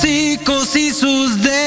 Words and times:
hocicos 0.00 0.76
y 0.76 0.90
sus 0.92 1.42
dedos. 1.42 1.59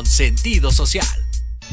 Con 0.00 0.06
sentido 0.06 0.72
social. 0.72 1.06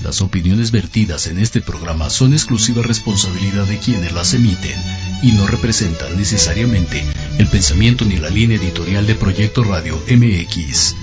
Las 0.04 0.20
opiniones 0.20 0.72
vertidas 0.72 1.28
en 1.28 1.40
este 1.40 1.62
programa 1.62 2.10
son 2.10 2.34
exclusiva 2.34 2.84
responsabilidad 2.84 3.66
de 3.68 3.78
quienes 3.78 4.12
las 4.12 4.34
emiten 4.34 4.78
y 5.24 5.32
no 5.32 5.48
representan 5.48 6.18
necesariamente 6.18 7.06
el 7.38 7.48
pensamiento 7.48 8.04
ni 8.04 8.18
la 8.18 8.30
línea 8.30 8.58
editorial 8.58 9.08
de 9.08 9.16
Proyecto 9.16 9.64
Radio 9.64 9.98
MX. 10.12 10.96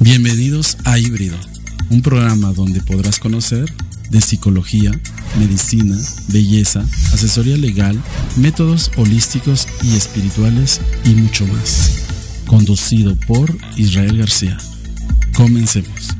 Bienvenidos 0.00 0.78
a 0.86 0.98
Híbrido, 0.98 1.36
un 1.90 2.00
programa 2.00 2.54
donde 2.54 2.80
podrás 2.80 3.18
conocer 3.18 3.70
de 4.08 4.22
psicología, 4.22 4.98
medicina, 5.38 5.98
belleza, 6.28 6.82
asesoría 7.12 7.58
legal, 7.58 8.02
métodos 8.36 8.90
holísticos 8.96 9.68
y 9.82 9.96
espirituales 9.96 10.80
y 11.04 11.10
mucho 11.10 11.46
más. 11.48 12.05
Conducido 12.46 13.16
por 13.26 13.56
Israel 13.76 14.18
García. 14.18 14.56
Comencemos. 15.34 16.15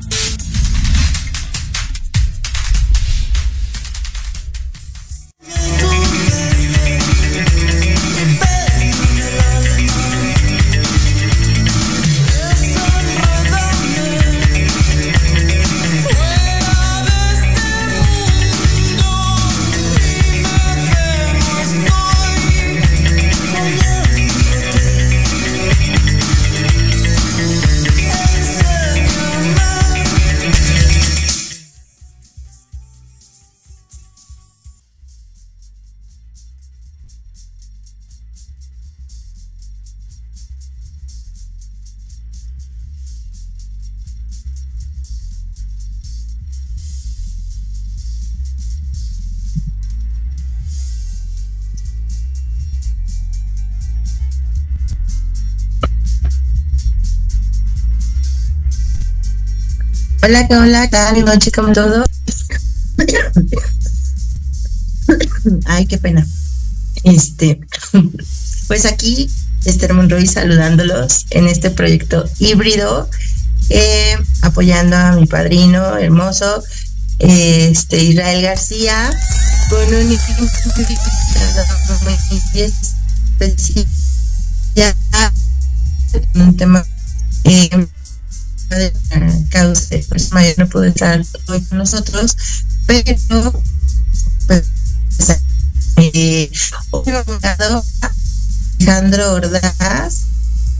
Hola, 60.26 60.44
hola, 60.50 60.90
cada 60.90 61.12
noche 61.12 61.52
como 61.52 61.72
todo. 61.72 62.04
Ay, 65.66 65.86
qué 65.86 65.98
pena. 65.98 66.26
Este, 67.04 67.60
pues 68.66 68.86
aquí 68.86 69.30
Esther 69.64 69.94
Monroy 69.94 70.26
saludándolos 70.26 71.26
en 71.30 71.46
este 71.46 71.70
proyecto 71.70 72.28
híbrido, 72.40 73.08
eh, 73.70 74.16
apoyando 74.42 74.96
a 74.96 75.12
mi 75.12 75.26
padrino 75.26 75.96
hermoso, 75.96 76.60
este 77.20 78.02
Israel 78.02 78.42
García, 78.42 79.08
con 79.70 79.94
un 79.94 80.10
especial, 83.38 83.86
un 86.34 86.56
tema 86.56 86.84
eh, 87.44 87.86
de 88.68 88.92
causa 89.50 89.96
pues 90.08 90.32
mayor 90.32 90.58
no 90.58 90.68
pudo 90.68 90.84
estar 90.84 91.22
hoy 91.48 91.62
con 91.62 91.78
nosotros, 91.78 92.36
pero 92.86 93.62
pues, 94.46 94.64
eh, 95.96 96.50
Alejandro 98.78 99.32
Ordaz, 99.34 100.26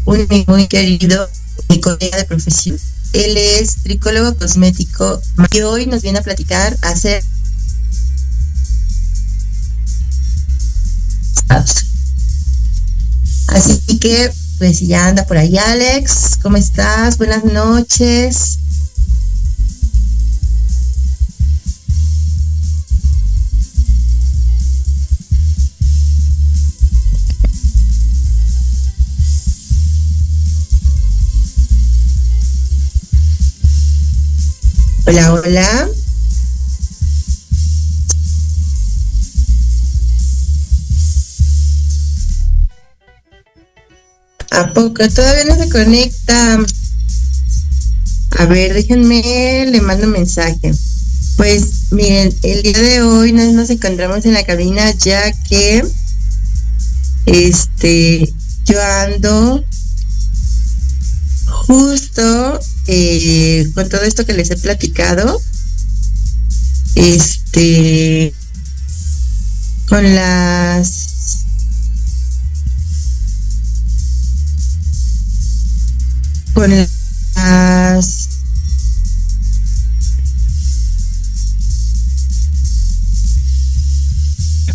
un 0.04 0.44
muy 0.46 0.66
querido 0.66 1.30
mi 1.68 1.80
colega 1.80 2.18
de 2.18 2.24
profesión. 2.24 2.78
Él 3.12 3.36
es 3.36 3.76
tricólogo 3.82 4.36
cosmético 4.36 5.22
y 5.52 5.60
hoy 5.60 5.86
nos 5.86 6.02
viene 6.02 6.18
a 6.18 6.22
platicar 6.22 6.76
hacer 6.82 7.22
Así 13.48 13.98
que 13.98 14.30
pues 14.58 14.80
ya 14.80 15.08
anda 15.08 15.26
por 15.26 15.36
ahí 15.36 15.58
Alex, 15.58 16.38
¿cómo 16.42 16.56
estás? 16.56 17.18
Buenas 17.18 17.44
noches. 17.44 18.58
Hola, 35.06 35.32
hola. 35.32 35.88
¿A 44.50 44.72
poco? 44.72 45.08
Todavía 45.08 45.44
no 45.44 45.62
se 45.62 45.68
conecta. 45.68 46.58
A 48.38 48.46
ver, 48.46 48.74
déjenme, 48.74 49.66
le 49.70 49.80
mando 49.80 50.06
un 50.06 50.12
mensaje. 50.12 50.72
Pues 51.36 51.92
miren, 51.92 52.34
el 52.42 52.62
día 52.62 52.80
de 52.80 53.02
hoy 53.02 53.32
nos, 53.32 53.70
encontramos 53.70 54.24
en 54.24 54.34
la 54.34 54.44
cabina 54.44 54.90
ya 54.92 55.32
que 55.48 55.84
este 57.26 58.32
yo 58.64 58.82
ando 58.82 59.64
justo 61.66 62.60
eh, 62.86 63.68
con 63.74 63.88
todo 63.88 64.02
esto 64.02 64.24
que 64.24 64.32
les 64.32 64.50
he 64.50 64.56
platicado. 64.56 65.40
Este 66.94 68.32
con 69.88 70.14
las 70.14 71.05
con 76.56 76.70
las 76.70 78.28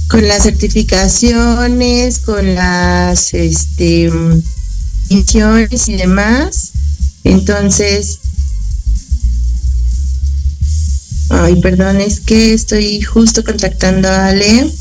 con 0.08 0.28
las 0.28 0.44
certificaciones, 0.44 2.20
con 2.20 2.54
las 2.54 3.34
este 3.34 4.12
misiones 5.10 5.90
y 5.90 5.96
demás. 5.96 6.72
Entonces, 7.24 8.20
ay, 11.30 11.60
perdón, 11.62 12.00
es 12.00 12.20
que 12.20 12.54
estoy 12.54 13.02
justo 13.02 13.44
contactando 13.44 14.08
a 14.08 14.28
Ale. 14.28 14.72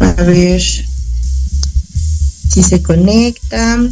A 0.00 0.12
ver 0.22 0.62
si 0.62 2.62
se 2.62 2.82
conecta 2.82 3.86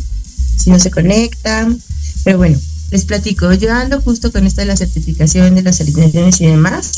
si 0.56 0.70
no 0.70 0.78
se 0.78 0.90
conectan. 0.90 1.80
Pero 2.24 2.38
bueno, 2.38 2.58
les 2.90 3.04
platico. 3.04 3.52
Yo 3.52 3.72
ando 3.72 4.00
justo 4.00 4.32
con 4.32 4.46
esto 4.46 4.60
de 4.60 4.66
la 4.66 4.76
certificación 4.76 5.54
de 5.54 5.62
las 5.62 5.80
alineaciones 5.80 6.40
y 6.40 6.46
demás. 6.46 6.92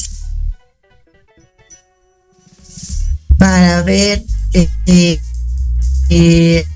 Para 3.39 3.83
ver 3.83 4.25
eh, 4.53 5.21
eh, 6.09 6.67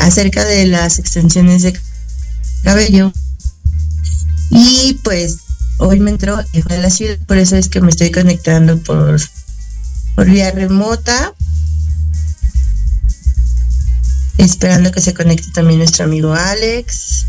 acerca 0.00 0.44
de 0.44 0.66
las 0.66 0.98
extensiones 0.98 1.62
de 1.62 1.78
cabello. 2.62 3.12
Y 4.50 4.98
pues 5.02 5.38
hoy 5.78 6.00
me 6.00 6.10
entró 6.10 6.36
de 6.36 6.78
la 6.78 6.90
ciudad, 6.90 7.18
por 7.26 7.38
eso 7.38 7.56
es 7.56 7.68
que 7.68 7.80
me 7.80 7.90
estoy 7.90 8.10
conectando 8.10 8.78
por, 8.78 9.20
por 10.14 10.26
vía 10.26 10.50
remota 10.50 11.34
Esperando 14.38 14.90
que 14.90 15.00
se 15.00 15.14
conecte 15.14 15.50
también 15.52 15.78
nuestro 15.78 16.04
amigo 16.04 16.34
Alex. 16.34 17.26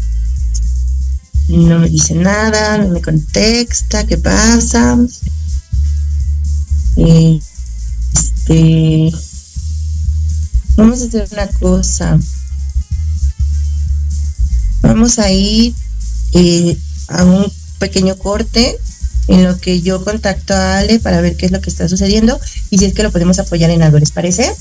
No 1.48 1.80
me 1.80 1.90
dice 1.90 2.16
nada, 2.16 2.80
no 2.80 2.90
me 2.90 3.02
contesta, 3.02 4.06
¿qué 4.06 4.18
pasa? 4.18 4.98
Este, 6.96 9.12
vamos 10.76 11.02
a 11.02 11.06
hacer 11.06 11.28
una 11.32 11.48
cosa. 11.48 12.20
Vamos 14.82 15.20
a 15.20 15.32
ir 15.32 15.74
eh, 16.34 16.78
a 17.10 17.24
un 17.24 17.52
pequeño 17.80 18.18
corte 18.18 18.80
en 19.28 19.44
lo 19.44 19.60
que 19.60 19.82
yo 19.82 20.04
contacto 20.04 20.54
a 20.54 20.80
Ale 20.80 21.00
para 21.00 21.22
ver 21.22 21.36
qué 21.36 21.48
es 21.48 21.52
lo 21.52 21.62
que 21.62 21.70
está 21.70 21.90
sucediendo 21.90 22.40
y 22.70 22.78
si 22.78 22.86
es 22.86 22.94
que 22.94 23.04
lo 23.04 23.12
podemos 23.12 23.40
apoyar 23.40 23.70
en 23.70 23.84
algo, 23.84 24.00
¿les 24.00 24.12
parece? 24.12 24.56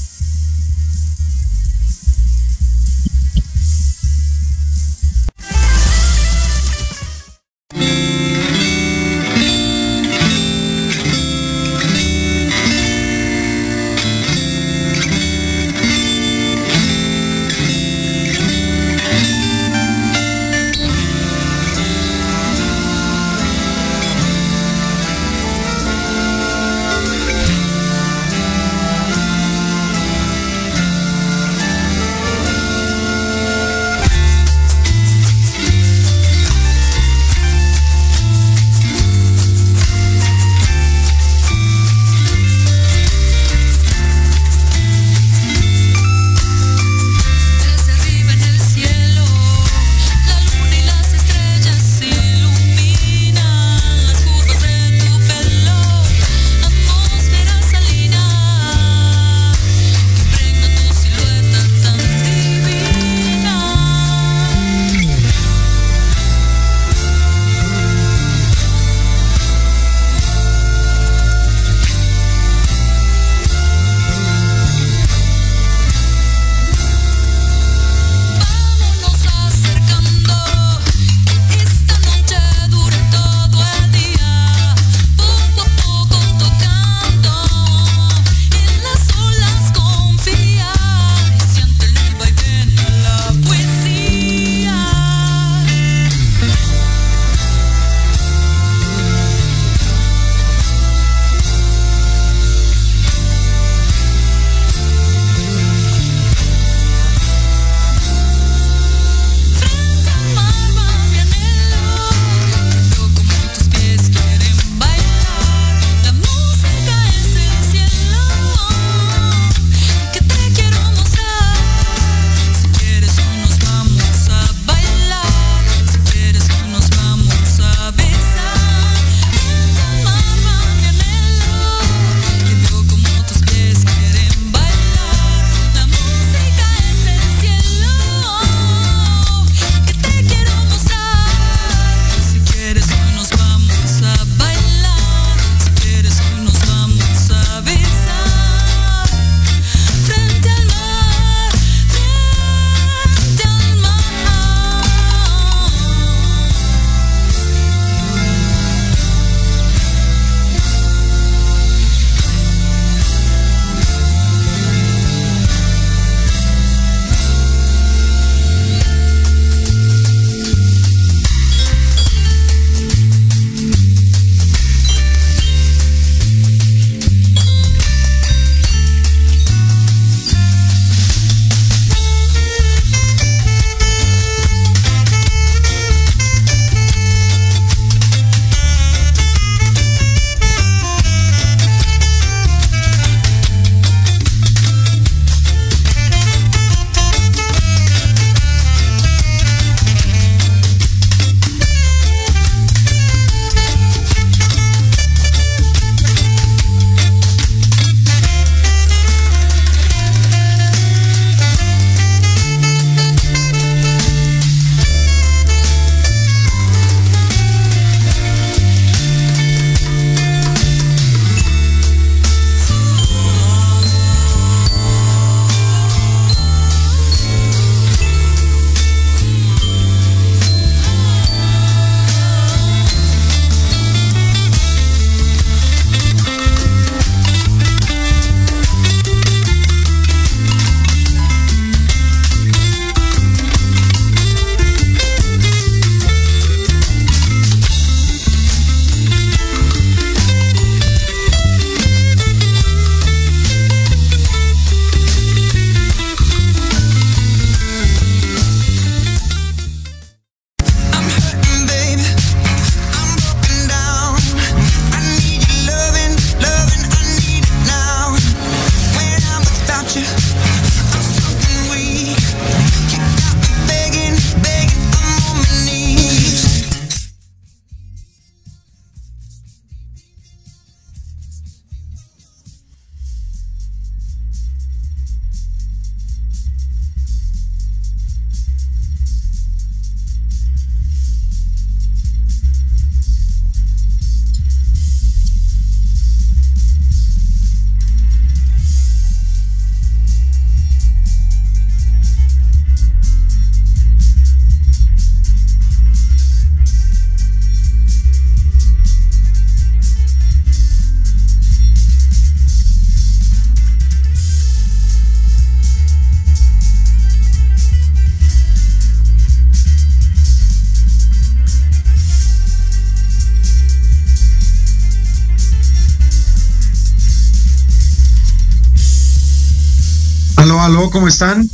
Aló, 330.64 330.90
¿cómo 330.90 331.09
están? 331.09 331.47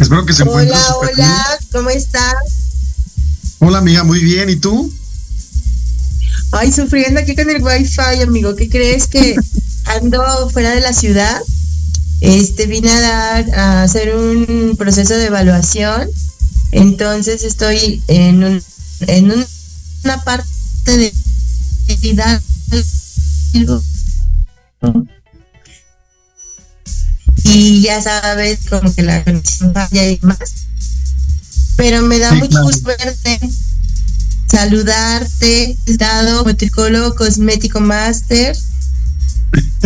Espero 0.00 0.26
que 0.26 0.32
se 0.32 0.42
encuentren. 0.42 0.76
Hola, 0.76 0.96
hola, 0.96 1.58
¿cómo 1.70 1.88
estás? 1.88 2.34
Hola, 3.60 3.78
amiga, 3.78 4.02
muy 4.02 4.18
bien, 4.18 4.50
¿y 4.50 4.56
tú? 4.56 4.92
Ay, 6.50 6.72
sufriendo 6.72 7.20
aquí 7.20 7.36
con 7.36 7.48
el 7.48 7.62
wifi, 7.62 8.22
amigo. 8.22 8.56
¿Qué 8.56 8.68
crees 8.68 9.06
que 9.06 9.36
ando 9.84 10.50
fuera 10.50 10.70
de 10.70 10.80
la 10.80 10.92
ciudad? 10.92 11.40
Este 12.20 12.66
vine 12.66 12.90
a 12.90 13.00
dar 13.00 13.54
a 13.54 13.82
hacer 13.84 14.16
un 14.16 14.74
proceso 14.76 15.14
de 15.14 15.26
evaluación. 15.26 16.10
Entonces 16.72 17.44
estoy 17.44 18.02
en 18.08 18.42
un, 18.42 18.62
en 19.06 19.30
una 19.30 20.24
parte 20.24 20.96
de 20.96 21.12
y 27.52 27.82
ya 27.82 28.00
sabes 28.00 28.60
como 28.68 28.94
que 28.94 29.02
la 29.02 29.24
conexión 29.24 29.72
falla 29.72 30.08
y 30.08 30.18
más 30.22 30.38
pero 31.76 32.02
me 32.02 32.18
da 32.18 32.32
mucho 32.34 32.62
gusto 32.62 32.88
verte 32.88 33.40
saludarte 34.50 35.76
dado 35.98 36.44
tricólogo 36.54 37.14
cosmético 37.14 37.80
master 37.80 38.56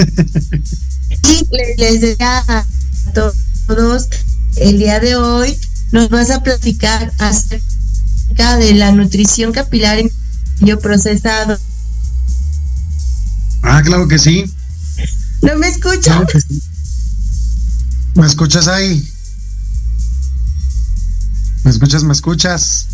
y 1.28 1.46
les, 1.78 2.00
les 2.00 2.20
a 2.20 2.66
todos 3.14 4.08
el 4.56 4.78
día 4.78 5.00
de 5.00 5.16
hoy 5.16 5.58
nos 5.92 6.10
vas 6.10 6.30
a 6.30 6.42
platicar 6.42 7.12
acerca 7.18 8.56
de 8.58 8.74
la 8.74 8.92
nutrición 8.92 9.52
capilar 9.52 9.98
en 9.98 10.10
procesado 10.80 11.58
Ah, 13.66 13.82
claro 13.82 14.06
que 14.06 14.18
sí. 14.18 14.44
¿No 15.40 15.56
me 15.56 15.68
escuchas? 15.68 16.26
¿Me 18.14 18.26
escuchas 18.26 18.68
ahí? 18.68 19.10
¿Me 21.64 21.70
escuchas? 21.70 22.04
¿Me 22.04 22.12
escuchas? 22.12 22.86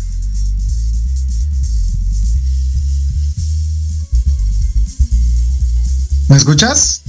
¿Me 6.27 6.37
escuchas? 6.37 7.01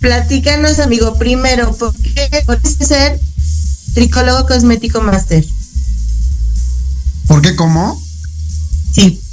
Platícanos, 0.00 0.78
amigo, 0.78 1.18
primero, 1.18 1.74
¿por 1.76 1.94
qué 1.96 2.42
puedes 2.46 2.76
ser 2.76 3.20
tricólogo 3.94 4.46
cosmético 4.46 5.02
máster? 5.02 5.44
¿Por 7.26 7.42
qué 7.42 7.56
cómo? 7.56 8.02
Sí. 8.92 9.23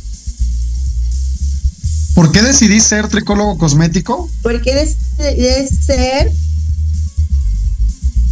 ¿Por 2.13 2.31
qué 2.31 2.41
decidí 2.41 2.79
ser 2.79 3.07
tricólogo 3.07 3.57
cosmético? 3.57 4.29
¿Por 4.41 4.61
qué 4.61 4.75
decidí 4.75 5.67
ser 5.67 6.31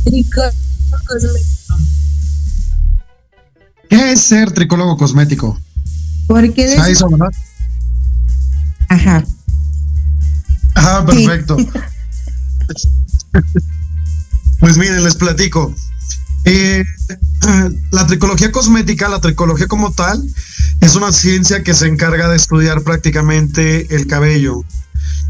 tricólogo 0.04 0.54
cosmético? 1.08 1.78
¿Qué 3.89 4.12
es 4.12 4.22
ser 4.22 4.52
tricólogo 4.52 4.98
cosmético? 4.98 5.60
¿Por 6.28 6.54
qué 6.54 6.76
¿Sabes 6.76 6.98
eso, 6.98 7.10
verdad? 7.10 7.30
Ajá. 8.89 9.24
Ah, 10.76 11.04
perfecto. 11.06 11.58
pues 14.60 14.78
miren, 14.78 15.04
les 15.04 15.15
platico. 15.15 15.74
Eh, 16.45 16.84
la 17.91 18.08
tricología 18.08 18.52
cosmética, 18.52 19.10
la 19.10 19.21
tricología 19.21 19.67
como 19.67 19.91
tal, 19.91 20.23
es 20.82 20.95
una 20.95 21.12
ciencia 21.12 21.63
que 21.63 21.73
se 21.73 21.88
encarga 21.88 22.30
de 22.30 22.38
estudiar 22.38 22.82
prácticamente 22.84 23.93
el 23.95 24.08
cabello 24.08 24.63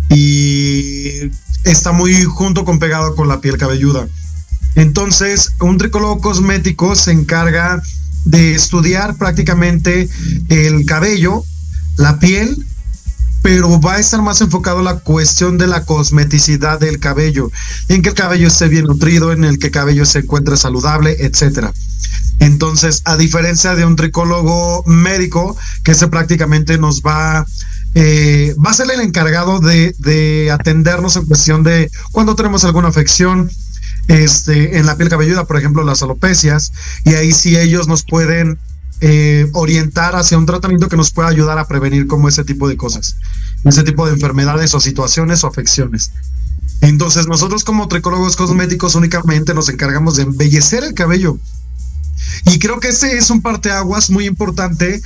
y 0.10 1.32
está 1.64 1.92
muy 1.92 2.24
junto 2.24 2.66
con 2.66 2.80
pegado 2.80 3.16
con 3.16 3.28
la 3.28 3.42
piel 3.42 3.58
cabelluda. 3.58 4.08
Entonces, 4.76 5.52
un 5.60 5.78
tricólogo 5.78 6.22
cosmético 6.22 6.96
se 6.96 7.12
encarga 7.12 7.82
de 8.26 8.54
estudiar 8.54 9.16
prácticamente 9.16 10.10
el 10.50 10.86
cabello, 10.86 11.44
la 11.98 12.20
piel 12.20 12.66
pero 13.42 13.80
va 13.80 13.96
a 13.96 14.00
estar 14.00 14.22
más 14.22 14.42
enfocado 14.42 14.82
la 14.82 15.00
cuestión 15.00 15.58
de 15.58 15.68
la 15.68 15.86
cosmeticidad 15.86 16.80
del 16.80 17.00
cabello, 17.00 17.52
en 17.88 18.02
que 18.02 18.10
el 18.10 18.16
cabello 18.16 18.48
esté 18.48 18.68
bien 18.68 18.86
nutrido, 18.86 19.32
en 19.32 19.44
el 19.44 19.60
que 19.60 19.68
el 19.68 19.74
cabello 19.74 20.06
se 20.06 20.20
encuentre 20.20 20.58
saludable, 20.58 21.16
etcétera. 21.20 21.74
Entonces, 22.40 23.02
a 23.06 23.18
diferencia 23.18 23.76
de 23.76 23.86
un 23.86 23.96
tricólogo 23.96 24.84
médico, 24.86 25.58
que 25.84 25.92
ese 25.92 26.08
prácticamente 26.08 26.78
nos 26.78 27.02
va, 27.02 27.46
eh, 27.96 28.56
va 28.64 28.72
a 28.72 28.74
ser 28.74 28.90
el 28.92 29.02
encargado 29.02 29.60
de, 29.60 29.94
de 30.00 30.52
atendernos 30.52 31.16
en 31.18 31.26
cuestión 31.26 31.64
de 31.64 31.90
cuando 32.12 32.36
tenemos 32.36 32.64
alguna 32.64 32.88
afección, 32.88 33.52
este, 34.08 34.80
en 34.80 34.86
la 34.86 34.96
piel 34.96 35.10
cabelluda, 35.10 35.46
por 35.46 35.58
ejemplo, 35.58 35.84
las 35.84 36.02
alopecias, 36.02 36.72
y 37.04 37.14
ahí 37.14 37.32
sí 37.32 37.58
ellos 37.58 37.88
nos 37.88 38.04
pueden 38.04 38.58
eh, 39.02 39.50
orientar 39.54 40.16
hacia 40.16 40.38
un 40.38 40.46
tratamiento 40.46 40.90
que 40.90 40.98
nos 40.98 41.12
pueda 41.12 41.30
ayudar 41.30 41.58
a 41.58 41.68
prevenir 41.68 42.08
como 42.08 42.28
ese 42.28 42.44
tipo 42.44 42.68
de 42.68 42.78
cosas, 42.78 43.16
ese 43.64 43.84
tipo 43.84 44.06
de 44.06 44.14
enfermedades 44.14 44.74
o 44.74 44.80
situaciones 44.80 45.44
o 45.44 45.48
afecciones. 45.48 46.12
Entonces 46.82 47.28
nosotros 47.28 47.64
como 47.64 47.88
tricólogos 47.88 48.36
cosméticos 48.36 48.96
únicamente 48.96 49.54
nos 49.54 49.70
encargamos 49.70 50.16
de 50.16 50.24
embellecer 50.24 50.84
el 50.84 50.94
cabello. 50.94 51.38
Y 52.46 52.60
creo 52.60 52.80
que 52.80 52.90
ese 52.90 53.18
es 53.18 53.30
un 53.30 53.42
parteaguas 53.42 54.10
muy 54.10 54.26
importante 54.26 55.02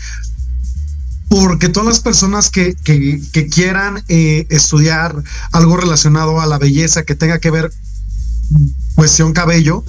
porque 1.30 1.70
todas 1.70 1.88
las 1.88 2.00
personas 2.00 2.50
que, 2.52 2.76
que, 2.84 3.48
quieran 3.48 4.04
eh, 4.08 4.46
estudiar 4.50 5.24
algo 5.52 5.78
relacionado 5.78 6.40
a 6.40 6.46
la 6.46 6.60
belleza 6.60 7.04
que 7.04 7.16
tenga 7.16 7.40
que 7.40 7.50
ver 7.50 7.72
cuestión 8.96 9.34
cabello, 9.34 9.84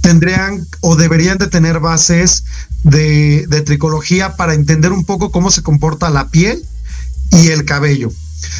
tendrían 0.00 0.66
o 0.80 0.96
deberían 0.96 1.38
de 1.38 1.48
tener 1.48 1.80
bases 1.80 2.44
de, 2.82 3.46
tricología 3.64 4.36
para 4.36 4.54
entender 4.54 4.92
un 4.92 5.04
poco 5.04 5.30
cómo 5.30 5.50
se 5.50 5.62
comporta 5.62 6.10
la 6.10 6.28
piel 6.28 6.64
y 7.30 7.48
el 7.48 7.64
cabello 7.64 8.10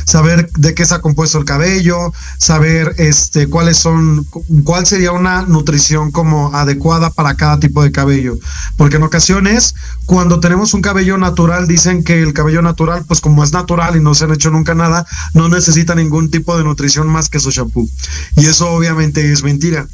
saber 0.04 0.50
de 0.52 0.74
qué 0.74 0.84
ha 0.90 1.00
compuesto 1.00 1.38
el 1.38 1.44
cabello, 1.44 2.12
saber 2.38 2.94
este 2.98 3.46
cuáles 3.48 3.78
son 3.78 4.26
cuál 4.64 4.86
sería 4.86 5.12
una 5.12 5.42
nutrición 5.42 6.10
como 6.10 6.54
adecuada 6.54 7.10
para 7.10 7.36
cada 7.36 7.60
tipo 7.60 7.82
de 7.82 7.92
cabello, 7.92 8.36
porque 8.76 8.96
en 8.96 9.04
ocasiones 9.04 9.74
cuando 10.06 10.40
tenemos 10.40 10.74
un 10.74 10.82
cabello 10.82 11.18
natural 11.18 11.66
dicen 11.68 12.04
que 12.04 12.22
el 12.22 12.32
cabello 12.32 12.62
natural 12.62 13.04
pues 13.06 13.20
como 13.20 13.44
es 13.44 13.52
natural 13.52 13.96
y 13.96 14.00
no 14.00 14.14
se 14.14 14.24
han 14.24 14.32
hecho 14.32 14.50
nunca 14.50 14.74
nada, 14.74 15.06
no 15.34 15.48
necesita 15.48 15.94
ningún 15.94 16.30
tipo 16.30 16.56
de 16.56 16.64
nutrición 16.64 17.08
más 17.08 17.28
que 17.28 17.40
su 17.40 17.50
shampoo. 17.50 17.88
Y 18.36 18.46
eso 18.46 18.70
obviamente 18.70 19.32
es 19.32 19.42
mentira. 19.42 19.86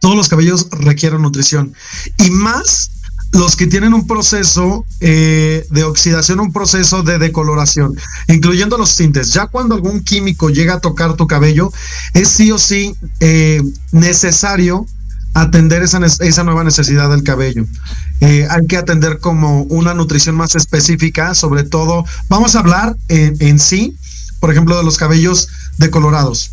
Todos 0.00 0.16
los 0.16 0.28
cabellos 0.28 0.68
requieren 0.70 1.22
nutrición 1.22 1.74
y 2.18 2.30
más 2.30 2.90
los 3.32 3.56
que 3.56 3.66
tienen 3.66 3.94
un 3.94 4.06
proceso 4.06 4.84
eh, 5.00 5.66
de 5.70 5.84
oxidación, 5.84 6.40
un 6.40 6.52
proceso 6.52 7.02
de 7.02 7.18
decoloración, 7.18 7.94
incluyendo 8.28 8.78
los 8.78 8.96
tintes. 8.96 9.32
Ya 9.32 9.46
cuando 9.46 9.74
algún 9.74 10.02
químico 10.02 10.50
llega 10.50 10.74
a 10.74 10.80
tocar 10.80 11.14
tu 11.14 11.26
cabello, 11.26 11.72
es 12.14 12.28
sí 12.28 12.50
o 12.50 12.58
sí 12.58 12.94
eh, 13.20 13.62
necesario 13.92 14.86
atender 15.34 15.82
esa, 15.82 16.00
esa, 16.20 16.44
nueva 16.44 16.64
necesidad 16.64 17.10
del 17.10 17.22
cabello. 17.22 17.66
Eh, 18.20 18.46
hay 18.48 18.66
que 18.66 18.78
atender 18.78 19.18
como 19.18 19.62
una 19.64 19.92
nutrición 19.92 20.34
más 20.34 20.54
específica, 20.54 21.34
sobre 21.34 21.64
todo, 21.64 22.06
vamos 22.30 22.56
a 22.56 22.60
hablar 22.60 22.96
en, 23.08 23.58
sí, 23.58 23.94
por 24.40 24.50
ejemplo, 24.50 24.78
de 24.78 24.84
los 24.84 24.96
cabellos 24.96 25.48
decolorados. 25.76 26.52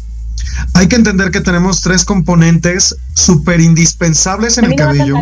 Hay 0.73 0.87
que 0.87 0.97
entender 0.97 1.31
que 1.31 1.39
tenemos 1.39 1.81
tres 1.81 2.03
componentes 2.03 2.95
súper 3.13 3.61
indispensables 3.61 4.57
en 4.57 4.65
el 4.65 4.75
cabello. 4.75 5.15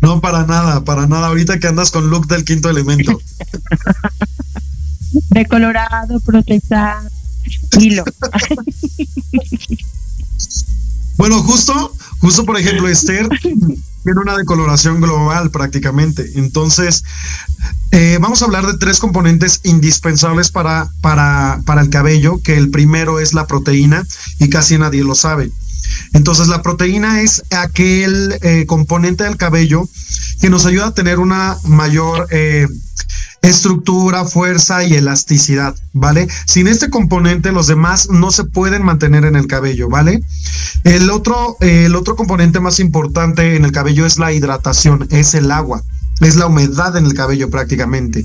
No, 0.00 0.20
para 0.20 0.46
nada, 0.46 0.84
para 0.84 1.06
nada. 1.06 1.28
Ahorita 1.28 1.58
que 1.58 1.68
andas 1.68 1.90
con 1.90 2.10
look 2.10 2.26
del 2.26 2.44
quinto 2.44 2.68
elemento. 2.70 3.20
De 5.30 5.46
colorado, 5.46 6.20
protestar, 6.20 6.98
hilo. 7.78 8.04
bueno, 11.16 11.42
justo, 11.42 11.94
justo 12.18 12.44
por 12.44 12.58
ejemplo, 12.58 12.88
Esther 12.88 13.28
tiene 13.40 14.20
una 14.20 14.36
decoloración 14.36 15.00
global 15.00 15.50
prácticamente. 15.50 16.32
Entonces, 16.34 17.04
eh, 17.92 18.18
vamos 18.20 18.42
a 18.42 18.46
hablar 18.46 18.66
de 18.66 18.76
tres 18.76 18.98
componentes 18.98 19.60
indispensables 19.62 20.50
para, 20.50 20.90
para, 21.00 21.60
para 21.64 21.80
el 21.80 21.90
cabello, 21.90 22.40
que 22.42 22.56
el 22.56 22.70
primero 22.70 23.20
es 23.20 23.34
la 23.34 23.46
proteína 23.46 24.04
y 24.38 24.50
casi 24.50 24.76
nadie 24.78 25.04
lo 25.04 25.14
sabe. 25.14 25.50
Entonces 26.12 26.48
la 26.48 26.62
proteína 26.62 27.22
es 27.22 27.42
aquel 27.50 28.38
eh, 28.42 28.64
componente 28.66 29.24
del 29.24 29.36
cabello 29.36 29.88
que 30.40 30.50
nos 30.50 30.66
ayuda 30.66 30.88
a 30.88 30.94
tener 30.94 31.18
una 31.18 31.56
mayor 31.64 32.26
eh, 32.30 32.66
estructura, 33.42 34.24
fuerza 34.24 34.84
y 34.84 34.94
elasticidad, 34.94 35.74
¿vale? 35.92 36.28
Sin 36.46 36.66
este 36.66 36.90
componente 36.90 37.52
los 37.52 37.66
demás 37.66 38.08
no 38.10 38.30
se 38.30 38.44
pueden 38.44 38.82
mantener 38.82 39.24
en 39.24 39.36
el 39.36 39.46
cabello, 39.46 39.88
¿vale? 39.88 40.22
El 40.84 41.10
otro, 41.10 41.56
el 41.60 41.94
otro 41.94 42.16
componente 42.16 42.60
más 42.60 42.80
importante 42.80 43.56
en 43.56 43.64
el 43.64 43.72
cabello 43.72 44.06
es 44.06 44.18
la 44.18 44.32
hidratación, 44.32 45.06
es 45.10 45.34
el 45.34 45.50
agua, 45.50 45.82
es 46.20 46.36
la 46.36 46.46
humedad 46.46 46.96
en 46.96 47.06
el 47.06 47.14
cabello 47.14 47.50
prácticamente. 47.50 48.24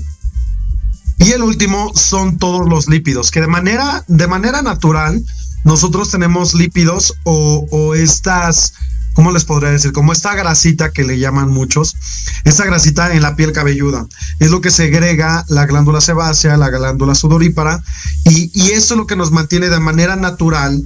Y 1.18 1.32
el 1.32 1.42
último 1.42 1.92
son 1.94 2.38
todos 2.38 2.66
los 2.66 2.88
lípidos, 2.88 3.30
que 3.30 3.42
de 3.42 3.46
manera, 3.46 4.04
de 4.08 4.26
manera 4.26 4.62
natural 4.62 5.22
nosotros 5.64 6.10
tenemos 6.10 6.54
lípidos 6.54 7.14
o, 7.24 7.94
estas 7.94 8.74
¿cómo 9.12 9.32
les 9.32 9.44
podría 9.44 9.70
decir? 9.70 9.92
Como 9.92 10.12
esta 10.12 10.34
grasita 10.34 10.92
que 10.92 11.04
le 11.04 11.18
llaman 11.18 11.50
muchos, 11.50 11.96
esta 12.44 12.64
grasita 12.64 13.12
en 13.14 13.22
la 13.22 13.36
piel 13.36 13.52
cabelluda. 13.52 14.06
Es 14.38 14.50
lo 14.50 14.60
que 14.60 14.70
segrega 14.70 15.44
la 15.48 15.66
glándula 15.66 16.00
sebácea, 16.00 16.56
la 16.56 16.70
glándula 16.70 17.14
sudorípara, 17.14 17.82
y, 18.24 18.50
esto 18.70 18.94
es 18.94 18.98
lo 18.98 19.06
que 19.06 19.16
nos 19.16 19.30
mantiene 19.32 19.68
de 19.68 19.80
manera 19.80 20.16
natural 20.16 20.82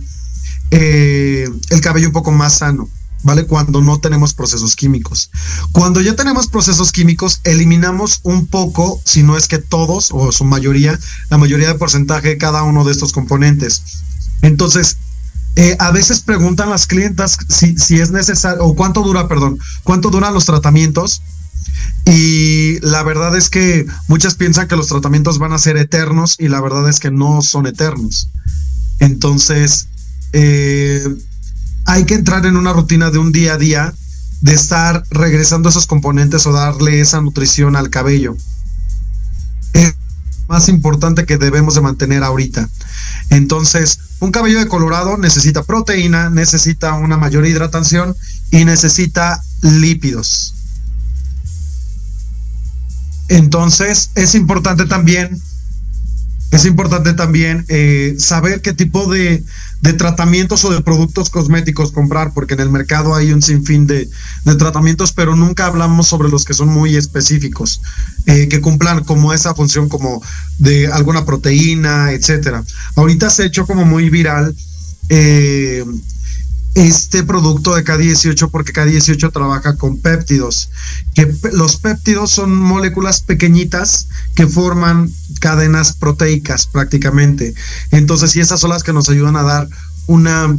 eh, 0.71 1.49
el 1.71 1.81
cabello 1.81 2.09
un 2.09 2.13
poco 2.13 2.33
más 2.33 2.59
sano. 2.59 2.89
¿Vale? 3.23 3.47
Cuando 3.47 3.81
no 3.81 4.01
tenemos 4.01 4.35
procesos 4.35 4.77
químicos. 4.77 5.31
Cuando 5.73 6.03
ya 6.03 6.15
tenemos 6.15 6.47
procesos 6.47 6.93
químicos, 6.93 7.41
eliminamos 7.45 8.21
un 8.23 8.47
poco, 8.47 9.01
si 9.07 9.23
no 9.23 9.39
es 9.39 9.49
que 9.49 9.57
todos, 9.57 10.11
o 10.13 10.31
su 10.31 10.45
mayoría, 10.45 10.99
la 11.31 11.39
mayoría 11.39 11.69
de 11.69 11.75
porcentaje 11.77 12.29
de 12.29 12.37
cada 12.37 12.65
uno 12.65 12.85
de 12.85 12.93
estos 12.93 13.13
componentes. 13.13 13.83
Entonces, 14.45 14.99
eh, 15.57 15.75
a 15.79 15.91
veces 15.91 16.21
preguntan 16.21 16.69
las 16.69 16.87
clientas 16.87 17.39
si, 17.49 17.79
si 17.79 17.99
es 17.99 18.11
necesario, 18.11 18.63
o 18.63 18.75
cuánto 18.75 19.03
dura, 19.03 19.27
perdón, 19.27 19.59
cuánto 19.85 20.11
duran 20.11 20.35
los 20.35 20.45
tratamientos. 20.45 21.23
Y 22.05 22.79
la 22.81 23.03
verdad 23.03 23.35
es 23.37 23.49
que 23.49 23.87
muchas 24.07 24.35
piensan 24.35 24.69
que 24.69 24.77
los 24.77 24.89
tratamientos 24.89 25.39
van 25.39 25.55
a 25.55 25.59
ser 25.59 25.79
eternos 25.79 26.37
y 26.39 26.49
la 26.49 26.61
verdad 26.61 26.89
es 26.91 27.01
que 27.01 27.11
no 27.11 27.41
son 27.41 27.67
eternos. 27.67 28.29
Entonces, 28.99 29.89
eh, 30.35 31.09
hay 31.87 32.05
que 32.05 32.15
entrar 32.15 32.45
en 32.45 32.59
una 32.59 32.75
rutina 32.75 33.11
de 33.11 33.19
un 33.19 33.33
día 33.33 33.55
a 33.55 33.59
día 33.59 33.95
de 34.43 34.53
estar 34.53 35.05
regresando 35.11 35.71
esos 35.71 35.87
componentes 35.87 36.47
o 36.47 36.53
darle 36.53 37.01
esa 37.01 37.23
nutrición 37.23 37.77
al 37.77 37.89
cabello. 37.89 38.37
Más 40.49 40.69
importante 40.69 41.25
que 41.25 41.39
debemos 41.39 41.75
de 41.75 41.81
mantener 41.81 42.23
ahorita. 42.23 42.69
Entonces, 43.31 43.99
un 44.21 44.31
cabello 44.31 44.59
decolorado 44.59 45.17
necesita 45.17 45.63
proteína, 45.63 46.31
necesita 46.31 46.95
una 46.95 47.17
mayor 47.17 47.47
hidratación 47.47 48.15
y 48.51 48.65
necesita 48.65 49.41
lípidos. 49.63 50.55
Entonces, 53.29 54.11
es 54.15 54.35
importante 54.35 54.85
también, 54.85 55.41
es 56.55 56.67
importante 56.67 57.15
también 57.15 57.65
eh, 57.69 58.15
saber 58.19 58.63
qué 58.63 58.73
tipo 58.73 59.11
de, 59.13 59.43
tratamientos 59.99 60.65
o 60.65 60.73
de 60.73 60.81
productos 60.83 61.29
cosméticos 61.29 61.91
comprar, 61.91 62.33
porque 62.33 62.55
en 62.55 62.61
el 62.61 62.71
mercado 62.71 63.15
hay 63.15 63.33
un 63.33 63.43
sinfín 63.43 63.87
de, 63.87 64.09
de 64.45 64.55
tratamientos, 64.55 65.13
pero 65.13 65.35
nunca 65.35 65.67
hablamos 65.67 66.07
sobre 66.07 66.29
los 66.29 66.45
que 66.45 66.55
son 66.55 66.69
muy 66.69 66.97
específicos, 66.97 67.83
eh, 68.27 68.49
que 68.49 68.61
cumplan 68.61 69.03
como 69.03 69.33
esa 69.35 69.55
función 69.55 69.89
como 69.89 70.23
de 70.59 70.87
alguna 70.87 71.25
proteína, 71.27 72.13
etcétera. 72.13 72.63
Ahorita 72.95 73.31
se 73.31 73.43
ha 73.43 73.47
hecho 73.47 73.67
como 73.67 73.85
muy 73.85 74.09
viral 74.09 74.55
eh, 75.09 75.85
este 76.75 77.23
producto 77.23 77.75
de 77.75 77.85
K18 77.85 78.51
porque 78.51 78.73
K18 78.73 79.33
trabaja 79.33 79.77
con 79.77 79.99
péptidos, 79.99 80.71
que 81.15 81.33
los 81.53 81.77
péptidos 81.77 82.31
son 82.31 82.57
moléculas 82.57 83.23
pequeñitas 83.23 84.09
que 84.35 84.47
forman 84.47 85.11
cadenas 85.41 85.93
proteicas 85.95 86.67
prácticamente. 86.67 87.55
Entonces, 87.93 88.35
y 88.35 88.41
esas 88.41 88.61
son 88.61 88.71
las 88.71 88.83
que 88.83 88.93
nos 88.93 89.09
ayudan 89.09 89.37
a 89.37 89.43
dar 89.43 89.69
una, 90.07 90.57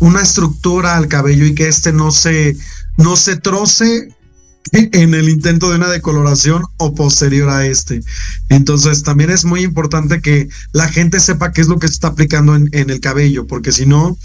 una 0.00 0.20
estructura 0.20 0.96
al 0.96 1.06
cabello 1.06 1.46
y 1.46 1.54
que 1.54 1.68
este 1.68 1.92
no 1.92 2.10
se, 2.10 2.56
no 2.96 3.16
se 3.16 3.36
troce 3.36 4.08
en 4.72 5.14
el 5.14 5.28
intento 5.28 5.70
de 5.70 5.76
una 5.76 5.90
decoloración 5.90 6.64
o 6.76 6.92
posterior 6.92 7.50
a 7.50 7.66
este. 7.66 8.02
Entonces 8.48 9.04
también 9.04 9.30
es 9.30 9.44
muy 9.44 9.62
importante 9.62 10.20
que 10.20 10.48
la 10.72 10.88
gente 10.88 11.20
sepa 11.20 11.52
qué 11.52 11.60
es 11.60 11.68
lo 11.68 11.78
que 11.78 11.86
se 11.86 11.94
está 11.94 12.08
aplicando 12.08 12.56
en, 12.56 12.68
en 12.72 12.90
el 12.90 12.98
cabello, 12.98 13.46
porque 13.46 13.70
si 13.70 13.86
no, 13.86 14.18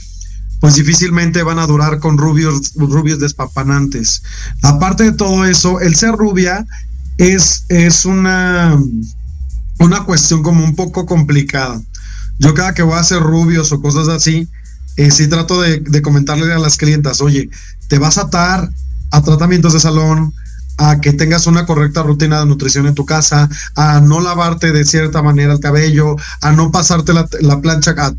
pues 0.62 0.76
difícilmente 0.76 1.41
van 1.41 1.60
a 1.60 1.65
durar 1.65 2.00
con 2.00 2.19
rubios, 2.19 2.74
rubios 2.76 3.19
despapanantes. 3.19 4.21
Aparte 4.62 5.04
de 5.04 5.12
todo 5.12 5.43
eso, 5.43 5.82
el 5.82 5.95
ser 5.95 6.12
rubia 6.12 6.65
es, 7.17 7.65
es 7.67 8.06
una, 8.06 8.80
una 9.80 10.04
cuestión 10.06 10.43
como 10.43 10.63
un 10.63 10.76
poco 10.76 11.08
complicada. 11.08 11.82
Yo 12.38 12.54
cada 12.54 12.76
que 12.76 12.84
voy 12.84 12.93
a 12.93 13.00
hacer 13.00 13.21
rubios 13.21 13.71
o 13.71 13.82
cosas 13.82 14.08
así, 14.08 14.47
eh, 14.97 15.10
sí 15.10 15.28
trato 15.28 15.62
de, 15.62 16.02
comentarle 16.04 16.54
a 16.54 16.60
las 16.60 16.78
clientas, 16.78 17.21
oye, 17.21 17.50
te 17.88 17.97
vas 17.97 18.19
a 18.19 18.24
atar 18.24 18.69
a 19.10 19.21
tratamientos 19.24 19.74
de 19.74 19.80
salón, 19.80 20.32
a 20.82 21.00
que 21.00 21.13
tengas 21.13 21.46
una 21.46 21.67
correcta 21.67 22.02
rutina 22.02 22.39
de 22.39 22.48
nutrición 22.48 22.88
en 22.88 22.96
tu 22.96 23.06
casa, 23.06 23.48
a 23.76 24.02
no 24.02 24.20
lavarte 24.20 24.72
de 24.72 24.84
cierta 24.84 25.22
manera 25.22 25.54
el 25.54 25.60
cabello, 25.60 26.15
a 26.41 26.52
no 26.52 26.72
pasarte 26.72 27.13
la, 27.13 27.28
la 27.41 27.62
plancha 27.62 27.94
a, 27.96 28.13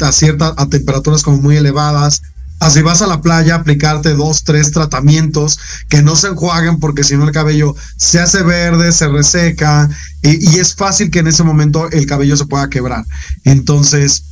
a 0.56 0.68
temperaturas 0.68 1.24
como 1.24 1.38
muy 1.38 1.56
elevadas. 1.56 2.22
Así 2.60 2.80
vas 2.80 3.02
a 3.02 3.08
la 3.08 3.20
playa, 3.20 3.56
aplicarte 3.56 4.14
dos, 4.14 4.44
tres 4.44 4.70
tratamientos 4.70 5.58
que 5.88 6.02
no 6.02 6.14
se 6.14 6.28
enjuaguen 6.28 6.78
porque 6.78 7.02
si 7.02 7.16
no 7.16 7.24
el 7.24 7.32
cabello 7.32 7.74
se 7.96 8.20
hace 8.20 8.44
verde, 8.44 8.92
se 8.92 9.08
reseca 9.08 9.88
y 10.22 10.60
es 10.60 10.76
fácil 10.76 11.10
que 11.10 11.18
en 11.18 11.26
ese 11.26 11.42
momento 11.42 11.90
el 11.90 12.06
cabello 12.06 12.36
se 12.36 12.46
pueda 12.46 12.70
quebrar. 12.70 13.04
Entonces, 13.42 14.22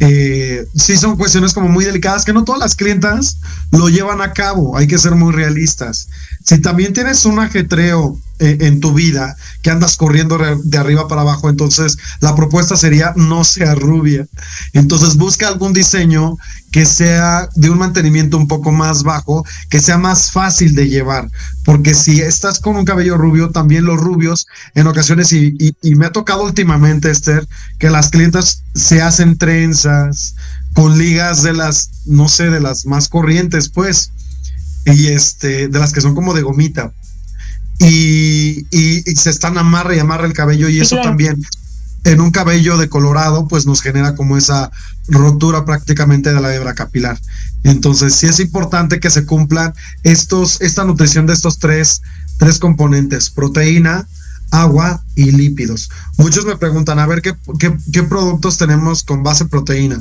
eh, 0.00 0.66
sí 0.74 0.96
son 0.96 1.16
cuestiones 1.16 1.52
como 1.52 1.68
muy 1.68 1.84
delicadas 1.84 2.24
que 2.24 2.32
no 2.32 2.44
todas 2.44 2.60
las 2.60 2.74
clientas 2.74 3.36
lo 3.70 3.88
llevan 3.90 4.22
a 4.22 4.32
cabo, 4.32 4.76
hay 4.76 4.86
que 4.86 4.98
ser 4.98 5.14
muy 5.14 5.32
realistas. 5.32 6.08
Si 6.44 6.58
también 6.58 6.94
tienes 6.94 7.26
un 7.26 7.38
ajetreo 7.38 8.18
eh, 8.40 8.56
en 8.60 8.80
tu 8.80 8.92
vida 8.92 9.36
que 9.62 9.70
andas 9.70 9.96
corriendo 9.96 10.38
de 10.38 10.78
arriba 10.78 11.08
para 11.08 11.20
abajo, 11.20 11.50
entonces 11.50 11.98
la 12.20 12.34
propuesta 12.34 12.76
sería 12.76 13.12
no 13.16 13.44
sea 13.44 13.74
rubia. 13.74 14.26
Entonces 14.72 15.16
busca 15.16 15.46
algún 15.46 15.72
diseño 15.72 16.36
que 16.72 16.86
sea 16.86 17.48
de 17.54 17.70
un 17.70 17.78
mantenimiento 17.78 18.36
un 18.36 18.48
poco 18.48 18.72
más 18.72 19.02
bajo, 19.02 19.44
que 19.68 19.80
sea 19.80 19.98
más 19.98 20.30
fácil 20.30 20.74
de 20.74 20.88
llevar, 20.88 21.28
porque 21.64 21.94
si 21.94 22.20
estás 22.20 22.60
con 22.60 22.76
un 22.76 22.84
cabello 22.84 23.16
rubio, 23.16 23.50
también 23.50 23.84
los 23.84 23.98
rubios 23.98 24.46
en 24.74 24.86
ocasiones, 24.86 25.32
y, 25.32 25.54
y, 25.58 25.74
y 25.82 25.94
me 25.96 26.06
ha 26.06 26.12
tocado 26.12 26.44
últimamente, 26.44 27.10
Esther, 27.10 27.46
que 27.78 27.90
las 27.90 28.10
clientas 28.10 28.62
se 28.74 29.02
hacen 29.02 29.36
trenzas 29.36 30.34
con 30.72 30.96
ligas 30.96 31.42
de 31.42 31.52
las, 31.52 31.90
no 32.06 32.28
sé, 32.28 32.50
de 32.50 32.60
las 32.60 32.86
más 32.86 33.08
corrientes, 33.08 33.68
pues, 33.68 34.12
y 34.86 35.08
este, 35.08 35.68
de 35.68 35.78
las 35.78 35.92
que 35.92 36.00
son 36.00 36.14
como 36.14 36.34
de 36.34 36.42
gomita. 36.42 36.92
Y, 37.80 38.66
y, 38.70 39.10
y 39.10 39.16
se 39.16 39.30
están 39.30 39.56
amarra 39.56 39.96
y 39.96 39.98
amarra 39.98 40.26
el 40.26 40.34
cabello 40.34 40.68
y 40.68 40.80
eso 40.80 40.96
también 41.02 41.42
en 42.04 42.20
un 42.20 42.30
cabello 42.30 42.76
decolorado, 42.76 43.48
pues 43.48 43.66
nos 43.66 43.82
genera 43.82 44.14
como 44.14 44.36
esa 44.36 44.70
rotura 45.08 45.64
prácticamente 45.64 46.32
de 46.32 46.40
la 46.40 46.54
hebra 46.54 46.74
capilar. 46.74 47.18
Entonces, 47.64 48.14
sí 48.14 48.26
es 48.26 48.40
importante 48.40 49.00
que 49.00 49.10
se 49.10 49.26
cumplan 49.26 49.74
estos, 50.02 50.60
esta 50.60 50.84
nutrición 50.84 51.26
de 51.26 51.34
estos 51.34 51.58
tres, 51.58 52.02
tres 52.38 52.58
componentes, 52.58 53.30
proteína, 53.30 54.06
agua 54.50 55.04
y 55.14 55.30
lípidos. 55.30 55.90
Muchos 56.16 56.46
me 56.46 56.56
preguntan, 56.56 56.98
a 56.98 57.06
ver, 57.06 57.22
¿qué, 57.22 57.34
qué, 57.58 57.76
qué 57.92 58.02
productos 58.02 58.56
tenemos 58.56 59.04
con 59.04 59.22
base 59.22 59.44
proteína? 59.44 60.00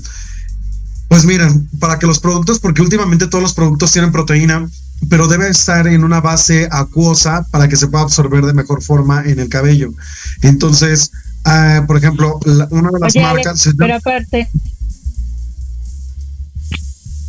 Pues 1.09 1.25
miren, 1.25 1.67
para 1.79 1.99
que 1.99 2.07
los 2.07 2.19
productos, 2.19 2.59
porque 2.59 2.81
últimamente 2.81 3.27
todos 3.27 3.41
los 3.41 3.53
productos 3.53 3.91
tienen 3.91 4.11
proteína, 4.11 4.69
pero 5.07 5.27
debe 5.27 5.47
estar 5.49 5.87
en 5.87 6.03
una 6.03 6.19
base 6.19 6.67
acuosa 6.71 7.45
para 7.51 7.67
que 7.67 7.77
se 7.77 7.87
pueda 7.87 8.03
absorber 8.03 8.43
de 8.45 8.53
mejor 8.53 8.83
forma 8.83 9.23
en 9.25 9.39
el 9.39 9.49
cabello. 9.49 9.93
Entonces, 10.41 11.11
Uh, 11.45 11.85
por 11.87 11.97
ejemplo, 11.97 12.39
la, 12.45 12.67
una 12.71 12.89
de 12.91 12.99
las 12.99 13.15
Oye, 13.15 13.23
marcas. 13.23 13.65
Alex, 13.65 13.75
pero 13.77 13.95
aparte. 13.95 14.49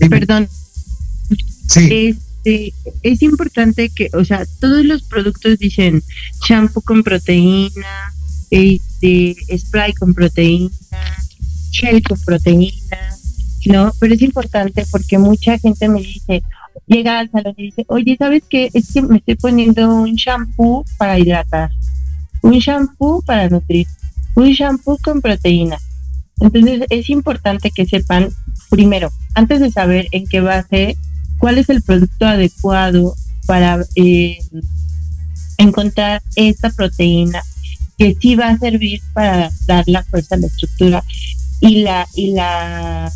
Perdón. 0.08 0.48
Sí. 1.68 2.16
Este, 2.44 2.74
es 3.02 3.22
importante 3.22 3.90
que, 3.90 4.10
o 4.14 4.24
sea, 4.24 4.44
todos 4.58 4.84
los 4.84 5.02
productos 5.02 5.58
dicen 5.58 6.02
shampoo 6.46 6.82
con 6.82 7.02
proteína, 7.02 8.12
este, 8.50 9.36
spray 9.56 9.92
con 9.94 10.12
proteína, 10.12 10.70
gel 11.70 12.02
con 12.02 12.18
proteína, 12.20 12.96
¿no? 13.66 13.92
Pero 14.00 14.14
es 14.14 14.22
importante 14.22 14.84
porque 14.90 15.18
mucha 15.18 15.58
gente 15.58 15.88
me 15.88 16.00
dice, 16.00 16.42
llega 16.86 17.18
al 17.18 17.30
salón 17.30 17.54
y 17.56 17.64
dice, 17.64 17.84
oye, 17.88 18.16
¿sabes 18.18 18.42
qué? 18.48 18.70
Es 18.74 18.92
que 18.92 19.02
me 19.02 19.18
estoy 19.18 19.36
poniendo 19.36 19.94
un 19.94 20.14
shampoo 20.14 20.84
para 20.98 21.18
hidratar, 21.18 21.70
un 22.42 22.58
shampoo 22.58 23.22
para 23.22 23.48
nutrir, 23.48 23.86
un 24.34 24.50
shampoo 24.50 24.98
con 25.02 25.20
proteína. 25.20 25.78
Entonces 26.40 26.82
es 26.88 27.10
importante 27.10 27.70
que 27.70 27.86
sepan, 27.86 28.28
primero, 28.70 29.10
antes 29.34 29.60
de 29.60 29.70
saber 29.70 30.08
en 30.12 30.26
qué 30.26 30.40
base, 30.40 30.96
cuál 31.38 31.58
es 31.58 31.68
el 31.68 31.82
producto 31.82 32.26
adecuado 32.26 33.14
para 33.46 33.84
eh, 33.96 34.38
encontrar 35.58 36.22
esta 36.36 36.70
proteína 36.70 37.42
que 37.98 38.16
sí 38.18 38.34
va 38.34 38.48
a 38.48 38.58
servir 38.58 39.00
para 39.12 39.50
dar 39.66 39.84
la 39.86 40.02
fuerza, 40.04 40.36
la 40.36 40.46
estructura 40.46 41.04
y 41.60 41.82
la 41.82 42.06
y 42.14 42.32
la 42.32 43.12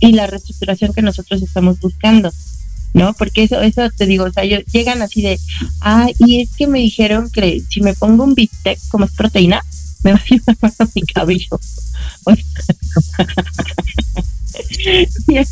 y 0.00 0.12
la 0.12 0.26
reestructuración 0.26 0.92
que 0.92 1.02
nosotros 1.02 1.42
estamos 1.42 1.78
buscando. 1.80 2.32
¿no? 2.92 3.14
Porque 3.14 3.44
eso, 3.44 3.60
eso 3.60 3.88
te 3.96 4.06
digo, 4.06 4.24
o 4.24 4.32
sea, 4.32 4.42
llegan 4.44 5.00
así 5.02 5.22
de, 5.22 5.38
ah, 5.80 6.08
y 6.18 6.40
es 6.40 6.50
que 6.56 6.66
me 6.66 6.80
dijeron 6.80 7.30
que 7.30 7.62
si 7.68 7.80
me 7.80 7.94
pongo 7.94 8.24
un 8.24 8.34
bistec 8.34 8.80
como 8.88 9.04
es 9.04 9.12
proteína, 9.12 9.62
me 10.02 10.12
va 10.12 10.18
a 10.18 10.22
ayudar 10.22 10.56
más 10.60 10.80
a 10.80 10.88
mi 10.94 11.02
cabello. 11.02 11.60
si 14.50 15.32
me 15.32 15.44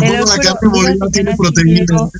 pongo 0.00 0.24
la 0.24 0.38
carne 0.38 0.68
molida 0.68 1.10
tiene 1.12 1.36
proteína. 1.36 2.10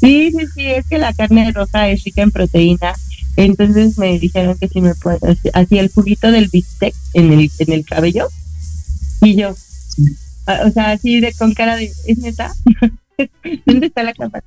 Sí, 0.00 0.30
sí, 0.30 0.46
sí, 0.54 0.66
es 0.66 0.86
que 0.86 0.98
la 0.98 1.14
carne 1.14 1.50
roja 1.52 1.88
es 1.88 2.04
rica 2.04 2.22
en 2.22 2.30
proteína. 2.30 2.94
Entonces 3.36 3.98
me 3.98 4.18
dijeron 4.18 4.56
que 4.58 4.68
si 4.68 4.80
me 4.80 4.94
puedo, 4.94 5.18
así 5.52 5.78
el 5.78 5.90
juguito 5.90 6.30
del 6.30 6.48
bistec 6.48 6.94
en 7.14 7.32
el, 7.32 7.50
en 7.58 7.72
el 7.72 7.84
cabello. 7.84 8.28
Y 9.22 9.36
yo, 9.36 9.54
o 10.46 10.70
sea, 10.70 10.92
así 10.92 11.20
de 11.20 11.32
con 11.34 11.54
cara 11.54 11.76
de, 11.76 11.92
¿es 12.06 12.18
neta? 12.18 12.52
¿Dónde 13.66 13.86
está 13.86 14.02
la 14.02 14.12
capa? 14.12 14.40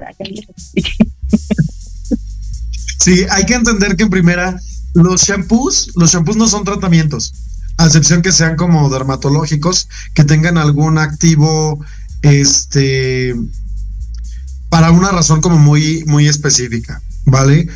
sí, 3.00 3.26
hay 3.30 3.46
que 3.46 3.56
entender 3.56 3.96
que 3.96 4.04
en 4.04 4.10
primera, 4.10 4.60
los 4.94 5.24
shampoos, 5.24 5.92
los 5.96 6.12
shampoos 6.12 6.38
no 6.38 6.48
son 6.48 6.64
tratamientos, 6.64 7.34
a 7.78 7.86
excepción 7.86 8.22
que 8.22 8.32
sean 8.32 8.56
como 8.56 8.90
dermatológicos, 8.90 9.88
que 10.14 10.24
tengan 10.24 10.58
algún 10.58 10.98
activo, 10.98 11.84
este, 12.22 13.36
para 14.70 14.92
una 14.92 15.12
razón 15.12 15.42
como 15.42 15.58
muy, 15.58 16.04
muy 16.06 16.28
específica, 16.28 17.02
¿vale? 17.26 17.68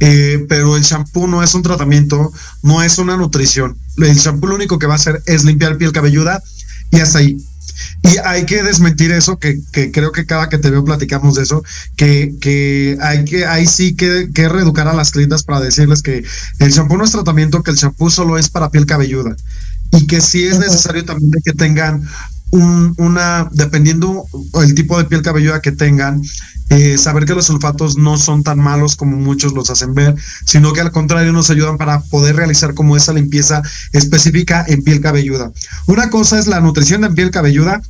Eh, 0.00 0.46
pero 0.48 0.76
el 0.76 0.82
shampoo 0.82 1.26
no 1.26 1.42
es 1.42 1.54
un 1.54 1.62
tratamiento, 1.62 2.32
no 2.62 2.82
es 2.82 2.98
una 2.98 3.16
nutrición. 3.16 3.76
El 3.98 4.16
shampoo 4.16 4.48
lo 4.48 4.54
único 4.54 4.78
que 4.78 4.86
va 4.86 4.94
a 4.94 4.96
hacer 4.96 5.22
es 5.26 5.44
limpiar 5.44 5.76
piel 5.76 5.92
cabelluda 5.92 6.42
y 6.90 7.00
hasta 7.00 7.18
ahí. 7.18 7.36
Y 8.02 8.16
hay 8.24 8.44
que 8.46 8.62
desmentir 8.62 9.12
eso, 9.12 9.38
que, 9.38 9.60
creo 9.92 10.12
que 10.12 10.26
cada 10.26 10.48
que 10.48 10.58
te 10.58 10.70
veo 10.70 10.84
platicamos 10.84 11.34
de 11.34 11.42
eso, 11.42 11.62
que, 11.96 12.34
que 12.40 12.98
hay 13.00 13.24
que, 13.24 13.46
hay 13.46 13.66
sí 13.66 13.94
que, 13.94 14.30
que 14.34 14.48
reeducar 14.48 14.88
a 14.88 14.94
las 14.94 15.10
clientas 15.10 15.42
para 15.42 15.60
decirles 15.60 16.02
que 16.02 16.24
el 16.58 16.70
shampoo 16.70 16.96
no 16.96 17.04
es 17.04 17.12
tratamiento, 17.12 17.62
que 17.62 17.70
el 17.70 17.76
shampoo 17.76 18.10
solo 18.10 18.38
es 18.38 18.48
para 18.48 18.70
piel 18.70 18.86
cabelluda. 18.86 19.36
Y 19.92 20.06
que 20.06 20.20
sí 20.20 20.46
es 20.46 20.58
necesario 20.58 21.04
también 21.04 21.32
que 21.44 21.52
tengan 21.52 22.08
un, 22.50 22.94
una, 22.98 23.48
dependiendo 23.52 24.24
el 24.54 24.74
tipo 24.74 24.98
de 24.98 25.04
piel 25.04 25.22
cabelluda 25.22 25.60
que 25.60 25.72
tengan, 25.72 26.22
eh, 26.70 26.98
saber 26.98 27.24
que 27.24 27.34
los 27.34 27.46
sulfatos 27.46 27.96
no 27.96 28.16
son 28.16 28.44
tan 28.44 28.58
malos 28.58 28.94
como 28.94 29.16
muchos 29.16 29.52
los 29.54 29.70
hacen 29.70 29.92
ver, 29.92 30.14
sino 30.46 30.72
que 30.72 30.80
al 30.80 30.92
contrario 30.92 31.32
nos 31.32 31.50
ayudan 31.50 31.78
para 31.78 32.00
poder 32.00 32.36
realizar 32.36 32.74
como 32.74 32.96
esa 32.96 33.12
limpieza 33.12 33.62
específica 33.92 34.64
en 34.68 34.84
piel 34.84 35.00
cabelluda. 35.00 35.50
Una 35.86 36.10
cosa 36.10 36.38
es 36.38 36.46
la 36.46 36.60
nutrición 36.60 37.04
en 37.04 37.14
piel 37.14 37.32
cabelluda 37.32 37.82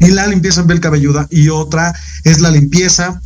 y 0.00 0.08
la 0.08 0.26
limpieza 0.26 0.60
en 0.60 0.66
piel 0.66 0.80
cabelluda 0.80 1.26
y 1.30 1.48
otra 1.48 1.94
es 2.24 2.40
la 2.40 2.50
limpieza 2.50 3.22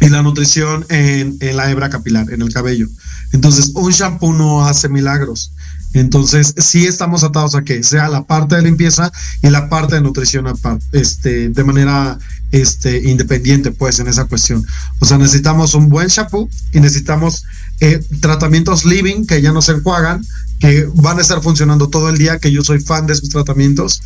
y 0.00 0.08
la 0.08 0.22
nutrición 0.22 0.84
en, 0.88 1.36
en 1.40 1.56
la 1.56 1.70
hebra 1.70 1.88
capilar, 1.88 2.32
en 2.32 2.42
el 2.42 2.52
cabello. 2.52 2.88
Entonces, 3.32 3.72
un 3.74 3.92
shampoo 3.92 4.32
no 4.32 4.66
hace 4.66 4.88
milagros. 4.88 5.52
Entonces, 5.94 6.54
sí 6.58 6.86
estamos 6.86 7.24
atados 7.24 7.54
a 7.54 7.62
que 7.62 7.82
sea 7.82 8.08
la 8.08 8.24
parte 8.24 8.56
de 8.56 8.62
limpieza 8.62 9.10
y 9.42 9.48
la 9.48 9.68
parte 9.68 9.96
de 9.96 10.00
nutrición 10.02 10.46
este, 10.92 11.48
de 11.48 11.64
manera 11.64 12.18
este, 12.52 13.08
independiente, 13.10 13.70
pues, 13.70 13.98
en 13.98 14.08
esa 14.08 14.26
cuestión. 14.26 14.64
O 14.98 15.06
sea, 15.06 15.18
necesitamos 15.18 15.74
un 15.74 15.88
buen 15.88 16.08
shampoo 16.08 16.48
y 16.72 16.80
necesitamos 16.80 17.44
eh, 17.80 18.00
tratamientos 18.20 18.84
living 18.84 19.24
que 19.26 19.40
ya 19.40 19.52
no 19.52 19.62
se 19.62 19.72
enjuagan, 19.72 20.24
que 20.60 20.88
van 20.94 21.18
a 21.18 21.22
estar 21.22 21.42
funcionando 21.42 21.88
todo 21.88 22.08
el 22.08 22.18
día, 22.18 22.38
que 22.38 22.52
yo 22.52 22.62
soy 22.62 22.80
fan 22.80 23.06
de 23.06 23.14
esos 23.14 23.28
tratamientos, 23.28 24.02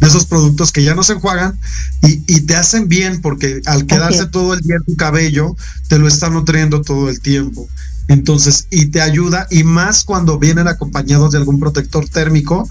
de 0.00 0.06
esos 0.06 0.26
productos 0.26 0.72
que 0.72 0.84
ya 0.84 0.94
no 0.94 1.02
se 1.02 1.14
enjuagan 1.14 1.58
y, 2.02 2.22
y 2.26 2.40
te 2.42 2.56
hacen 2.56 2.88
bien 2.88 3.20
porque 3.22 3.60
al 3.66 3.86
quedarse 3.86 4.26
todo 4.26 4.54
el 4.54 4.60
día 4.60 4.76
en 4.76 4.84
tu 4.84 4.96
cabello, 4.96 5.56
te 5.88 5.98
lo 5.98 6.06
está 6.08 6.28
nutriendo 6.28 6.82
todo 6.82 7.08
el 7.08 7.20
tiempo. 7.20 7.68
Entonces, 8.08 8.66
y 8.70 8.86
te 8.86 9.00
ayuda, 9.00 9.46
y 9.50 9.64
más 9.64 10.04
cuando 10.04 10.38
vienen 10.38 10.68
acompañados 10.68 11.32
de 11.32 11.38
algún 11.38 11.58
protector 11.58 12.08
térmico, 12.08 12.68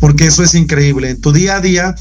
porque 0.00 0.26
eso 0.26 0.42
es 0.42 0.54
increíble. 0.54 1.10
En 1.10 1.20
tu 1.20 1.32
día 1.32 1.56
a 1.56 1.60
día, 1.60 1.94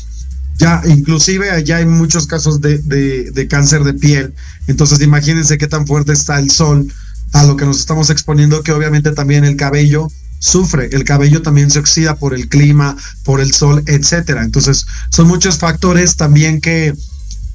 ya 0.58 0.82
inclusive 0.86 1.52
allá 1.52 1.78
hay 1.78 1.86
muchos 1.86 2.28
casos 2.28 2.62
de, 2.62 2.78
de, 2.80 3.48
cáncer 3.48 3.84
de 3.84 3.94
piel. 3.94 4.34
Entonces, 4.68 5.02
imagínense 5.02 5.58
qué 5.58 5.68
tan 5.68 5.86
fuerte 5.86 6.13
está 6.13 6.40
el 6.40 6.50
sol 6.50 6.92
a 7.34 7.44
lo 7.44 7.58
que 7.58 7.66
nos 7.66 7.80
estamos 7.80 8.10
exponiendo, 8.10 8.63
que 8.63 8.72
obviamente 8.72 9.12
también 9.12 9.44
el 9.44 9.58
cabello 9.58 10.10
sufre, 10.39 10.89
el 10.91 11.04
cabello 11.04 11.41
también 11.41 11.69
se 11.71 11.80
oxida 11.80 12.15
por 12.15 12.34
el 12.34 12.47
clima, 12.50 12.95
por 13.23 13.41
el 13.41 13.54
sol, 13.54 13.84
etcétera. 13.88 14.43
Entonces, 14.43 14.86
son 15.10 15.28
muchos 15.28 15.58
factores 15.58 16.15
también 16.15 16.62
que, 16.62 16.93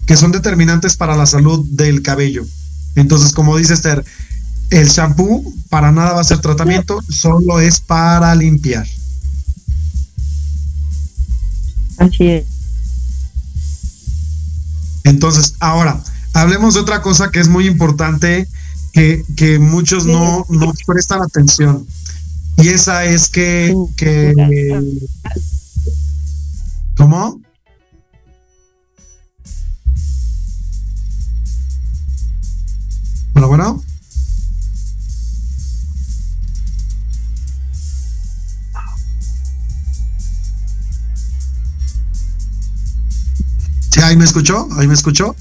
que 0.06 0.16
son 0.16 0.32
determinantes 0.32 0.96
para 0.96 1.16
la 1.16 1.26
salud 1.26 1.66
del 1.70 2.02
cabello. 2.02 2.44
Entonces, 2.94 3.32
como 3.32 3.56
dice 3.56 3.74
Esther, 3.74 4.04
el 4.70 4.88
shampoo 4.88 5.54
para 5.68 5.92
nada 5.92 6.12
va 6.12 6.20
a 6.20 6.24
ser 6.24 6.38
tratamiento, 6.38 7.00
solo 7.08 7.60
es 7.60 7.80
para 7.80 8.34
limpiar. 8.34 8.86
Así 11.98 12.28
es. 12.28 12.46
Entonces, 15.04 15.54
ahora, 15.60 16.02
hablemos 16.32 16.74
de 16.74 16.80
otra 16.80 17.02
cosa 17.02 17.30
que 17.30 17.40
es 17.40 17.48
muy 17.48 17.66
importante, 17.66 18.48
que, 18.92 19.24
que 19.36 19.58
muchos 19.58 20.06
no, 20.06 20.46
no 20.48 20.72
prestan 20.86 21.22
atención. 21.22 21.86
Y 22.58 22.68
esa 22.68 23.04
es 23.04 23.28
que, 23.28 23.74
que 23.96 24.34
¿Cómo? 26.96 27.40
Bueno, 33.32 33.48
bueno. 33.48 33.82
¿Sí, 43.90 44.00
ahí 44.00 44.16
me 44.16 44.24
escuchó? 44.24 44.68
¿Ahí 44.78 44.86
me 44.86 44.94
escuchó? 44.94 45.34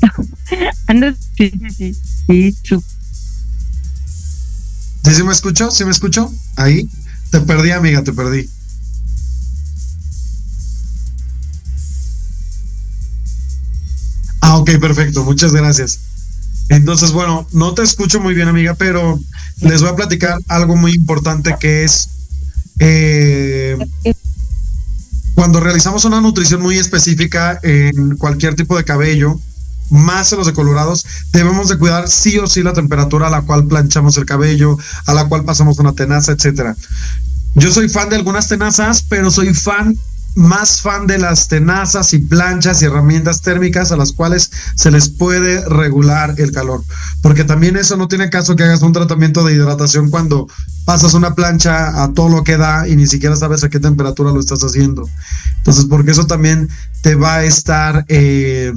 Ando, 0.86 1.12
sí, 1.36 1.50
sí, 1.50 1.70
sí, 1.70 1.94
sí. 2.62 2.93
¿Sí, 5.04 5.22
me 5.22 5.32
escuchó? 5.32 5.70
¿Sí 5.70 5.84
me 5.84 5.90
escuchó? 5.90 6.32
Ahí. 6.56 6.88
Te 7.30 7.40
perdí, 7.40 7.70
amiga, 7.70 8.02
te 8.02 8.12
perdí. 8.12 8.48
Ah, 14.40 14.56
ok, 14.56 14.78
perfecto. 14.80 15.24
Muchas 15.24 15.52
gracias. 15.52 16.00
Entonces, 16.68 17.12
bueno, 17.12 17.46
no 17.52 17.74
te 17.74 17.82
escucho 17.82 18.20
muy 18.20 18.34
bien, 18.34 18.48
amiga, 18.48 18.74
pero 18.74 19.20
les 19.60 19.82
voy 19.82 19.90
a 19.90 19.96
platicar 19.96 20.38
algo 20.48 20.76
muy 20.76 20.92
importante 20.92 21.54
que 21.60 21.84
es 21.84 22.08
eh, 22.78 23.76
cuando 25.34 25.60
realizamos 25.60 26.04
una 26.04 26.20
nutrición 26.20 26.62
muy 26.62 26.78
específica 26.78 27.58
en 27.62 28.16
cualquier 28.16 28.54
tipo 28.54 28.76
de 28.76 28.84
cabello, 28.84 29.40
más 29.94 30.32
en 30.32 30.38
los 30.38 30.46
decolorados, 30.46 31.06
debemos 31.32 31.68
de 31.68 31.78
cuidar 31.78 32.08
sí 32.08 32.38
o 32.38 32.46
sí 32.46 32.62
la 32.62 32.72
temperatura 32.72 33.28
a 33.28 33.30
la 33.30 33.42
cual 33.42 33.66
planchamos 33.66 34.16
el 34.16 34.26
cabello, 34.26 34.76
a 35.06 35.14
la 35.14 35.26
cual 35.26 35.44
pasamos 35.44 35.78
una 35.78 35.92
tenaza, 35.92 36.32
etcétera. 36.32 36.76
Yo 37.54 37.70
soy 37.70 37.88
fan 37.88 38.08
de 38.08 38.16
algunas 38.16 38.48
tenazas, 38.48 39.04
pero 39.08 39.30
soy 39.30 39.54
fan 39.54 39.96
más 40.34 40.80
fan 40.80 41.06
de 41.06 41.18
las 41.18 41.48
tenazas 41.48 42.12
y 42.12 42.18
planchas 42.18 42.82
y 42.82 42.86
herramientas 42.86 43.40
térmicas 43.42 43.92
a 43.92 43.96
las 43.96 44.12
cuales 44.12 44.50
se 44.74 44.90
les 44.90 45.08
puede 45.08 45.64
regular 45.68 46.34
el 46.38 46.50
calor. 46.50 46.82
Porque 47.22 47.44
también 47.44 47.76
eso 47.76 47.96
no 47.96 48.08
tiene 48.08 48.30
caso 48.30 48.56
que 48.56 48.64
hagas 48.64 48.82
un 48.82 48.92
tratamiento 48.92 49.44
de 49.44 49.54
hidratación 49.54 50.10
cuando 50.10 50.48
pasas 50.84 51.14
una 51.14 51.34
plancha 51.34 52.02
a 52.02 52.12
todo 52.12 52.28
lo 52.28 52.44
que 52.44 52.56
da 52.56 52.88
y 52.88 52.96
ni 52.96 53.06
siquiera 53.06 53.36
sabes 53.36 53.62
a 53.62 53.68
qué 53.68 53.78
temperatura 53.78 54.32
lo 54.32 54.40
estás 54.40 54.64
haciendo. 54.64 55.08
Entonces, 55.58 55.84
porque 55.84 56.10
eso 56.10 56.26
también 56.26 56.68
te 57.02 57.14
va 57.14 57.36
a 57.36 57.44
estar 57.44 58.04
eh, 58.08 58.72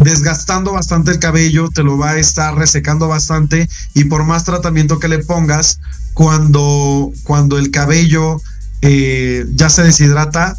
desgastando 0.00 0.72
bastante 0.72 1.10
el 1.10 1.18
cabello, 1.18 1.68
te 1.68 1.82
lo 1.82 1.98
va 1.98 2.12
a 2.12 2.18
estar 2.18 2.54
resecando 2.56 3.06
bastante 3.06 3.68
y 3.94 4.04
por 4.04 4.24
más 4.24 4.44
tratamiento 4.44 4.98
que 4.98 5.08
le 5.08 5.18
pongas, 5.18 5.78
cuando, 6.14 7.12
cuando 7.22 7.58
el 7.58 7.70
cabello 7.70 8.40
eh, 8.82 9.46
ya 9.54 9.68
se 9.68 9.82
deshidrata, 9.82 10.56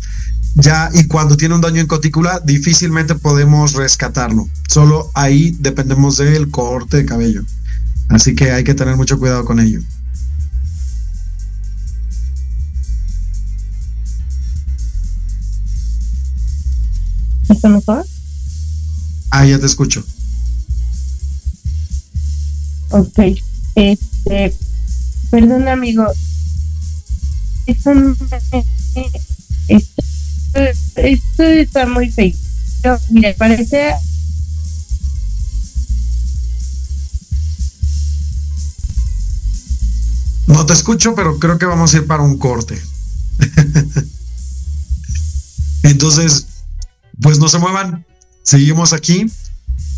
ya 0.55 0.89
y 0.93 1.07
cuando 1.07 1.37
tiene 1.37 1.55
un 1.55 1.61
daño 1.61 1.81
en 1.81 1.87
cutícula 1.87 2.39
difícilmente 2.43 3.15
podemos 3.15 3.73
rescatarlo. 3.73 4.47
Solo 4.69 5.09
ahí 5.15 5.55
dependemos 5.59 6.17
del 6.17 6.49
corte 6.51 6.97
de 6.97 7.05
cabello. 7.05 7.43
Así 8.09 8.35
que 8.35 8.51
hay 8.51 8.63
que 8.63 8.75
tener 8.75 8.95
mucho 8.95 9.17
cuidado 9.17 9.43
con 9.43 9.59
ello. 9.59 9.81
¿Está 17.49 17.69
mejor? 17.69 18.05
Ah, 19.31 19.45
ya 19.45 19.59
te 19.59 19.65
escucho. 19.65 20.03
Ok. 22.89 23.19
Este, 23.75 24.53
perdón, 25.29 25.67
amigo, 25.69 26.05
eso 27.65 27.91
esto 30.95 31.43
está 31.43 31.85
muy 31.87 32.11
feo. 32.11 32.33
mire, 33.09 33.33
parece 33.35 33.93
No 40.47 40.65
te 40.65 40.73
escucho, 40.73 41.15
pero 41.15 41.39
creo 41.39 41.57
que 41.57 41.65
vamos 41.65 41.93
a 41.93 41.97
ir 41.97 42.07
para 42.07 42.23
un 42.23 42.37
corte. 42.37 42.81
Entonces, 45.83 46.45
pues 47.21 47.39
no 47.39 47.47
se 47.47 47.57
muevan. 47.57 48.05
Seguimos 48.43 48.93
aquí 48.93 49.25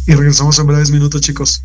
y 0.06 0.14
regresamos 0.14 0.60
en 0.60 0.68
breves 0.68 0.92
minutos, 0.92 1.22
chicos. 1.22 1.64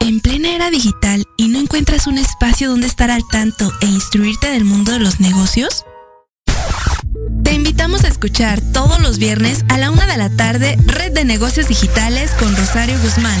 En 0.00 0.20
plena 0.20 0.54
era 0.54 0.70
digital 0.70 1.24
y 1.36 1.48
no 1.48 1.58
encuentras 1.58 2.06
un 2.06 2.18
espacio 2.18 2.70
donde 2.70 2.86
estar 2.86 3.10
al 3.10 3.26
tanto 3.30 3.72
e 3.80 3.86
instruirte 3.86 4.50
del 4.50 4.64
mundo 4.64 4.92
de 4.92 5.00
los 5.00 5.18
negocios? 5.18 5.84
Te 7.42 7.52
invitamos 7.52 8.04
a 8.04 8.08
escuchar 8.08 8.60
todos 8.72 9.00
los 9.00 9.18
viernes 9.18 9.64
a 9.68 9.78
la 9.78 9.90
una 9.90 10.06
de 10.06 10.16
la 10.16 10.30
tarde 10.30 10.78
Red 10.86 11.12
de 11.12 11.24
Negocios 11.24 11.68
Digitales 11.68 12.30
con 12.38 12.54
Rosario 12.54 12.98
Guzmán. 13.00 13.40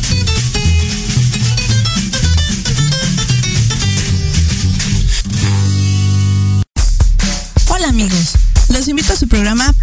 Hola 7.81 7.89
amigos, 7.89 8.33
los 8.69 8.87
invito 8.87 9.11
a 9.11 9.15
su 9.15 9.27
programa 9.27 9.73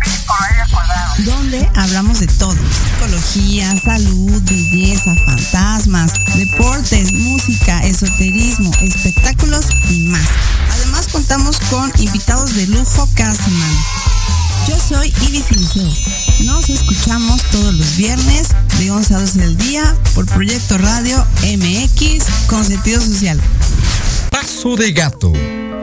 donde 1.25 1.69
hablamos 1.75 2.21
de 2.21 2.29
todo. 2.29 2.55
Psicología, 2.55 3.77
salud, 3.77 4.41
belleza, 4.43 5.17
fantasmas, 5.27 6.13
deportes, 6.37 7.13
música, 7.13 7.81
esoterismo, 7.81 8.71
espectáculos 8.83 9.67
y 9.91 10.03
más. 10.03 10.29
Además 10.75 11.09
contamos 11.09 11.59
con 11.71 11.91
invitados 11.99 12.55
de 12.55 12.69
lujo 12.69 13.09
cada. 13.17 13.35
Yo 14.69 14.79
soy 14.79 15.13
Ibis 15.27 15.51
Liceo. 15.51 15.93
Nos 16.45 16.71
escuchamos 16.71 17.43
todos 17.51 17.75
los 17.75 17.97
viernes 17.97 18.51
de 18.79 18.93
11 18.93 19.15
a 19.15 19.19
12 19.19 19.41
del 19.41 19.57
día 19.57 19.97
por 20.15 20.25
Proyecto 20.27 20.79
Radio 20.79 21.27
MX 21.43 22.47
con 22.47 22.65
sentido 22.65 23.01
social. 23.01 23.41
Paso 24.31 24.77
de 24.77 24.93
gato 24.93 25.33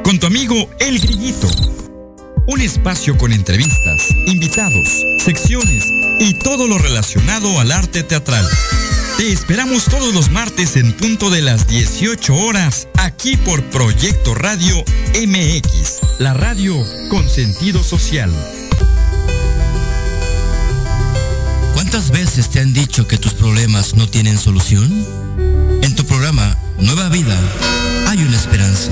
con 0.05 0.17
tu 0.17 0.27
amigo 0.27 0.69
El 0.79 0.97
Grillito 0.99 1.49
un 2.47 2.61
espacio 2.61 3.17
con 3.17 3.31
entrevistas, 3.31 4.09
invitados, 4.27 5.03
secciones 5.17 5.85
y 6.19 6.33
todo 6.35 6.67
lo 6.67 6.77
relacionado 6.77 7.59
al 7.59 7.71
arte 7.71 8.03
teatral. 8.03 8.47
Te 9.17 9.31
esperamos 9.31 9.85
todos 9.85 10.13
los 10.13 10.29
martes 10.29 10.75
en 10.75 10.93
punto 10.93 11.29
de 11.29 11.41
las 11.41 11.67
18 11.67 12.35
horas 12.35 12.87
aquí 12.97 13.37
por 13.37 13.63
Proyecto 13.65 14.35
Radio 14.35 14.83
MX, 15.15 16.19
la 16.19 16.33
radio 16.33 16.75
con 17.09 17.27
sentido 17.27 17.81
social. 17.81 18.31
¿Cuántas 21.73 22.11
veces 22.11 22.49
te 22.49 22.59
han 22.59 22.73
dicho 22.73 23.07
que 23.07 23.17
tus 23.17 23.33
problemas 23.33 23.95
no 23.95 24.07
tienen 24.07 24.37
solución? 24.37 25.05
En 25.81 25.95
tu 25.95 26.05
programa 26.05 26.57
Nueva 26.77 27.09
Vida 27.09 27.39
hay 28.07 28.21
una 28.23 28.35
esperanza 28.35 28.91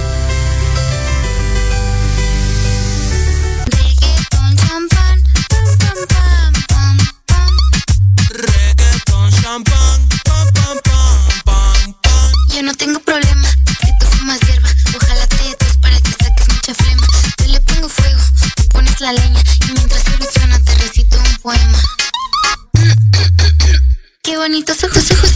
Bonitos 24.41 24.83
ojos, 24.83 25.11
ojos. 25.11 25.35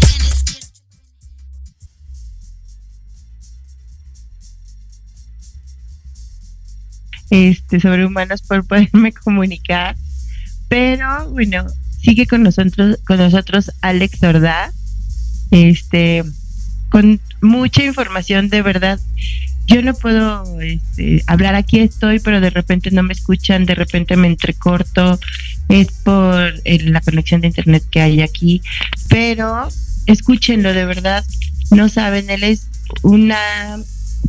Este, 7.30 7.80
sobre 7.80 8.06
humanos 8.06 8.42
por 8.42 8.66
poderme 8.66 9.14
comunicar. 9.24 9.96
Pero 10.70 11.30
bueno, 11.30 11.68
sigue 12.02 12.26
con 12.26 12.42
nosotros, 12.42 12.98
con 13.06 13.18
nosotros 13.18 13.72
Alex 13.82 14.24
Ordaz, 14.24 14.74
este, 15.52 16.24
con 16.90 17.22
mucha 17.42 17.84
información 17.84 18.50
de 18.50 18.64
verdad 18.64 19.00
yo 19.68 19.82
no 19.82 19.94
puedo 19.96 20.44
este, 20.62 21.24
hablar 21.28 21.56
aquí 21.56 21.80
estoy, 21.80 22.20
pero 22.20 22.40
de 22.40 22.52
repente 22.52 22.92
no 22.92 23.04
me 23.04 23.14
escuchan, 23.14 23.66
de 23.66 23.76
repente 23.76 24.16
me 24.16 24.28
entrecorto, 24.28 25.20
es 25.70 25.88
por 26.04 26.54
eh, 26.64 26.80
la 26.84 27.02
conexión 27.02 27.42
de 27.42 27.48
internet 27.48 27.84
que 27.90 28.02
hay 28.02 28.22
aquí, 28.22 28.62
pero 29.10 29.68
escúchenlo 30.06 30.74
de 30.74 30.86
verdad, 30.86 31.24
no 31.72 31.90
saben, 31.90 32.30
él 32.30 32.44
es 32.44 32.68
una 33.02 33.78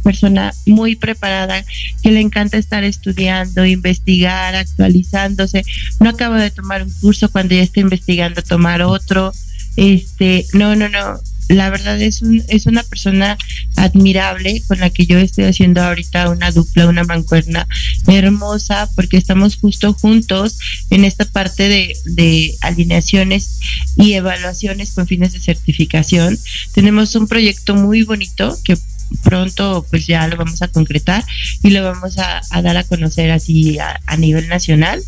persona 0.02 0.54
muy 0.66 0.94
preparada 0.96 1.64
que 2.02 2.10
le 2.10 2.20
encanta 2.20 2.58
estar 2.58 2.84
estudiando, 2.84 3.64
investigar, 3.64 4.54
actualizándose. 4.54 5.64
No 6.00 6.10
acaba 6.10 6.40
de 6.40 6.50
tomar 6.50 6.82
un 6.82 6.92
curso 7.00 7.30
cuando 7.30 7.54
ya 7.54 7.62
está 7.62 7.80
investigando 7.80 8.42
tomar 8.42 8.82
otro. 8.82 9.32
Este, 9.76 10.46
no, 10.52 10.76
no, 10.76 10.88
no, 10.88 11.18
la 11.48 11.70
verdad 11.70 12.00
es, 12.00 12.22
un, 12.22 12.42
es 12.48 12.66
una 12.66 12.82
persona 12.82 13.38
admirable 13.76 14.62
con 14.66 14.80
la 14.80 14.90
que 14.90 15.06
yo 15.06 15.18
estoy 15.18 15.44
haciendo 15.44 15.82
ahorita 15.82 16.30
una 16.30 16.50
dupla, 16.50 16.88
una 16.88 17.04
mancuerna 17.04 17.66
hermosa, 18.06 18.88
porque 18.94 19.16
estamos 19.16 19.56
justo 19.56 19.92
juntos 19.94 20.58
en 20.90 21.04
esta 21.04 21.24
parte 21.24 21.68
de, 21.68 21.96
de 22.04 22.54
alineaciones 22.60 23.60
y 23.96 24.14
evaluaciones 24.14 24.92
con 24.92 25.06
fines 25.06 25.32
de 25.32 25.40
certificación. 25.40 26.38
Tenemos 26.72 27.14
un 27.14 27.28
proyecto 27.28 27.74
muy 27.74 28.02
bonito 28.02 28.56
que 28.64 28.76
pronto 29.22 29.86
pues 29.88 30.06
ya 30.06 30.26
lo 30.26 30.36
vamos 30.36 30.62
a 30.62 30.68
concretar 30.68 31.24
y 31.62 31.70
lo 31.70 31.84
vamos 31.84 32.18
a, 32.18 32.40
dar 32.60 32.76
a 32.76 32.84
conocer 32.84 33.30
así 33.30 33.78
a 33.78 34.16
nivel 34.16 34.48
nacional 34.48 35.00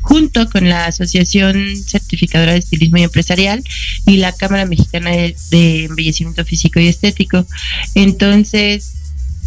junto 0.00 0.48
con 0.50 0.68
la 0.68 0.86
Asociación 0.86 1.76
Certificadora 1.76 2.52
de 2.52 2.58
Estilismo 2.58 2.98
y 2.98 3.02
Empresarial 3.02 3.62
y 4.06 4.16
la 4.18 4.32
Cámara 4.32 4.66
Mexicana 4.66 5.10
de, 5.10 5.84
Embellecimiento 5.84 6.44
Físico 6.44 6.80
y 6.80 6.88
Estético. 6.88 7.46
Entonces, 7.94 8.94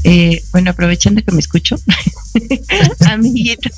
eh, 0.03 0.43
bueno, 0.51 0.71
aprovechando 0.71 1.23
que 1.23 1.32
me 1.32 1.39
escucho, 1.39 1.75
amiguito, 3.07 3.69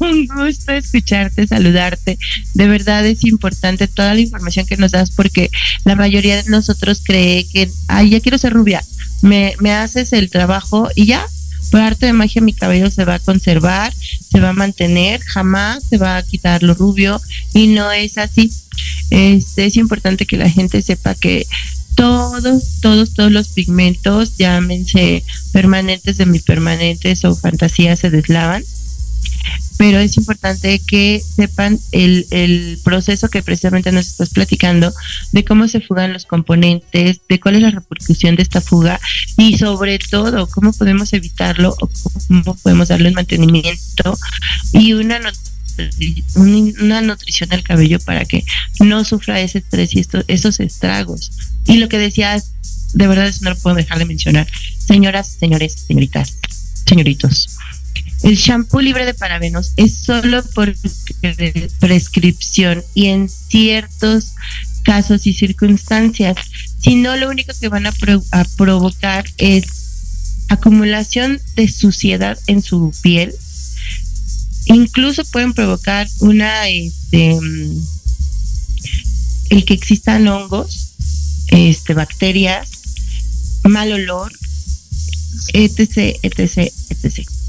un 0.00 0.26
gusto 0.26 0.72
escucharte, 0.72 1.46
saludarte. 1.46 2.18
De 2.54 2.66
verdad 2.66 3.06
es 3.06 3.24
importante 3.24 3.88
toda 3.88 4.14
la 4.14 4.20
información 4.20 4.66
que 4.66 4.76
nos 4.76 4.90
das 4.90 5.10
porque 5.12 5.50
la 5.84 5.96
mayoría 5.96 6.42
de 6.42 6.50
nosotros 6.50 7.02
cree 7.04 7.46
que, 7.48 7.70
ay, 7.88 8.10
ya 8.10 8.20
quiero 8.20 8.38
ser 8.38 8.52
rubia, 8.52 8.82
me, 9.22 9.54
me 9.60 9.72
haces 9.72 10.12
el 10.12 10.30
trabajo 10.30 10.88
y 10.94 11.06
ya, 11.06 11.26
por 11.72 11.80
arte 11.80 12.04
de 12.04 12.12
magia 12.12 12.42
mi 12.42 12.52
cabello 12.52 12.90
se 12.90 13.06
va 13.06 13.14
a 13.14 13.18
conservar, 13.18 13.94
se 13.94 14.40
va 14.40 14.50
a 14.50 14.52
mantener, 14.52 15.22
jamás 15.22 15.82
se 15.88 15.96
va 15.96 16.18
a 16.18 16.22
quitar 16.22 16.62
lo 16.62 16.74
rubio 16.74 17.18
y 17.54 17.68
no 17.68 17.90
es 17.90 18.18
así. 18.18 18.52
Este, 19.08 19.64
es 19.64 19.78
importante 19.78 20.26
que 20.26 20.36
la 20.36 20.50
gente 20.50 20.82
sepa 20.82 21.14
que 21.14 21.46
todos, 21.94 22.80
todos, 22.82 23.14
todos 23.14 23.32
los 23.32 23.48
pigmentos, 23.48 24.36
llámense 24.36 25.24
permanentes, 25.52 26.18
semipermanentes 26.18 27.24
o 27.24 27.34
fantasías, 27.34 28.00
se 28.00 28.10
deslavan 28.10 28.62
pero 29.78 29.98
es 29.98 30.16
importante 30.16 30.80
que 30.86 31.20
sepan 31.20 31.78
el, 31.90 32.26
el, 32.30 32.78
proceso 32.84 33.28
que 33.28 33.42
precisamente 33.42 33.90
nos 33.90 34.06
estás 34.06 34.30
platicando, 34.30 34.92
de 35.32 35.44
cómo 35.44 35.66
se 35.66 35.80
fugan 35.80 36.12
los 36.12 36.24
componentes, 36.24 37.20
de 37.28 37.40
cuál 37.40 37.56
es 37.56 37.62
la 37.62 37.70
repercusión 37.70 38.36
de 38.36 38.42
esta 38.42 38.60
fuga 38.60 39.00
y 39.36 39.58
sobre 39.58 39.98
todo 39.98 40.46
cómo 40.46 40.72
podemos 40.72 41.12
evitarlo 41.12 41.74
o 41.80 41.90
cómo 42.28 42.54
podemos 42.56 42.88
darle 42.88 43.08
un 43.08 43.14
mantenimiento 43.14 44.16
y 44.72 44.92
una 44.92 45.20
una 46.36 47.00
nutrición 47.00 47.52
al 47.52 47.62
cabello 47.62 47.98
para 48.00 48.24
que 48.24 48.44
no 48.80 49.04
sufra 49.04 49.40
ese 49.40 49.58
estrés 49.58 49.94
y 49.94 50.00
esto, 50.00 50.22
esos 50.28 50.60
estragos. 50.60 51.32
Y 51.66 51.78
lo 51.78 51.88
que 51.88 51.98
decías, 51.98 52.52
de 52.92 53.06
verdad 53.06 53.26
eso 53.26 53.44
no 53.44 53.50
lo 53.50 53.56
puedo 53.56 53.76
dejar 53.76 53.98
de 53.98 54.04
mencionar. 54.04 54.46
Señoras, 54.78 55.36
señores, 55.40 55.84
señoritas, 55.86 56.36
señoritos, 56.86 57.56
el 58.22 58.36
shampoo 58.36 58.80
libre 58.80 59.04
de 59.04 59.14
parabenos 59.14 59.72
es 59.76 59.96
solo 59.98 60.44
por 60.54 60.72
prescripción 61.80 62.84
y 62.94 63.06
en 63.08 63.28
ciertos 63.28 64.34
casos 64.84 65.26
y 65.26 65.34
circunstancias. 65.34 66.36
Si 66.80 66.94
no, 66.94 67.16
lo 67.16 67.28
único 67.28 67.52
que 67.60 67.68
van 67.68 67.86
a, 67.86 67.92
provocar 68.56 69.24
es 69.38 69.64
acumulación 70.48 71.40
de 71.56 71.68
suciedad 71.68 72.38
en 72.46 72.62
su 72.62 72.92
piel. 73.02 73.34
Incluso 74.66 75.24
pueden 75.24 75.52
provocar 75.52 76.08
una, 76.20 76.68
este, 76.68 77.36
el 79.50 79.64
que 79.64 79.74
existan 79.74 80.28
hongos, 80.28 80.94
este, 81.48 81.94
bacterias, 81.94 82.68
mal 83.64 83.92
olor, 83.92 84.32
etc, 85.52 86.16
etc, 86.22 86.72
etc 86.90 87.41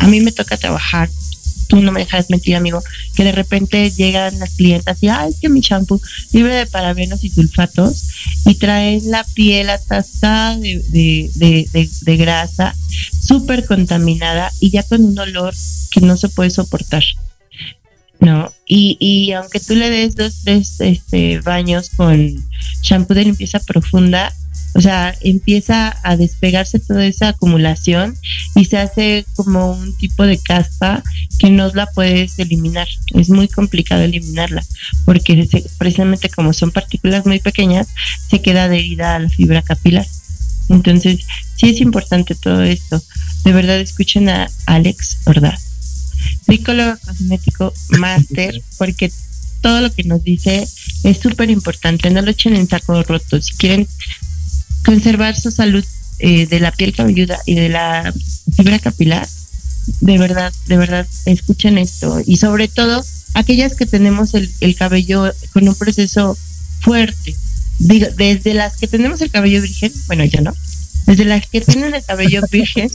a 0.00 0.08
mí 0.08 0.20
me 0.20 0.32
toca 0.32 0.56
trabajar, 0.56 1.08
tú 1.68 1.80
no 1.80 1.92
me 1.92 2.00
dejas 2.00 2.30
mentir, 2.30 2.56
amigo, 2.56 2.82
que 3.14 3.22
de 3.22 3.32
repente 3.32 3.90
llegan 3.90 4.38
las 4.38 4.54
clientas 4.54 5.02
y, 5.02 5.08
ay, 5.08 5.30
es 5.30 5.40
que 5.40 5.48
mi 5.48 5.60
shampoo 5.60 6.00
libre 6.32 6.54
de 6.54 6.66
parabenos 6.66 7.22
y 7.22 7.30
sulfatos 7.30 8.08
y 8.46 8.56
traen 8.56 9.10
la 9.10 9.24
piel 9.34 9.70
atascada 9.70 10.56
de, 10.56 11.30
de, 11.32 12.16
grasa, 12.16 12.74
súper 13.22 13.66
contaminada 13.66 14.50
y 14.58 14.70
ya 14.70 14.82
con 14.82 15.04
un 15.04 15.18
olor 15.18 15.54
que 15.92 16.00
no 16.00 16.16
se 16.16 16.28
puede 16.28 16.50
soportar. 16.50 17.04
¿no? 18.18 18.52
Y, 18.66 18.96
y 19.00 19.32
aunque 19.32 19.60
tú 19.60 19.74
le 19.74 19.88
des 19.90 20.14
dos, 20.14 20.42
tres 20.44 20.80
este, 20.80 21.40
baños 21.40 21.90
con 21.96 22.34
shampoo 22.82 23.14
de 23.14 23.24
limpieza 23.24 23.60
profunda, 23.60 24.34
o 24.74 24.80
sea, 24.80 25.14
empieza 25.20 25.96
a 26.02 26.16
despegarse 26.16 26.78
toda 26.78 27.04
esa 27.04 27.28
acumulación 27.28 28.16
y 28.54 28.66
se 28.66 28.78
hace 28.78 29.24
como 29.34 29.72
un 29.72 29.96
tipo 29.96 30.24
de 30.24 30.38
caspa 30.38 31.02
que 31.38 31.50
no 31.50 31.70
la 31.74 31.86
puedes 31.86 32.38
eliminar. 32.38 32.86
Es 33.14 33.30
muy 33.30 33.48
complicado 33.48 34.02
eliminarla 34.02 34.62
porque 35.04 35.48
precisamente 35.78 36.28
como 36.28 36.52
son 36.52 36.70
partículas 36.70 37.26
muy 37.26 37.40
pequeñas, 37.40 37.88
se 38.28 38.40
queda 38.40 38.64
adherida 38.64 39.16
a 39.16 39.18
la 39.18 39.28
fibra 39.28 39.62
capilar. 39.62 40.06
Entonces, 40.68 41.26
sí 41.56 41.70
es 41.70 41.80
importante 41.80 42.36
todo 42.36 42.62
esto. 42.62 43.02
De 43.44 43.52
verdad, 43.52 43.80
escuchen 43.80 44.28
a 44.28 44.48
Alex 44.66 45.18
Ordaz, 45.24 45.62
psicólogo 46.46 46.96
cosmético 47.04 47.72
máster, 47.98 48.62
porque 48.78 49.10
todo 49.60 49.80
lo 49.80 49.92
que 49.92 50.04
nos 50.04 50.22
dice 50.22 50.66
es 51.02 51.18
súper 51.18 51.50
importante. 51.50 52.10
No 52.10 52.22
lo 52.22 52.30
echen 52.30 52.56
en 52.56 52.68
saco 52.68 53.02
roto. 53.02 53.40
Si 53.40 53.56
quieren 53.56 53.88
conservar 54.84 55.38
su 55.38 55.50
salud 55.50 55.84
eh, 56.18 56.46
de 56.46 56.60
la 56.60 56.72
piel 56.72 56.94
cabelluda 56.94 57.38
y 57.46 57.54
de 57.54 57.68
la 57.68 58.12
fibra 58.54 58.78
capilar, 58.78 59.26
de 60.00 60.18
verdad, 60.18 60.52
de 60.66 60.76
verdad, 60.76 61.06
escuchen 61.24 61.78
esto. 61.78 62.20
Y 62.26 62.36
sobre 62.36 62.68
todo, 62.68 63.04
aquellas 63.34 63.74
que 63.74 63.86
tenemos 63.86 64.34
el, 64.34 64.76
cabello 64.76 65.32
con 65.52 65.66
un 65.66 65.74
proceso 65.74 66.36
fuerte, 66.80 67.34
digo, 67.78 68.06
desde 68.16 68.54
las 68.54 68.76
que 68.76 68.86
tenemos 68.86 69.20
el 69.22 69.30
cabello 69.30 69.62
virgen, 69.62 69.92
bueno, 70.06 70.24
ya 70.24 70.40
no, 70.40 70.54
desde 71.06 71.24
las 71.24 71.46
que 71.46 71.60
tienen 71.60 71.94
el 71.94 72.04
cabello 72.04 72.42
virgen 72.52 72.90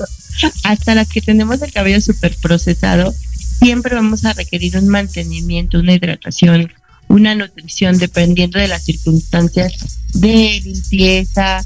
hasta 0.64 0.96
las 0.96 1.08
que 1.08 1.22
tenemos 1.22 1.62
el 1.62 1.72
cabello 1.72 2.02
súper 2.02 2.36
procesado, 2.38 3.14
siempre 3.60 3.96
vamos 3.96 4.26
a 4.26 4.34
requerir 4.34 4.78
un 4.78 4.88
mantenimiento, 4.88 5.80
una 5.80 5.94
hidratación, 5.94 6.72
una 7.08 7.36
nutrición 7.36 7.98
dependiendo 7.98 8.60
de 8.60 8.68
las 8.68 8.84
circunstancias 8.84 9.74
de 10.16 10.62
limpieza, 10.64 11.64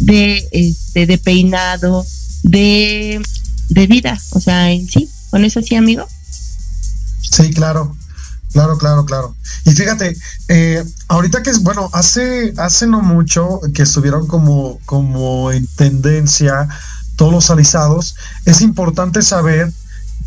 de 0.00 0.48
este 0.52 1.06
de 1.06 1.18
peinado, 1.18 2.04
de, 2.42 3.22
de 3.68 3.86
vida, 3.86 4.18
o 4.30 4.40
sea, 4.40 4.70
en 4.70 4.88
sí, 4.88 5.08
con 5.30 5.44
eso 5.44 5.60
sí, 5.62 5.76
amigo. 5.76 6.06
Sí, 7.22 7.50
claro. 7.50 7.96
Claro, 8.52 8.78
claro, 8.78 9.04
claro. 9.04 9.36
Y 9.64 9.70
fíjate, 9.70 10.16
eh, 10.48 10.84
ahorita 11.06 11.40
que 11.42 11.50
es, 11.50 11.62
bueno, 11.62 11.88
hace, 11.92 12.52
hace 12.56 12.88
no 12.88 13.00
mucho 13.00 13.60
que 13.72 13.82
estuvieron 13.82 14.26
como, 14.26 14.80
como 14.86 15.52
en 15.52 15.68
tendencia 15.68 16.68
todos 17.14 17.32
los 17.32 17.50
alisados, 17.50 18.16
es 18.46 18.60
importante 18.60 19.22
saber 19.22 19.72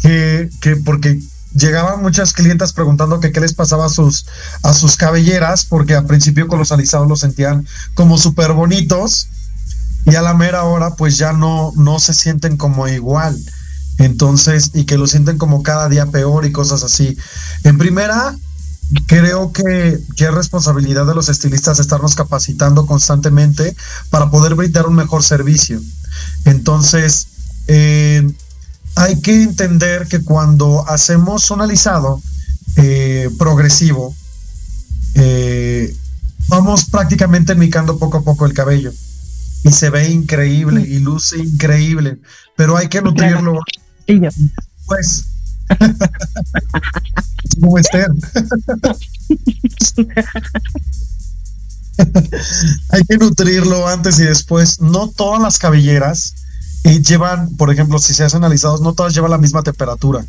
que, 0.02 0.50
que 0.62 0.78
porque 0.78 1.20
llegaban 1.54 2.02
muchas 2.02 2.34
clientas 2.34 2.74
preguntando 2.74 3.20
que 3.20 3.32
qué 3.32 3.40
les 3.40 3.54
pasaba 3.54 3.86
a 3.86 3.90
sus, 3.90 4.26
a 4.64 4.74
sus 4.74 4.98
cabelleras, 4.98 5.66
porque 5.66 5.96
al 5.96 6.06
principio 6.06 6.48
con 6.48 6.60
los 6.60 6.72
alisados 6.72 7.08
los 7.08 7.20
sentían 7.20 7.68
como 7.94 8.18
súper 8.18 8.54
bonitos 8.54 9.28
y 10.06 10.16
a 10.16 10.22
la 10.22 10.34
mera 10.34 10.64
hora 10.64 10.96
pues 10.96 11.18
ya 11.18 11.34
no, 11.34 11.72
no 11.76 12.00
se 12.00 12.14
sienten 12.14 12.58
como 12.58 12.88
igual. 12.88 13.38
Entonces, 14.00 14.72
y 14.74 14.86
que 14.86 14.98
lo 14.98 15.08
sienten 15.08 15.38
como 15.38 15.62
cada 15.62 15.88
día 15.88 16.08
peor 16.08 16.46
y 16.46 16.52
cosas 16.52 16.84
así. 16.84 17.16
En 17.64 17.78
primera, 17.78 18.36
creo 19.08 19.52
que, 19.54 20.00
que, 20.18 20.26
es 20.26 20.34
responsabilidad 20.34 21.06
de 21.06 21.14
los 21.14 21.30
estilistas 21.30 21.80
estarnos 21.80 22.16
capacitando 22.16 22.86
constantemente 22.88 23.76
para 24.10 24.32
poder 24.32 24.56
brindar 24.56 24.88
un 24.88 24.96
mejor 24.96 25.24
servicio. 25.24 25.80
Entonces, 26.46 27.28
eh, 27.68 28.28
hay 28.96 29.20
que 29.22 29.44
entender 29.44 30.08
que 30.08 30.24
cuando 30.24 30.88
hacemos 30.88 31.50
un 31.52 31.62
alisado 31.62 32.22
eh, 32.78 33.30
progresivo, 33.38 34.16
eh, 35.16 35.96
vamos 36.48 36.86
prácticamente 36.86 37.56
micando 37.56 37.98
poco 37.98 38.18
a 38.18 38.24
poco 38.24 38.46
el 38.46 38.54
cabello 38.54 38.92
y 39.64 39.72
se 39.72 39.90
ve 39.90 40.10
increíble 40.10 40.82
y 40.82 41.00
luce 41.00 41.40
increíble, 41.40 42.20
pero 42.56 42.78
hay 42.78 42.90
que 42.90 43.02
nutrirlo. 43.02 43.60
Pues, 44.86 45.26
como 47.60 47.78
Esther. 47.78 48.10
hay 52.90 53.04
que 53.04 53.18
nutrirlo 53.18 53.88
antes 53.88 54.20
y 54.20 54.24
después. 54.24 54.82
No 54.82 55.08
todas 55.08 55.42
las 55.42 55.58
cabelleras 55.58 56.36
y 56.84 57.02
llevan, 57.02 57.56
por 57.56 57.72
ejemplo, 57.72 57.98
si 58.00 58.14
se 58.14 58.24
hacen 58.24 58.44
alisados, 58.44 58.82
no 58.82 58.94
todas 58.94 59.14
llevan 59.14 59.32
la 59.32 59.38
misma 59.38 59.64
temperatura. 59.64 60.26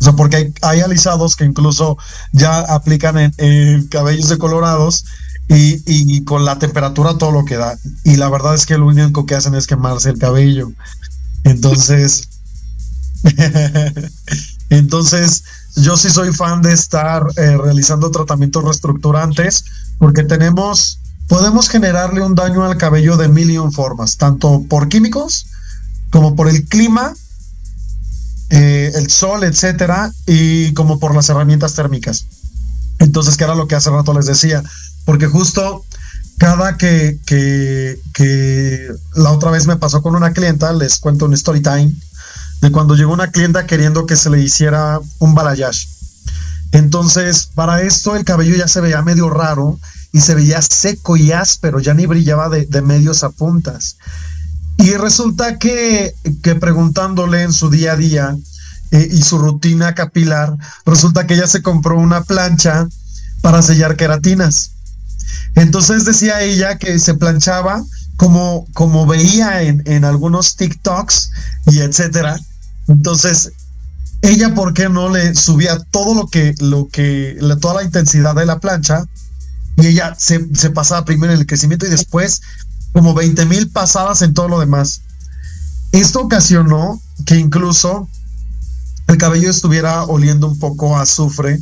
O 0.00 0.04
sea, 0.04 0.14
porque 0.14 0.52
hay, 0.62 0.80
alisados 0.80 1.36
que 1.36 1.44
incluso 1.44 1.98
ya 2.32 2.60
aplican 2.60 3.32
en, 3.36 3.86
cabellos 3.88 4.30
decolorados 4.30 5.04
y, 5.48 5.82
y, 5.84 6.24
con 6.24 6.46
la 6.46 6.58
temperatura 6.58 7.18
todo 7.18 7.32
lo 7.32 7.44
que 7.44 7.56
da. 7.56 7.76
Y 8.04 8.16
la 8.16 8.30
verdad 8.30 8.54
es 8.54 8.64
que 8.64 8.78
lo 8.78 8.86
único 8.86 9.26
que 9.26 9.34
hacen 9.34 9.54
es 9.54 9.66
quemarse 9.66 10.08
el 10.08 10.18
cabello. 10.18 10.72
Entonces, 11.44 12.28
entonces 14.70 15.44
yo 15.76 15.98
sí 15.98 16.08
soy 16.08 16.32
fan 16.32 16.62
de 16.62 16.72
estar 16.72 17.22
eh, 17.36 17.58
realizando 17.58 18.10
tratamientos 18.10 18.64
reestructurantes 18.64 19.64
porque 19.98 20.24
tenemos, 20.24 20.98
podemos 21.28 21.68
generarle 21.68 22.22
un 22.22 22.34
daño 22.34 22.64
al 22.64 22.78
cabello 22.78 23.18
de 23.18 23.28
mil 23.28 23.50
y 23.50 23.58
un 23.58 23.72
formas, 23.72 24.16
tanto 24.16 24.64
por 24.68 24.88
químicos 24.88 25.46
como 26.10 26.34
por 26.34 26.48
el 26.48 26.64
clima, 26.64 27.14
eh, 28.50 28.92
el 28.96 29.10
sol, 29.10 29.44
etcétera, 29.44 30.12
y 30.26 30.74
como 30.74 30.98
por 30.98 31.14
las 31.14 31.28
herramientas 31.28 31.74
térmicas. 31.74 32.26
Entonces, 32.98 33.36
que 33.36 33.44
era 33.44 33.54
lo 33.54 33.68
que 33.68 33.76
hace 33.76 33.90
rato 33.90 34.12
les 34.12 34.26
decía, 34.26 34.62
porque 35.04 35.26
justo 35.26 35.84
cada 36.38 36.76
que, 36.76 37.18
que, 37.26 38.88
la 39.14 39.30
otra 39.30 39.50
vez 39.50 39.66
me 39.66 39.76
pasó 39.76 40.02
con 40.02 40.16
una 40.16 40.32
clienta, 40.32 40.72
les 40.72 40.98
cuento 40.98 41.26
un 41.26 41.34
story 41.34 41.60
time, 41.60 41.92
de 42.60 42.72
cuando 42.72 42.94
llegó 42.94 43.12
una 43.12 43.30
clienta 43.30 43.66
queriendo 43.66 44.04
que 44.04 44.16
se 44.16 44.30
le 44.30 44.40
hiciera 44.40 44.98
un 45.18 45.34
balayage. 45.34 45.88
Entonces, 46.72 47.48
para 47.54 47.82
esto 47.82 48.16
el 48.16 48.24
cabello 48.24 48.56
ya 48.56 48.68
se 48.68 48.80
veía 48.80 49.02
medio 49.02 49.30
raro 49.30 49.78
y 50.12 50.20
se 50.20 50.34
veía 50.34 50.60
seco 50.60 51.16
y 51.16 51.32
áspero, 51.32 51.78
ya 51.78 51.94
ni 51.94 52.06
brillaba 52.06 52.48
de 52.48 52.82
medios 52.82 53.22
a 53.22 53.30
puntas. 53.30 53.96
Y 54.82 54.94
resulta 54.94 55.58
que, 55.58 56.14
que 56.42 56.54
preguntándole 56.54 57.42
en 57.42 57.52
su 57.52 57.68
día 57.68 57.92
a 57.92 57.96
día 57.96 58.36
eh, 58.92 59.08
y 59.10 59.22
su 59.22 59.38
rutina 59.38 59.94
capilar, 59.94 60.56
resulta 60.86 61.26
que 61.26 61.34
ella 61.34 61.46
se 61.46 61.62
compró 61.62 61.98
una 61.98 62.22
plancha 62.22 62.88
para 63.42 63.62
sellar 63.62 63.96
queratinas. 63.96 64.72
Entonces 65.54 66.04
decía 66.04 66.42
ella 66.42 66.78
que 66.78 66.98
se 66.98 67.14
planchaba 67.14 67.82
como, 68.16 68.66
como 68.72 69.06
veía 69.06 69.62
en, 69.62 69.82
en 69.86 70.04
algunos 70.04 70.56
TikToks 70.56 71.30
y 71.66 71.80
etcétera. 71.80 72.38
Entonces, 72.88 73.52
ella, 74.22 74.54
¿por 74.54 74.74
qué 74.74 74.88
no 74.88 75.08
le 75.08 75.34
subía 75.34 75.78
todo 75.90 76.14
lo 76.14 76.26
que, 76.26 76.54
lo 76.58 76.88
que, 76.88 77.38
toda 77.60 77.74
la 77.74 77.84
intensidad 77.84 78.34
de 78.34 78.46
la 78.46 78.58
plancha? 78.60 79.04
Y 79.76 79.86
ella 79.86 80.14
se, 80.18 80.46
se 80.54 80.70
pasaba 80.70 81.04
primero 81.04 81.32
en 81.32 81.40
el 81.40 81.46
crecimiento 81.46 81.86
y 81.86 81.90
después 81.90 82.42
como 82.92 83.14
20 83.14 83.46
mil 83.46 83.70
pasadas 83.70 84.22
en 84.22 84.34
todo 84.34 84.48
lo 84.48 84.60
demás. 84.60 85.02
Esto 85.92 86.20
ocasionó 86.20 87.00
que 87.26 87.36
incluso 87.36 88.08
el 89.08 89.18
cabello 89.18 89.50
estuviera 89.50 90.04
oliendo 90.04 90.46
un 90.46 90.58
poco 90.58 90.96
a 90.96 91.02
azufre 91.02 91.58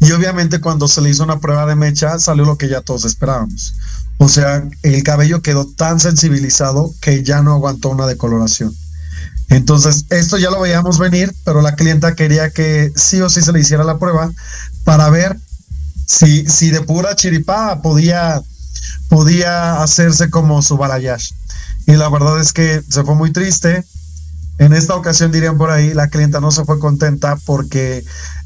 y 0.00 0.12
obviamente 0.12 0.60
cuando 0.60 0.88
se 0.88 1.00
le 1.00 1.10
hizo 1.10 1.24
una 1.24 1.40
prueba 1.40 1.64
de 1.66 1.74
mecha 1.74 2.18
salió 2.18 2.44
lo 2.44 2.58
que 2.58 2.68
ya 2.68 2.82
todos 2.82 3.04
esperábamos. 3.04 3.74
O 4.18 4.28
sea, 4.28 4.68
el 4.82 5.02
cabello 5.02 5.42
quedó 5.42 5.66
tan 5.66 6.00
sensibilizado 6.00 6.94
que 7.00 7.22
ya 7.22 7.42
no 7.42 7.52
aguantó 7.52 7.90
una 7.90 8.06
decoloración. 8.06 8.74
Entonces, 9.48 10.06
esto 10.10 10.38
ya 10.38 10.50
lo 10.50 10.60
veíamos 10.60 10.98
venir, 10.98 11.34
pero 11.44 11.62
la 11.62 11.76
clienta 11.76 12.14
quería 12.14 12.50
que 12.50 12.92
sí 12.96 13.20
o 13.20 13.30
sí 13.30 13.42
se 13.42 13.52
le 13.52 13.60
hiciera 13.60 13.84
la 13.84 13.98
prueba 13.98 14.30
para 14.84 15.08
ver 15.08 15.38
si, 16.06 16.46
si 16.46 16.70
de 16.70 16.80
pura 16.80 17.14
chiripada 17.14 17.80
podía 17.80 18.42
podía 19.08 19.82
hacerse 19.82 20.30
como 20.30 20.62
su 20.62 20.76
balayage. 20.76 21.34
Y 21.86 21.92
la 21.92 22.08
verdad 22.08 22.40
es 22.40 22.52
que 22.52 22.82
se 22.88 23.04
fue 23.04 23.14
muy 23.14 23.32
triste. 23.32 23.84
En 24.58 24.72
esta 24.72 24.94
ocasión, 24.94 25.32
dirían 25.32 25.58
por 25.58 25.70
ahí, 25.70 25.94
la 25.94 26.08
clienta 26.08 26.40
no 26.40 26.50
se 26.50 26.64
fue 26.64 26.78
contenta 26.78 27.38
porque 27.44 28.04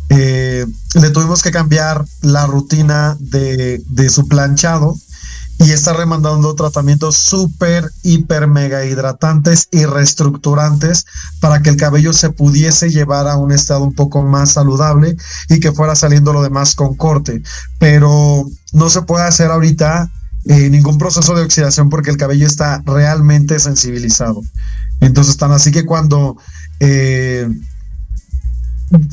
eh, 0.08 0.66
le 0.94 1.10
tuvimos 1.10 1.42
que 1.42 1.52
cambiar 1.52 2.04
la 2.20 2.46
rutina 2.46 3.16
de, 3.20 3.82
de 3.86 4.10
su 4.10 4.26
planchado 4.28 4.96
y 5.60 5.72
está 5.72 5.92
remandando 5.92 6.54
tratamientos 6.54 7.16
súper, 7.16 7.92
hiper, 8.02 8.46
mega 8.46 8.86
hidratantes 8.86 9.68
y 9.70 9.84
reestructurantes 9.84 11.04
para 11.38 11.60
que 11.60 11.68
el 11.68 11.76
cabello 11.76 12.14
se 12.14 12.30
pudiese 12.30 12.90
llevar 12.90 13.28
a 13.28 13.36
un 13.36 13.52
estado 13.52 13.84
un 13.84 13.94
poco 13.94 14.22
más 14.22 14.52
saludable 14.52 15.16
y 15.50 15.60
que 15.60 15.72
fuera 15.72 15.94
saliendo 15.94 16.32
lo 16.32 16.42
demás 16.42 16.74
con 16.74 16.94
corte. 16.94 17.42
Pero 17.78 18.46
no 18.72 18.88
se 18.88 19.02
puede 19.02 19.24
hacer 19.24 19.50
ahorita 19.50 20.10
eh, 20.46 20.70
ningún 20.70 20.98
proceso 20.98 21.34
de 21.34 21.42
oxidación 21.42 21.90
porque 21.90 22.10
el 22.10 22.16
cabello 22.16 22.46
está 22.46 22.82
realmente 22.86 23.58
sensibilizado. 23.58 24.42
Entonces, 25.00 25.36
tan 25.36 25.52
así 25.52 25.70
que 25.70 25.84
cuando 25.84 26.36
eh, 26.80 27.48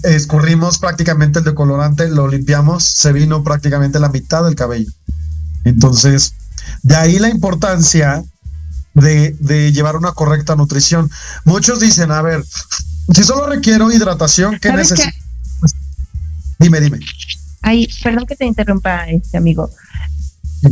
escurrimos 0.03 0.79
prácticamente 0.79 1.39
el 1.39 1.45
decolorante, 1.45 2.09
lo 2.09 2.27
limpiamos, 2.27 2.83
se 2.83 3.13
vino 3.13 3.43
prácticamente 3.43 3.99
la 3.99 4.09
mitad 4.09 4.43
del 4.43 4.55
cabello. 4.55 4.91
Entonces, 5.65 6.33
de 6.83 6.95
ahí 6.95 7.19
la 7.19 7.29
importancia 7.29 8.23
de, 8.93 9.71
llevar 9.71 9.95
una 9.95 10.13
correcta 10.13 10.55
nutrición. 10.55 11.09
Muchos 11.45 11.79
dicen, 11.79 12.11
a 12.11 12.21
ver, 12.21 12.43
si 13.13 13.23
solo 13.23 13.47
requiero 13.47 13.91
hidratación, 13.91 14.57
¿qué 14.59 14.71
necesito? 14.71 15.09
Dime, 16.59 16.79
dime. 16.79 16.99
Ay, 17.61 17.87
perdón 18.01 18.25
que 18.25 18.35
te 18.35 18.45
interrumpa, 18.45 19.05
este 19.09 19.37
amigo. 19.37 19.69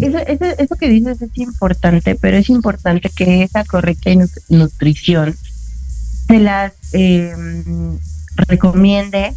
Eso, 0.02 0.18
eso, 0.18 0.76
que 0.76 0.90
dices 0.90 1.22
es 1.22 1.38
importante, 1.38 2.16
pero 2.16 2.38
es 2.38 2.50
importante 2.50 3.10
que 3.10 3.44
esa 3.44 3.64
correcta 3.64 4.10
nutrición 4.50 5.36
se 6.28 6.40
las 6.40 6.74
em, 6.92 7.98
recomiende, 8.36 9.34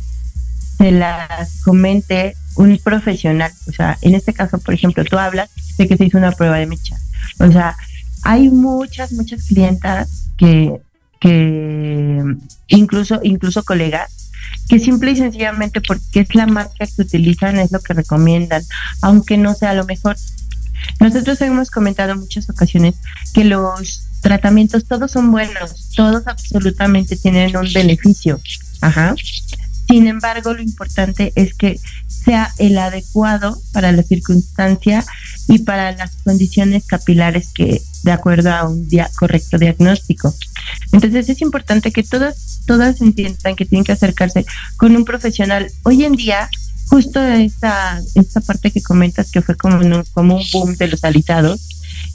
se 0.79 0.91
las 0.91 1.61
comente 1.63 2.35
un 2.57 2.79
profesional. 2.79 3.53
O 3.69 3.73
sea, 3.73 3.99
en 4.01 4.15
este 4.15 4.33
caso, 4.33 4.59
por 4.59 4.75
ejemplo, 4.75 5.05
tú 5.05 5.19
hablas 5.19 5.51
de 5.77 5.87
que 5.87 5.97
se 5.97 6.07
hizo 6.07 6.19
una 6.19 6.33
prueba 6.33 6.57
de 6.57 6.67
mecha. 6.67 6.97
O 7.41 7.53
sea, 7.53 7.77
hay 8.23 8.49
muchas, 8.49 9.13
muchas 9.13 9.45
clientas 9.45 10.31
que, 10.37 10.81
que 11.21 12.23
incluso, 12.69 13.21
incluso 13.23 13.63
colegas 13.65 14.28
que 14.69 14.79
simple 14.79 15.13
y 15.13 15.17
sencillamente 15.17 15.81
porque 15.81 16.21
es 16.21 16.35
la 16.35 16.47
marca 16.47 16.87
que 16.87 17.03
utilizan 17.03 17.59
es 17.59 17.73
lo 17.73 17.81
que 17.81 17.95
recomiendan, 17.95 18.63
aunque 19.03 19.37
no 19.37 19.55
sea 19.55 19.75
lo 19.75 19.85
mejor. 19.85 20.17
Nosotros 21.01 21.41
hemos 21.41 21.71
comentado 21.71 22.13
en 22.13 22.21
muchas 22.21 22.49
ocasiones 22.51 22.95
que 23.35 23.45
los 23.45 24.03
tratamientos 24.21 24.85
todos 24.85 25.11
son 25.11 25.31
buenos, 25.31 25.91
todos 25.95 26.27
absolutamente 26.27 27.17
tienen 27.17 27.57
un 27.57 27.73
beneficio. 27.73 28.41
Ajá. 28.81 29.15
Sin 29.89 30.07
embargo, 30.07 30.53
lo 30.53 30.63
importante 30.63 31.33
es 31.35 31.55
que 31.55 31.81
sea 32.07 32.53
el 32.59 32.77
adecuado 32.79 33.59
para 33.73 33.91
la 33.93 34.03
circunstancia 34.03 35.05
y 35.49 35.61
para 35.61 35.93
las 35.93 36.17
condiciones 36.25 36.85
capilares 36.85 37.49
que 37.55 37.81
de 38.03 38.13
acuerdo 38.13 38.53
a 38.53 38.69
un 38.69 38.87
correcto 39.17 39.59
diagnóstico. 39.59 40.35
Entonces 40.93 41.29
es 41.29 41.41
importante 41.41 41.91
que 41.91 42.03
todas 42.03 42.61
todas 42.67 43.01
entiendan 43.01 43.57
que 43.57 43.65
tienen 43.65 43.85
que 43.85 43.93
acercarse 43.93 44.45
con 44.77 44.95
un 44.95 45.05
profesional. 45.05 45.71
Hoy 45.85 46.05
en 46.05 46.13
día 46.13 46.51
justo 46.89 47.23
esta, 47.23 48.01
esta 48.15 48.41
parte 48.41 48.71
que 48.71 48.83
comentas 48.83 49.31
que 49.31 49.43
fue 49.43 49.57
como 49.57 49.79
un, 49.79 50.05
como 50.13 50.37
un 50.37 50.45
boom 50.53 50.77
de 50.77 50.89
los 50.89 51.05
alisados, 51.05 51.69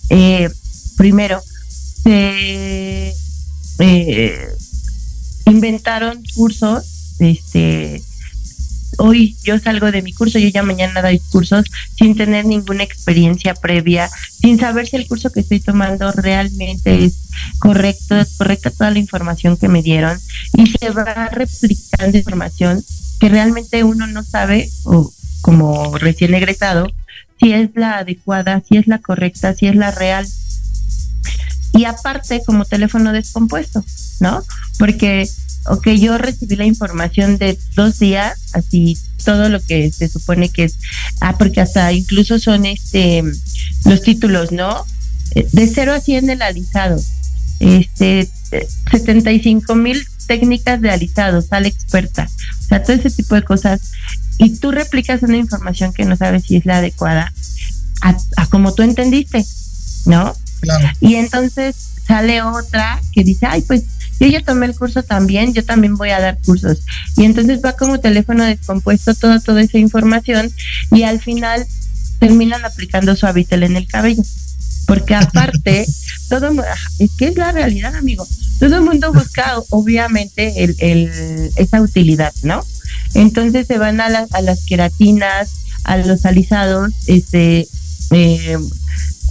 eh, 0.09 0.49
primero, 0.97 1.41
se 2.03 3.13
eh, 3.79 4.47
inventaron 5.45 6.23
cursos, 6.35 6.92
este, 7.19 8.01
hoy 8.97 9.35
yo 9.43 9.59
salgo 9.59 9.91
de 9.91 10.01
mi 10.01 10.13
curso, 10.13 10.39
yo 10.39 10.49
ya 10.49 10.63
mañana 10.63 11.01
doy 11.01 11.19
cursos 11.31 11.65
sin 11.97 12.15
tener 12.15 12.45
ninguna 12.45 12.83
experiencia 12.83 13.53
previa, 13.53 14.09
sin 14.41 14.59
saber 14.59 14.87
si 14.87 14.95
el 14.95 15.07
curso 15.07 15.31
que 15.31 15.41
estoy 15.41 15.59
tomando 15.59 16.11
realmente 16.11 17.05
es 17.05 17.29
correcto, 17.59 18.17
es 18.17 18.37
correcta 18.37 18.71
toda 18.71 18.91
la 18.91 18.99
información 18.99 19.57
que 19.57 19.67
me 19.67 19.81
dieron 19.81 20.19
y 20.57 20.67
se 20.67 20.89
va 20.91 21.29
replicando 21.29 22.17
información 22.17 22.83
que 23.19 23.29
realmente 23.29 23.83
uno 23.83 24.05
no 24.07 24.23
sabe, 24.23 24.69
o 24.83 25.11
como 25.41 25.97
recién 25.97 26.33
egresado, 26.33 26.91
si 27.39 27.53
es 27.53 27.69
la 27.75 27.99
adecuada, 27.99 28.61
si 28.67 28.77
es 28.77 28.87
la 28.87 28.99
correcta, 28.99 29.53
si 29.53 29.67
es 29.67 29.75
la 29.75 29.91
real. 29.91 30.27
Y 31.73 31.85
aparte, 31.85 32.41
como 32.45 32.65
teléfono 32.65 33.11
descompuesto, 33.11 33.83
¿no? 34.19 34.43
Porque, 34.77 35.27
ok, 35.65 35.89
yo 35.89 36.17
recibí 36.17 36.55
la 36.55 36.65
información 36.65 37.37
de 37.37 37.57
dos 37.75 37.99
días, 37.99 38.37
así 38.53 38.97
todo 39.23 39.49
lo 39.49 39.61
que 39.61 39.91
se 39.91 40.09
supone 40.09 40.49
que 40.49 40.65
es, 40.65 40.77
ah, 41.21 41.37
porque 41.37 41.61
hasta 41.61 41.91
incluso 41.93 42.39
son 42.39 42.65
este 42.65 43.23
los 43.85 44.01
títulos, 44.01 44.51
¿no? 44.51 44.85
De 45.33 45.67
0 45.67 45.93
a 45.93 45.99
100 45.99 46.29
el 46.29 46.41
alisado, 46.41 47.01
este, 47.59 48.29
75 48.91 49.75
mil 49.75 50.05
técnicas 50.27 50.81
de 50.81 50.91
alisado, 50.91 51.41
sale 51.41 51.69
experta, 51.69 52.29
o 52.59 52.67
sea, 52.67 52.83
todo 52.83 52.95
ese 52.95 53.09
tipo 53.09 53.35
de 53.35 53.43
cosas. 53.43 53.91
Y 54.37 54.57
tú 54.57 54.71
replicas 54.71 55.21
una 55.21 55.37
información 55.37 55.93
que 55.93 56.05
no 56.05 56.15
sabes 56.15 56.45
si 56.45 56.57
es 56.57 56.65
la 56.65 56.77
adecuada 56.77 57.31
a, 58.01 58.47
como 58.47 58.73
tú 58.73 58.83
entendiste, 58.83 59.45
¿no? 60.05 60.35
Y 60.99 61.15
entonces 61.15 61.75
sale 62.07 62.41
otra 62.41 62.99
que 63.13 63.23
dice, 63.23 63.45
ay, 63.45 63.61
pues 63.61 63.83
yo 64.23 64.29
ya 64.29 64.41
tomé 64.41 64.67
el 64.67 64.75
curso 64.75 65.03
también, 65.03 65.53
yo 65.53 65.65
también 65.65 65.95
voy 65.95 66.11
a 66.11 66.19
dar 66.19 66.37
cursos. 66.45 66.79
Y 67.17 67.25
entonces 67.25 67.59
va 67.63 67.73
como 67.73 67.99
teléfono 67.99 68.45
descompuesto 68.45 69.13
toda, 69.15 69.39
toda 69.39 69.61
esa 69.61 69.77
información 69.77 70.49
y 70.91 71.03
al 71.03 71.19
final 71.19 71.65
terminan 72.19 72.63
aplicando 72.63 73.15
su 73.17 73.27
en 73.27 73.75
el 73.75 73.87
cabello. 73.87 74.23
Porque 74.87 75.15
aparte, 75.15 75.85
todo 76.29 76.51
es 76.99 77.11
que 77.17 77.27
es 77.27 77.35
la 77.35 77.51
realidad, 77.51 77.95
amigo. 77.95 78.25
Todo 78.59 78.77
el 78.77 78.81
mundo 78.81 79.11
busca, 79.11 79.55
obviamente, 79.71 80.63
el, 80.63 80.75
el, 80.79 81.51
esa 81.57 81.81
utilidad, 81.81 82.33
¿no? 82.43 82.63
Entonces 83.13 83.67
se 83.67 83.77
van 83.77 83.99
a, 83.99 84.05
a 84.05 84.41
las 84.41 84.65
queratinas, 84.65 85.51
a 85.83 85.97
los 85.97 86.25
alisados, 86.25 86.93
este, 87.07 87.67
eh, 88.11 88.57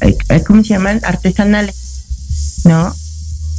eh, 0.00 0.42
¿cómo 0.46 0.62
se 0.62 0.70
llaman? 0.70 1.00
Artesanales, 1.02 1.76
¿no? 2.64 2.94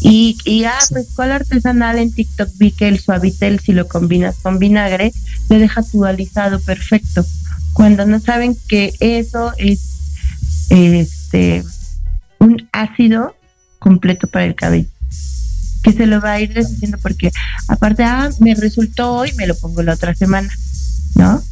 Y, 0.06 0.38
y 0.44 0.66
ah, 0.66 0.78
pues 0.90 1.08
cuál 1.16 1.32
artesanal 1.32 1.98
en 1.98 2.12
TikTok 2.12 2.50
vi 2.58 2.72
que 2.72 2.90
el 2.90 3.00
suavitel, 3.00 3.62
si 3.62 3.72
lo 3.72 3.88
combinas 3.88 4.36
con 4.36 4.60
vinagre, 4.60 5.14
le 5.50 5.60
deja 5.60 5.82
tu 5.82 6.04
alisado 6.04 6.60
perfecto. 6.60 7.26
Cuando 7.72 8.06
no 8.06 8.20
saben 8.20 8.58
que 8.68 8.94
eso 9.00 9.54
es 9.58 9.80
este 10.70 11.64
un 12.40 12.68
ácido 12.74 13.36
completo 13.80 14.28
para 14.28 14.46
el 14.46 14.56
cabello 14.56 14.90
que 15.84 15.94
se 15.94 16.06
lo 16.06 16.22
va 16.22 16.34
a 16.34 16.42
ir 16.42 16.54
deshaciendo 16.54 16.98
porque 16.98 17.32
aparte, 17.68 18.04
ah, 18.04 18.30
me 18.40 18.56
resultó 18.56 19.14
hoy, 19.14 19.34
me 19.34 19.48
lo 19.48 19.56
pongo 19.56 19.84
la 19.84 19.94
otra 19.94 20.16
semana, 20.16 20.50
¿no? 21.16 21.44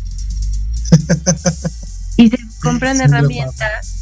y 2.18 2.30
se 2.30 2.38
compran 2.62 3.02
herramientas 3.02 4.01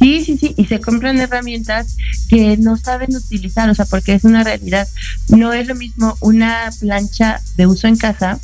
Sí, 0.00 0.24
sí, 0.24 0.38
sí, 0.38 0.54
y 0.56 0.64
se 0.64 0.80
compran 0.80 1.18
herramientas 1.18 1.94
que 2.30 2.56
no 2.56 2.78
saben 2.78 3.14
utilizar, 3.14 3.68
o 3.68 3.74
sea, 3.74 3.84
porque 3.84 4.14
es 4.14 4.24
una 4.24 4.42
realidad. 4.42 4.88
No 5.28 5.52
es 5.52 5.68
lo 5.68 5.74
mismo 5.74 6.16
una 6.20 6.70
plancha 6.80 7.38
de 7.58 7.66
uso 7.66 7.86
en 7.86 7.96
casa 7.96 8.40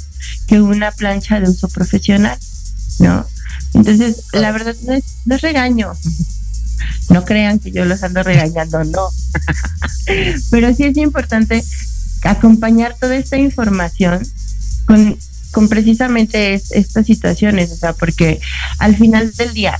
que 0.46 0.60
una 0.60 0.92
plancha 0.92 1.40
de 1.40 1.48
uso 1.48 1.68
profesional, 1.68 2.38
¿no? 2.98 3.26
Entonces, 3.72 4.24
la 4.34 4.52
verdad 4.52 4.76
no 4.84 4.92
es, 4.92 5.04
no 5.24 5.34
es 5.34 5.40
regaño. 5.40 5.92
No 7.08 7.24
crean 7.24 7.58
que 7.58 7.72
yo 7.72 7.86
los 7.86 8.02
ando 8.02 8.22
regañando, 8.22 8.84
no. 8.84 9.08
Pero 10.50 10.74
sí 10.74 10.84
es 10.84 10.96
importante 10.98 11.64
acompañar 12.22 12.96
toda 13.00 13.16
esta 13.16 13.38
información 13.38 14.20
con, 14.84 15.16
con 15.52 15.68
precisamente 15.68 16.52
estas 16.52 17.06
situaciones, 17.06 17.72
o 17.72 17.76
sea, 17.76 17.94
porque 17.94 18.40
al 18.78 18.94
final 18.94 19.32
del 19.32 19.54
día 19.54 19.78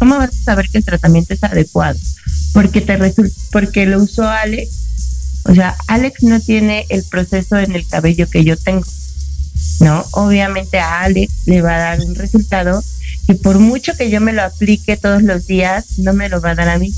¿Cómo 0.00 0.16
vas 0.16 0.30
a 0.30 0.44
saber 0.44 0.70
que 0.70 0.78
el 0.78 0.84
tratamiento 0.84 1.34
es 1.34 1.44
adecuado? 1.44 1.98
Porque 2.54 2.80
te 2.80 2.98
porque 3.52 3.84
lo 3.84 4.02
usó 4.02 4.26
Alex. 4.26 4.70
O 5.44 5.54
sea, 5.54 5.76
Alex 5.88 6.22
no 6.22 6.40
tiene 6.40 6.86
el 6.88 7.04
proceso 7.04 7.58
en 7.58 7.72
el 7.72 7.86
cabello 7.86 8.26
que 8.28 8.42
yo 8.42 8.56
tengo. 8.56 8.86
¿No? 9.80 10.06
Obviamente 10.12 10.78
a 10.78 11.02
Alex 11.02 11.32
le 11.44 11.60
va 11.60 11.76
a 11.76 11.80
dar 11.80 12.00
un 12.00 12.14
resultado 12.14 12.82
que 13.26 13.34
por 13.34 13.58
mucho 13.58 13.94
que 13.94 14.08
yo 14.08 14.22
me 14.22 14.32
lo 14.32 14.42
aplique 14.42 14.96
todos 14.96 15.22
los 15.22 15.46
días, 15.46 15.98
no 15.98 16.14
me 16.14 16.30
lo 16.30 16.40
va 16.40 16.52
a 16.52 16.54
dar 16.54 16.70
a 16.70 16.78
mí. 16.78 16.94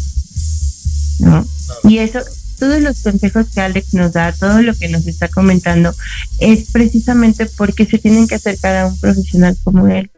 ¿No? 1.18 1.44
Y 1.82 1.98
eso, 1.98 2.20
todos 2.60 2.80
los 2.80 3.00
consejos 3.00 3.46
que 3.52 3.62
Alex 3.62 3.94
nos 3.94 4.12
da, 4.12 4.32
todo 4.32 4.62
lo 4.62 4.76
que 4.76 4.88
nos 4.88 5.08
está 5.08 5.26
comentando, 5.26 5.92
es 6.38 6.70
precisamente 6.70 7.46
porque 7.46 7.84
se 7.84 7.98
tienen 7.98 8.28
que 8.28 8.36
acercar 8.36 8.76
a 8.76 8.86
un 8.86 8.98
profesional 9.00 9.56
como 9.64 9.88
él 9.88 10.08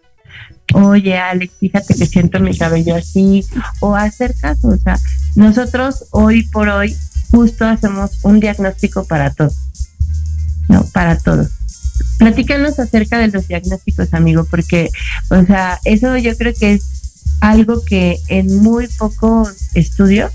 oye 0.75 1.17
Alex, 1.17 1.55
fíjate 1.61 1.95
que 1.95 2.07
siento 2.07 2.41
mi 2.41 2.57
cabello 2.57 2.97
así, 2.97 3.47
o 3.81 3.95
hacer 3.95 4.35
caso, 4.35 4.69
o 4.69 4.77
sea, 4.77 4.99
nosotros 5.37 6.07
hoy 6.11 6.47
por 6.49 6.69
hoy 6.69 6.97
justo 7.31 7.65
hacemos 7.65 8.19
un 8.23 8.41
diagnóstico 8.41 9.05
para 9.05 9.33
todos, 9.33 9.55
¿no? 10.69 10.85
Para 10.87 11.17
todos. 11.17 11.49
Platícanos 12.19 12.79
acerca 12.79 13.19
de 13.19 13.29
los 13.29 13.47
diagnósticos, 13.47 14.15
amigo, 14.15 14.47
porque, 14.51 14.91
o 15.31 15.45
sea, 15.45 15.81
eso 15.85 16.17
yo 16.17 16.37
creo 16.37 16.53
que 16.55 16.75
es 16.75 16.83
algo 17.41 17.85
que 17.85 18.19
en 18.29 18.63
muy 18.63 18.89
pocos 18.99 19.55
estudios 19.75 20.33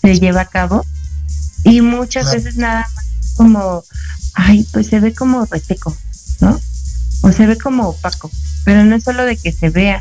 se 0.00 0.18
lleva 0.18 0.42
a 0.42 0.46
cabo 0.46 0.84
y 1.64 1.80
muchas 1.80 2.32
veces 2.32 2.56
nada 2.56 2.84
más 2.94 3.34
como, 3.36 3.84
ay, 4.34 4.66
pues 4.72 4.88
se 4.88 4.98
ve 4.98 5.14
como 5.14 5.44
reteco, 5.46 5.96
¿no? 6.40 6.58
O 7.22 7.30
se 7.30 7.46
ve 7.46 7.56
como 7.56 7.88
opaco 7.88 8.30
pero 8.64 8.84
no 8.84 8.96
es 8.96 9.04
solo 9.04 9.24
de 9.24 9.36
que 9.36 9.52
se 9.52 9.70
vea. 9.70 10.00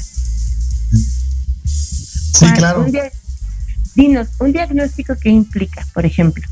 Sí, 1.69 2.45
claro. 2.55 2.85
dinos, 3.95 4.27
un 4.39 4.51
diagnóstico 4.51 5.15
que 5.15 5.29
implica, 5.29 5.85
por 5.93 6.05
ejemplo. 6.05 6.45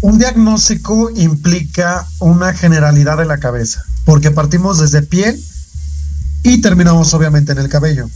Un 0.00 0.18
diagnóstico 0.18 1.10
implica 1.14 2.06
una 2.18 2.52
generalidad 2.52 3.16
de 3.18 3.24
la 3.24 3.38
cabeza, 3.38 3.82
porque 4.04 4.30
partimos 4.30 4.78
desde 4.78 5.02
piel 5.02 5.42
y 6.42 6.60
terminamos 6.60 7.14
obviamente 7.14 7.52
en 7.52 7.58
el 7.58 7.68
cabello. 7.68 8.08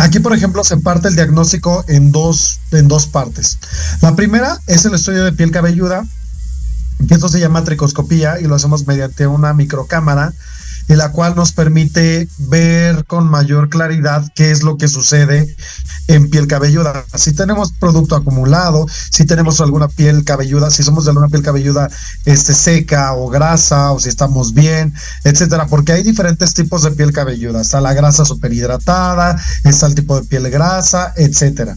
Aquí, 0.00 0.18
por 0.18 0.34
ejemplo, 0.34 0.64
se 0.64 0.78
parte 0.78 1.08
el 1.08 1.14
diagnóstico 1.14 1.84
en 1.88 2.10
dos, 2.10 2.60
en 2.72 2.88
dos 2.88 3.06
partes. 3.06 3.58
La 4.00 4.16
primera 4.16 4.58
es 4.66 4.84
el 4.84 4.94
estudio 4.94 5.24
de 5.24 5.32
piel 5.32 5.52
cabelluda, 5.52 6.04
que 7.06 7.14
esto 7.14 7.28
se 7.28 7.40
llama 7.40 7.64
tricoscopía 7.64 8.40
y 8.40 8.44
lo 8.44 8.56
hacemos 8.56 8.86
mediante 8.86 9.26
una 9.26 9.52
microcámara 9.54 10.32
y 10.88 10.94
la 10.94 11.10
cual 11.10 11.34
nos 11.34 11.52
permite 11.52 12.28
ver 12.38 13.04
con 13.06 13.28
mayor 13.28 13.68
claridad 13.68 14.24
qué 14.34 14.50
es 14.50 14.62
lo 14.62 14.76
que 14.76 14.88
sucede 14.88 15.56
en 16.08 16.30
piel 16.30 16.46
cabelluda. 16.46 17.04
Si 17.14 17.32
tenemos 17.32 17.72
producto 17.72 18.14
acumulado, 18.14 18.86
si 19.10 19.24
tenemos 19.24 19.60
alguna 19.60 19.88
piel 19.88 20.24
cabelluda, 20.24 20.70
si 20.70 20.82
somos 20.82 21.04
de 21.04 21.10
alguna 21.10 21.28
piel 21.28 21.42
cabelluda 21.42 21.88
este, 22.24 22.54
seca 22.54 23.14
o 23.14 23.28
grasa, 23.28 23.92
o 23.92 23.98
si 23.98 24.08
estamos 24.08 24.54
bien, 24.54 24.94
etcétera, 25.24 25.66
porque 25.66 25.92
hay 25.92 26.02
diferentes 26.02 26.54
tipos 26.54 26.82
de 26.82 26.92
piel 26.92 27.12
cabelluda. 27.12 27.60
Está 27.60 27.80
la 27.80 27.94
grasa 27.94 28.24
superhidratada, 28.24 29.40
está 29.64 29.86
el 29.86 29.94
tipo 29.94 30.20
de 30.20 30.26
piel 30.26 30.48
grasa, 30.50 31.12
etcétera. 31.16 31.76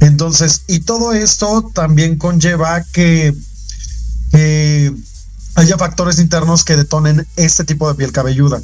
Entonces, 0.00 0.62
y 0.66 0.80
todo 0.80 1.12
esto 1.12 1.70
también 1.74 2.16
conlleva 2.16 2.82
que, 2.92 3.34
que 4.32 4.92
haya 5.58 5.76
factores 5.76 6.20
internos 6.20 6.64
que 6.64 6.76
detonen 6.76 7.26
este 7.34 7.64
tipo 7.64 7.88
de 7.88 7.96
piel 7.96 8.12
cabelluda, 8.12 8.60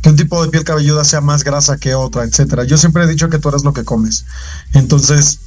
que 0.00 0.08
un 0.08 0.16
tipo 0.16 0.42
de 0.44 0.48
piel 0.48 0.62
cabelluda 0.62 1.04
sea 1.04 1.20
más 1.20 1.42
grasa 1.42 1.76
que 1.76 1.94
otra, 1.96 2.22
etcétera. 2.22 2.62
Yo 2.62 2.78
siempre 2.78 3.02
he 3.02 3.08
dicho 3.08 3.28
que 3.28 3.40
tú 3.40 3.48
eres 3.48 3.64
lo 3.64 3.72
que 3.72 3.84
comes. 3.84 4.24
Entonces, 4.72 5.40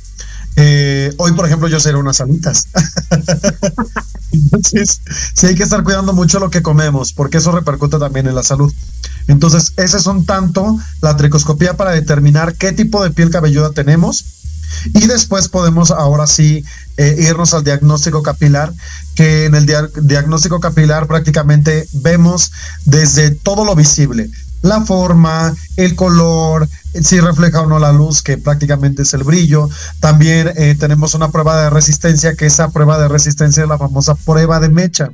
eh, 0.58 1.14
hoy, 1.18 1.32
por 1.32 1.46
ejemplo, 1.46 1.70
yo 1.70 1.80
seré 1.80 1.98
unas 1.98 2.20
alitas. 2.20 2.68
Entonces, 4.34 5.02
sí 5.34 5.48
hay 5.48 5.56
que 5.56 5.64
estar 5.64 5.84
cuidando 5.84 6.12
mucho 6.12 6.38
lo 6.40 6.50
que 6.50 6.62
comemos, 6.62 7.14
porque 7.14 7.38
eso 7.38 7.54
repercute 7.54 7.98
también 7.98 8.28
en 8.28 8.36
la 8.36 8.44
salud. 8.44 8.74
Entonces, 9.28 9.72
ese 9.78 10.02
son 10.02 10.26
tanto 10.26 10.78
la 11.00 11.16
tricoscopía 11.16 11.78
para 11.78 11.92
determinar 11.92 12.56
qué 12.56 12.74
tipo 12.74 13.02
de 13.02 13.12
piel 13.12 13.30
cabelluda 13.30 13.72
tenemos 13.72 14.26
y 14.94 15.08
después 15.08 15.50
podemos 15.50 15.92
ahora 15.92 16.28
sí 16.28 16.64
eh, 17.00 17.16
irnos 17.18 17.54
al 17.54 17.64
diagnóstico 17.64 18.22
capilar, 18.22 18.74
que 19.16 19.46
en 19.46 19.56
el 19.56 19.66
diagnóstico 20.02 20.60
capilar 20.60 21.08
prácticamente 21.08 21.88
vemos 21.94 22.52
desde 22.84 23.32
todo 23.32 23.64
lo 23.64 23.74
visible, 23.74 24.30
la 24.64 24.82
forma, 24.82 25.56
el 25.78 25.96
color, 25.96 26.68
si 27.02 27.22
refleja 27.22 27.62
o 27.62 27.68
no 27.68 27.80
la 27.80 27.94
luz, 27.94 28.22
que 28.22 28.38
prácticamente 28.38 29.04
es 29.04 29.14
el 29.14 29.24
brillo. 29.24 29.70
También 30.02 30.52
eh, 30.58 30.76
tenemos 30.78 31.14
una 31.14 31.32
prueba 31.32 31.64
de 31.64 31.70
resistencia, 31.70 32.36
que 32.36 32.48
esa 32.48 32.70
prueba 32.70 33.00
de 33.00 33.08
resistencia 33.08 33.64
es 33.64 33.70
la 33.70 33.78
famosa 33.78 34.16
prueba 34.16 34.60
de 34.60 34.68
mecha 34.68 35.10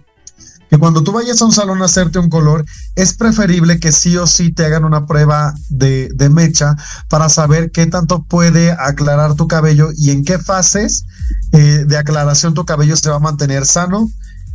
que 0.70 0.78
cuando 0.78 1.04
tú 1.04 1.12
vayas 1.12 1.42
a 1.42 1.46
un 1.46 1.52
salón 1.52 1.82
a 1.82 1.86
hacerte 1.86 2.20
un 2.20 2.30
color, 2.30 2.66
es 2.96 3.14
preferible 3.14 3.80
que 3.80 3.92
sí 3.92 4.18
o 4.18 4.28
sí 4.28 4.52
te 4.52 4.66
hagan 4.66 4.86
una 4.86 5.06
prueba 5.06 5.54
de, 5.70 6.10
mecha 6.32 6.76
para 7.08 7.30
saber 7.30 7.72
qué 7.72 7.86
tanto 7.86 8.24
puede 8.24 8.72
aclarar 8.72 9.36
tu 9.36 9.48
cabello 9.48 9.90
y 9.96 10.10
en 10.10 10.26
qué 10.26 10.40
fases 10.40 11.06
eh, 11.52 11.86
de 11.88 11.98
aclaración 11.98 12.54
tu 12.54 12.66
cabello 12.66 12.96
se 12.98 13.10
va 13.10 13.18
a 13.18 13.20
mantener 13.20 13.66
sano 13.66 14.10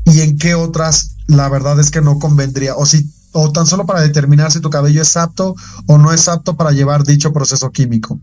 y 0.05 0.21
en 0.21 0.37
qué 0.37 0.55
otras 0.55 1.17
la 1.27 1.49
verdad 1.49 1.79
es 1.79 1.91
que 1.91 2.01
no 2.01 2.19
convendría 2.19 2.75
o 2.75 2.85
si 2.87 3.09
o 3.33 3.53
tan 3.53 3.67
solo 3.67 3.87
para 3.87 4.01
determinar 4.01 4.51
si 4.51 4.61
tu 4.61 4.71
cabello 4.71 5.03
es 5.03 5.17
apto 5.17 5.55
o 5.87 5.99
no 5.99 6.13
es 6.13 6.27
apto 6.29 6.57
para 6.57 6.73
llevar 6.73 7.05
dicho 7.05 7.33
proceso 7.33 7.71
químico. 7.71 8.21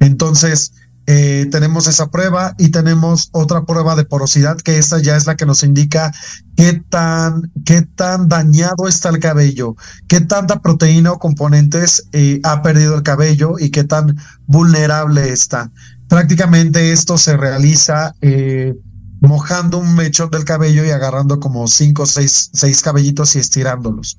Entonces, 0.00 0.72
eh, 1.12 1.48
tenemos 1.50 1.88
esa 1.88 2.08
prueba 2.08 2.54
y 2.56 2.68
tenemos 2.68 3.30
otra 3.32 3.64
prueba 3.64 3.96
de 3.96 4.04
porosidad, 4.04 4.58
que 4.58 4.78
esta 4.78 5.00
ya 5.00 5.16
es 5.16 5.26
la 5.26 5.34
que 5.34 5.44
nos 5.44 5.64
indica 5.64 6.12
qué 6.56 6.84
tan, 6.88 7.50
qué 7.64 7.82
tan 7.82 8.28
dañado 8.28 8.86
está 8.86 9.08
el 9.08 9.18
cabello, 9.18 9.74
qué 10.06 10.20
tanta 10.20 10.60
proteína 10.62 11.10
o 11.10 11.18
componentes 11.18 12.06
eh, 12.12 12.38
ha 12.44 12.62
perdido 12.62 12.94
el 12.94 13.02
cabello 13.02 13.58
y 13.58 13.70
qué 13.70 13.82
tan 13.82 14.18
vulnerable 14.46 15.32
está. 15.32 15.72
Prácticamente 16.06 16.92
esto 16.92 17.18
se 17.18 17.36
realiza 17.36 18.14
eh, 18.20 18.76
mojando 19.20 19.78
un 19.78 19.96
mechón 19.96 20.30
del 20.30 20.44
cabello 20.44 20.84
y 20.84 20.90
agarrando 20.90 21.40
como 21.40 21.66
cinco 21.66 22.04
o 22.04 22.06
seis, 22.06 22.50
seis 22.52 22.82
cabellitos 22.82 23.34
y 23.34 23.40
estirándolos. 23.40 24.16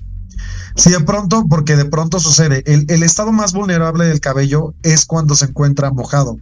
Si 0.75 0.91
de 0.91 0.99
pronto, 0.99 1.45
porque 1.49 1.77
de 1.77 1.85
pronto 1.85 2.19
sucede, 2.19 2.63
el, 2.65 2.85
el 2.89 3.03
estado 3.03 3.31
más 3.31 3.53
vulnerable 3.53 4.07
del 4.07 4.19
cabello 4.19 4.73
es 4.83 5.05
cuando 5.05 5.35
se 5.35 5.45
encuentra 5.45 5.89
mojado 5.91 6.37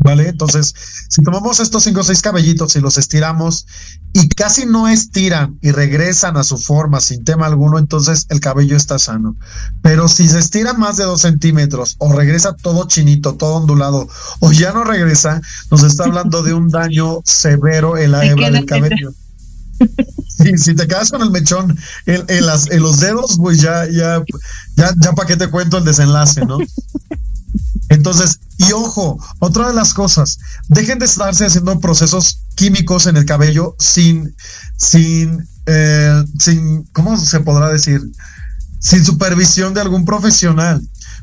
¿vale? 0.00 0.28
Entonces, 0.28 0.74
si 1.08 1.22
tomamos 1.22 1.60
estos 1.60 1.84
cinco 1.84 2.00
o 2.00 2.04
seis 2.04 2.22
cabellitos 2.22 2.74
y 2.76 2.80
los 2.80 2.98
estiramos 2.98 3.66
y 4.12 4.28
casi 4.28 4.66
no 4.66 4.88
estiran 4.88 5.58
y 5.60 5.70
regresan 5.70 6.36
a 6.36 6.44
su 6.44 6.58
forma 6.58 7.00
sin 7.00 7.24
tema 7.24 7.46
alguno, 7.46 7.78
entonces 7.78 8.26
el 8.30 8.40
cabello 8.40 8.76
está 8.76 8.98
sano. 8.98 9.36
Pero 9.82 10.08
si 10.08 10.28
se 10.28 10.38
estira 10.38 10.72
más 10.72 10.96
de 10.96 11.04
dos 11.04 11.20
centímetros 11.20 11.96
o 11.98 12.12
regresa 12.12 12.54
todo 12.54 12.88
chinito, 12.88 13.34
todo 13.34 13.56
ondulado, 13.56 14.08
o 14.40 14.52
ya 14.52 14.72
no 14.72 14.84
regresa, 14.84 15.40
nos 15.70 15.82
está 15.82 16.04
hablando 16.04 16.42
de 16.42 16.54
un 16.54 16.68
daño 16.68 17.20
severo 17.24 17.96
en 17.96 18.12
la 18.12 18.24
hebra 18.24 18.50
del 18.50 18.66
cabello. 18.66 19.12
Sí, 20.28 20.58
si 20.58 20.74
te 20.74 20.86
quedas 20.86 21.10
con 21.10 21.22
el 21.22 21.30
mechón 21.30 21.78
en, 22.06 22.46
las, 22.46 22.70
en 22.70 22.82
los 22.82 23.00
dedos, 23.00 23.36
pues 23.38 23.60
ya, 23.60 23.86
ya, 23.86 24.22
ya, 24.76 24.94
ya 24.98 25.12
para 25.12 25.26
qué 25.26 25.36
te 25.36 25.48
cuento 25.48 25.78
el 25.78 25.84
desenlace, 25.84 26.44
¿no? 26.44 26.58
Entonces, 27.88 28.40
y 28.70 28.72
ojo, 28.72 29.18
otra 29.40 29.68
de 29.68 29.74
las 29.74 29.94
cosas, 29.94 30.38
dejen 30.68 31.00
de 31.00 31.06
estarse 31.06 31.44
haciendo 31.44 31.80
procesos 31.80 32.42
químicos 32.54 33.06
en 33.06 33.16
el 33.16 33.24
cabello 33.24 33.74
sin, 33.78 34.34
sin, 34.76 35.44
eh, 35.66 36.24
sin, 36.38 36.84
¿cómo 36.92 37.16
se 37.16 37.40
podrá 37.40 37.68
decir? 37.68 38.00
Sin 38.78 39.04
supervisión 39.04 39.74
de 39.74 39.80
algún 39.80 40.04
profesional 40.04 40.80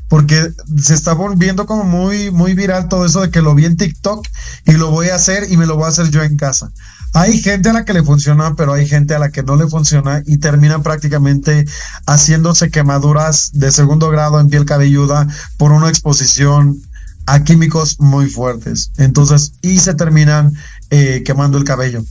porque 0.08 0.50
se 0.76 0.94
está 0.94 1.12
volviendo 1.12 1.66
como 1.66 1.84
muy, 1.84 2.30
muy 2.30 2.54
viral 2.54 2.88
todo 2.88 3.04
eso 3.04 3.20
de 3.20 3.30
que 3.30 3.42
lo 3.42 3.54
vi 3.54 3.66
en 3.66 3.76
TikTok 3.76 4.26
y 4.64 4.72
lo 4.72 4.90
voy 4.90 5.08
a 5.08 5.16
hacer 5.16 5.50
y 5.50 5.56
me 5.56 5.66
lo 5.66 5.76
voy 5.76 5.84
a 5.84 5.88
hacer 5.88 6.10
yo 6.10 6.22
en 6.22 6.36
casa. 6.36 6.70
Hay 7.14 7.40
gente 7.40 7.70
a 7.70 7.72
la 7.72 7.84
que 7.84 7.94
le 7.94 8.02
funciona, 8.02 8.54
pero 8.54 8.74
hay 8.74 8.86
gente 8.86 9.14
a 9.14 9.18
la 9.18 9.30
que 9.30 9.42
no 9.42 9.56
le 9.56 9.66
funciona 9.66 10.22
y 10.26 10.38
terminan 10.38 10.82
prácticamente 10.82 11.66
haciéndose 12.06 12.70
quemaduras 12.70 13.50
de 13.54 13.72
segundo 13.72 14.10
grado 14.10 14.40
en 14.40 14.48
piel 14.48 14.66
cabelluda 14.66 15.26
por 15.56 15.72
una 15.72 15.88
exposición 15.88 16.80
a 17.28 17.44
químicos 17.44 18.00
muy 18.00 18.26
fuertes. 18.26 18.90
Entonces, 18.96 19.52
y 19.60 19.78
se 19.78 19.94
terminan 19.94 20.54
eh, 20.90 21.22
quemando 21.26 21.58
el 21.58 21.64
cabello. 21.64 22.02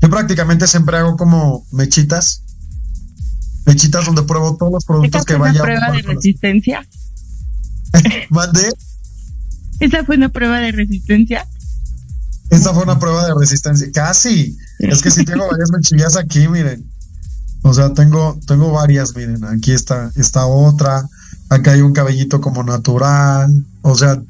Yo 0.00 0.08
prácticamente 0.08 0.66
siempre 0.66 0.96
hago 0.96 1.16
como 1.16 1.66
mechitas. 1.72 2.42
Mechitas 3.66 4.06
donde 4.06 4.22
pruebo 4.22 4.56
todos 4.56 4.72
los 4.72 4.84
productos 4.84 5.24
que 5.26 5.36
vaya. 5.36 5.52
¿Esa 5.52 5.64
fue 5.64 5.74
una 5.74 5.80
prueba 5.80 5.96
de 5.96 6.02
resistencia? 6.14 6.88
¿Mande? 8.30 8.72
¿Esa 9.78 10.04
fue 10.04 10.16
una 10.16 10.30
prueba 10.30 10.58
de 10.58 10.72
resistencia? 10.72 11.46
Esta 12.48 12.72
fue 12.72 12.82
una 12.82 12.98
prueba 12.98 13.26
de 13.26 13.34
resistencia. 13.38 13.88
Casi. 13.92 14.56
Es 14.78 15.02
que 15.02 15.10
si 15.10 15.24
tengo 15.24 15.48
varias 15.50 15.70
mechillas 15.72 16.16
aquí, 16.16 16.48
miren. 16.48 16.90
O 17.62 17.74
sea, 17.74 17.92
tengo, 17.92 18.40
tengo 18.46 18.72
varias, 18.72 19.14
miren. 19.14 19.44
Aquí 19.44 19.72
está, 19.72 20.10
está 20.16 20.46
otra. 20.46 21.06
Acá 21.50 21.72
hay 21.72 21.82
un 21.82 21.92
cabellito 21.92 22.40
como 22.40 22.64
natural. 22.64 23.66
O 23.82 23.94
sea, 23.94 24.22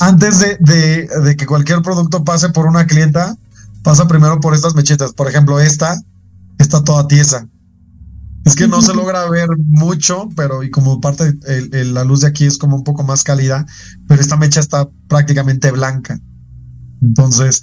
antes 0.00 0.40
de, 0.40 0.56
de, 0.58 1.36
que 1.36 1.46
cualquier 1.46 1.82
producto 1.82 2.24
pase 2.24 2.48
por 2.48 2.66
una 2.66 2.86
clienta, 2.86 3.36
pasa 3.82 4.08
primero 4.08 4.40
por 4.40 4.54
estas 4.54 4.74
mechitas. 4.74 5.12
Por 5.12 5.28
ejemplo, 5.28 5.60
esta 5.60 6.00
está 6.58 6.82
toda 6.82 7.06
tiesa. 7.06 7.46
Es 8.44 8.54
que 8.54 8.66
no 8.66 8.80
se 8.80 8.94
logra 8.96 9.28
ver 9.28 9.48
mucho, 9.68 10.28
pero 10.34 10.62
y 10.62 10.70
como 10.70 11.00
parte, 11.00 11.34
la 11.70 12.04
luz 12.04 12.20
de 12.22 12.28
aquí 12.28 12.46
es 12.46 12.58
como 12.58 12.76
un 12.76 12.84
poco 12.84 13.02
más 13.02 13.22
cálida, 13.22 13.66
pero 14.08 14.20
esta 14.20 14.36
mecha 14.36 14.60
está 14.60 14.88
prácticamente 15.08 15.70
blanca. 15.70 16.18
Entonces, 17.02 17.62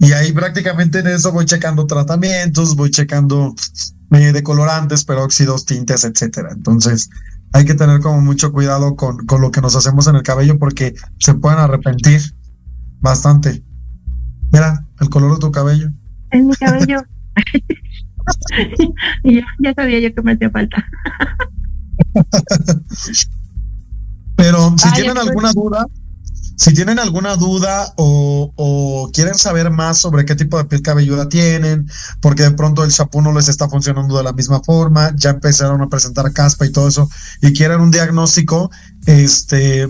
y 0.00 0.12
ahí 0.12 0.32
prácticamente 0.32 1.00
en 1.00 1.06
eso 1.06 1.32
voy 1.32 1.44
checando 1.44 1.86
tratamientos, 1.86 2.76
voy 2.76 2.90
checando 2.90 3.54
eh, 4.10 4.32
decolorantes, 4.32 5.04
peróxidos, 5.04 5.64
tintes, 5.66 6.04
etcétera. 6.04 6.50
Entonces, 6.52 7.10
hay 7.54 7.64
que 7.64 7.74
tener 7.74 8.00
como 8.00 8.20
mucho 8.20 8.52
cuidado 8.52 8.96
con, 8.96 9.24
con 9.26 9.40
lo 9.40 9.52
que 9.52 9.60
nos 9.60 9.76
hacemos 9.76 10.08
en 10.08 10.16
el 10.16 10.24
cabello 10.24 10.58
porque 10.58 10.92
se 11.20 11.34
pueden 11.34 11.60
arrepentir 11.60 12.20
bastante. 13.00 13.62
Mira, 14.50 14.84
el 15.00 15.08
color 15.08 15.34
de 15.34 15.38
tu 15.38 15.52
cabello. 15.52 15.88
Es 16.32 16.44
mi 16.44 16.52
cabello. 16.56 17.00
ya, 19.60 19.74
sabía 19.74 20.00
yo 20.00 20.12
que 20.12 20.22
me 20.22 20.32
hacía 20.32 20.50
falta. 20.50 20.84
Pero 24.36 24.74
si 24.76 24.92
tienen 24.94 25.16
alguna 25.16 25.52
duda, 25.52 25.86
si 26.56 26.72
tienen 26.72 26.98
alguna 26.98 27.36
duda 27.36 27.92
o, 27.96 29.10
quieren 29.12 29.34
saber 29.34 29.70
más 29.70 29.98
sobre 29.98 30.24
qué 30.24 30.34
tipo 30.34 30.56
de 30.58 30.64
piel 30.64 30.82
cabelluda 30.82 31.28
tienen, 31.28 31.88
porque 32.20 32.44
de 32.44 32.50
pronto 32.52 32.84
el 32.84 32.92
champú 32.92 33.20
no 33.20 33.32
les 33.32 33.48
está 33.48 33.68
funcionando 33.68 34.16
de 34.16 34.24
la 34.24 34.32
misma 34.32 34.60
forma, 34.60 35.12
ya 35.16 35.30
empezaron 35.30 35.82
a 35.82 35.88
presentar 35.88 36.32
caspa 36.32 36.66
y 36.66 36.72
todo 36.72 36.88
eso, 36.88 37.08
y 37.42 37.52
quieren 37.52 37.80
un 37.80 37.90
diagnóstico, 37.90 38.70
este, 39.06 39.88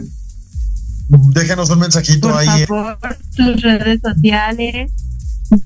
déjenos 1.09 1.71
un 1.71 1.81
mensajito 1.81 2.29
por 2.29 2.39
ahí. 2.39 2.67
Favor, 2.67 3.19
tus 3.37 3.63
redes 3.63 4.01
sociales. 4.03 4.93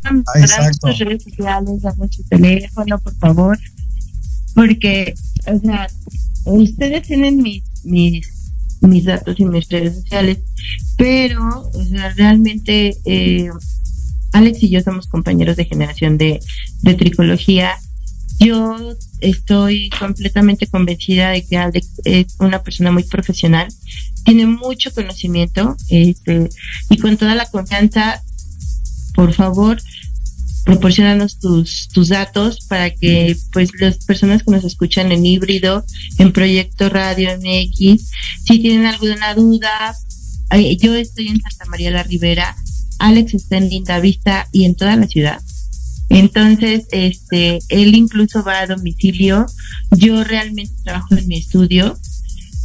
Ah, 0.04 0.38
exacto. 0.40 0.88
Tus 0.88 0.98
redes 0.98 1.22
sociales, 1.24 1.82
dame 1.82 2.08
su 2.10 2.22
teléfono, 2.24 2.98
por 2.98 3.14
favor. 3.16 3.58
Porque, 4.54 5.14
o 5.46 5.58
sea, 5.60 5.86
ustedes 6.44 7.06
tienen 7.06 7.36
mis, 7.36 7.62
mis 7.84 8.37
mis 8.80 9.04
datos 9.04 9.38
y 9.38 9.44
mis 9.44 9.68
redes 9.68 9.96
sociales, 9.96 10.38
pero 10.96 11.70
o 11.72 11.84
sea, 11.84 12.10
realmente 12.14 12.96
eh, 13.04 13.48
Alex 14.32 14.62
y 14.62 14.70
yo 14.70 14.80
somos 14.82 15.06
compañeros 15.06 15.56
de 15.56 15.64
generación 15.64 16.18
de, 16.18 16.40
de 16.82 16.94
tricología. 16.94 17.72
Yo 18.38 18.76
estoy 19.20 19.90
completamente 19.98 20.68
convencida 20.68 21.30
de 21.30 21.44
que 21.44 21.56
Alex 21.56 22.00
es 22.04 22.36
una 22.38 22.62
persona 22.62 22.92
muy 22.92 23.02
profesional, 23.02 23.66
tiene 24.24 24.46
mucho 24.46 24.92
conocimiento 24.92 25.76
este, 25.88 26.48
y 26.88 26.98
con 26.98 27.16
toda 27.16 27.34
la 27.34 27.46
confianza, 27.46 28.22
por 29.14 29.32
favor, 29.32 29.78
proporcionanos 30.64 31.38
tus, 31.38 31.88
tus 31.88 32.08
datos 32.08 32.66
para 32.68 32.90
que 32.90 33.36
pues 33.52 33.70
las 33.80 34.04
personas 34.04 34.42
que 34.42 34.50
nos 34.50 34.64
escuchan 34.64 35.12
en 35.12 35.24
híbrido, 35.24 35.84
en 36.18 36.32
Proyecto 36.32 36.88
Radio 36.88 37.30
MX, 37.36 38.10
si 38.44 38.58
tienen 38.58 38.86
alguna 38.86 39.34
duda, 39.34 39.94
yo 40.78 40.94
estoy 40.94 41.28
en 41.28 41.40
Santa 41.40 41.64
María 41.66 41.90
la 41.90 42.02
Ribera, 42.02 42.56
Alex 42.98 43.34
está 43.34 43.58
en 43.58 43.68
Linda 43.68 44.00
Vista 44.00 44.48
y 44.52 44.64
en 44.64 44.74
toda 44.74 44.96
la 44.96 45.06
ciudad. 45.06 45.40
Entonces, 46.10 46.86
este, 46.90 47.58
él 47.68 47.94
incluso 47.94 48.42
va 48.42 48.60
a 48.60 48.66
domicilio. 48.66 49.46
Yo 49.90 50.24
realmente 50.24 50.74
trabajo 50.82 51.14
en 51.14 51.28
mi 51.28 51.38
estudio, 51.38 51.98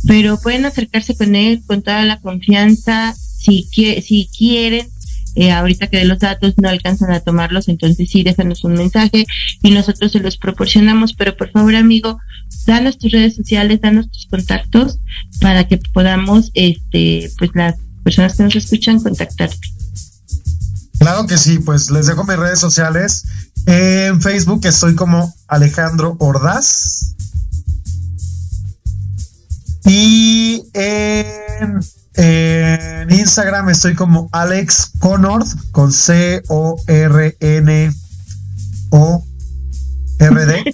pero 0.08 0.40
pueden 0.40 0.66
acercarse 0.66 1.16
con 1.16 1.36
él 1.36 1.62
con 1.66 1.82
toda 1.82 2.06
la 2.06 2.20
confianza. 2.22 3.14
Si, 3.16 3.68
si 3.74 4.30
quieren, 4.38 4.88
eh, 5.36 5.52
ahorita 5.52 5.88
que 5.88 5.98
de 5.98 6.06
los 6.06 6.20
datos 6.20 6.54
no 6.62 6.70
alcanzan 6.70 7.12
a 7.12 7.20
tomarlos, 7.20 7.68
entonces 7.68 8.10
sí, 8.10 8.24
déjanos 8.24 8.64
un 8.64 8.74
mensaje 8.74 9.26
y 9.62 9.72
nosotros 9.72 10.12
se 10.12 10.20
los 10.20 10.38
proporcionamos, 10.38 11.14
pero 11.14 11.36
por 11.36 11.52
favor, 11.52 11.76
amigo, 11.76 12.20
danos 12.66 12.98
tus 12.98 13.12
redes 13.12 13.36
sociales, 13.36 13.82
danos 13.82 14.10
tus 14.12 14.28
contactos 14.28 15.00
para 15.42 15.68
que 15.68 15.78
podamos, 15.94 16.52
este, 16.54 17.32
pues 17.38 17.52
las 17.54 17.76
personas 18.04 18.36
que 18.36 18.44
nos 18.44 18.56
escuchan, 18.56 19.00
contactarte. 19.00 19.58
Claro 21.00 21.28
que 21.28 21.38
sí, 21.38 21.60
pues 21.60 21.92
les 21.92 22.08
dejo 22.08 22.24
mis 22.24 22.38
redes 22.38 22.60
sociales. 22.60 23.26
En 23.66 24.22
Facebook 24.22 24.66
estoy 24.66 24.96
como 24.96 25.34
Alejandro 25.48 26.16
Ordaz. 26.20 27.16
Y 29.86 30.64
en 30.74 31.80
en 32.16 33.12
Instagram 33.12 33.70
estoy 33.70 33.96
como 33.96 34.30
Alex 34.32 34.92
Connord 35.00 35.48
con 35.72 35.92
C 35.92 36.42
O 36.50 36.76
R 36.88 37.36
N 37.40 37.92
O 38.92 39.26
R 40.20 40.46
D. 40.46 40.64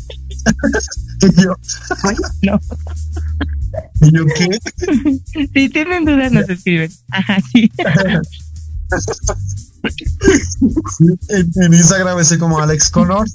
y 1.21 1.41
yo. 1.41 1.55
no. 2.41 2.59
¿Y 4.01 4.11
yo 4.11 4.25
qué? 4.25 4.59
Si 5.53 5.69
tienen 5.69 6.05
dudas 6.05 6.31
nos 6.31 6.49
escriben. 6.49 6.91
Ajá, 7.11 7.37
sí. 7.51 7.71
en, 11.29 11.73
Instagram 11.73 12.19
estoy 12.19 12.37
como 12.37 12.59
Alex 12.59 12.89
Connor 12.89 13.27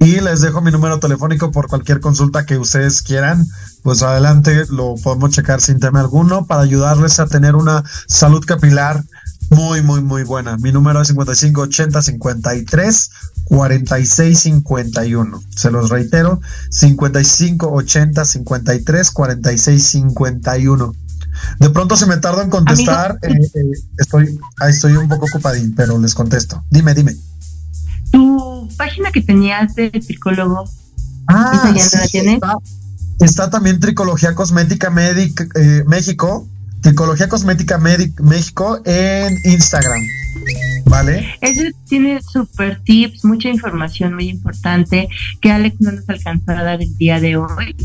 y 0.00 0.20
les 0.20 0.40
dejo 0.40 0.60
mi 0.60 0.70
número 0.70 1.00
telefónico 1.00 1.50
por 1.50 1.66
cualquier 1.68 2.00
consulta 2.00 2.46
que 2.46 2.58
ustedes 2.58 3.02
quieran. 3.02 3.44
Pues 3.82 4.02
adelante 4.02 4.64
lo 4.70 4.94
podemos 4.96 5.30
checar 5.30 5.60
sin 5.60 5.80
tema 5.80 6.00
alguno 6.00 6.46
para 6.46 6.62
ayudarles 6.62 7.20
a 7.20 7.26
tener 7.26 7.56
una 7.56 7.84
salud 8.06 8.44
capilar 8.44 9.02
muy, 9.50 9.82
muy, 9.82 10.02
muy 10.02 10.24
buena. 10.24 10.56
Mi 10.58 10.72
número 10.72 11.00
es 11.00 11.08
55 11.08 11.62
80 11.62 12.02
53 12.02 13.10
46 13.46 14.38
51. 14.38 15.42
Se 15.54 15.70
los 15.70 15.88
reitero, 15.90 16.40
55 16.70 17.70
80 17.72 18.24
53 18.24 19.10
46 19.10 19.82
51. 19.82 20.94
De 21.58 21.70
pronto 21.70 21.96
se 21.96 22.06
me 22.06 22.16
tarda 22.16 22.42
en 22.42 22.50
contestar, 22.50 23.18
eh, 23.22 23.28
eh, 23.32 23.72
estoy, 23.98 24.38
estoy 24.68 24.96
un 24.96 25.08
poco 25.08 25.26
ocupadín, 25.26 25.74
pero 25.74 25.98
les 25.98 26.14
contesto. 26.14 26.64
Dime, 26.70 26.94
dime. 26.94 27.16
Tu 28.10 28.68
página 28.76 29.10
que 29.10 29.20
tenías 29.20 29.74
de 29.74 29.90
psicólogo, 30.00 30.64
ah, 31.26 31.72
ya 31.74 32.00
la 32.00 32.06
tienes? 32.06 32.40
Está, 33.20 33.50
también 33.50 33.80
Tricología 33.80 34.34
Cosmética 34.34 34.90
Medic, 34.90 35.48
eh, 35.56 35.84
México, 35.86 36.46
Tricología 36.82 37.28
Cosmética 37.28 37.78
México 37.78 38.80
en 38.84 39.36
Instagram. 39.44 40.02
¿Vale? 40.84 41.34
Eso 41.42 41.62
tiene 41.86 42.20
super 42.22 42.80
tips, 42.82 43.24
mucha 43.24 43.48
información 43.50 44.14
muy 44.14 44.28
importante 44.30 45.08
que 45.42 45.52
Alex 45.52 45.76
no 45.80 45.92
nos 45.92 46.08
alcanzó 46.08 46.52
a 46.52 46.62
dar 46.62 46.80
el 46.80 46.96
día 46.96 47.20
de 47.20 47.36
hoy 47.36 47.76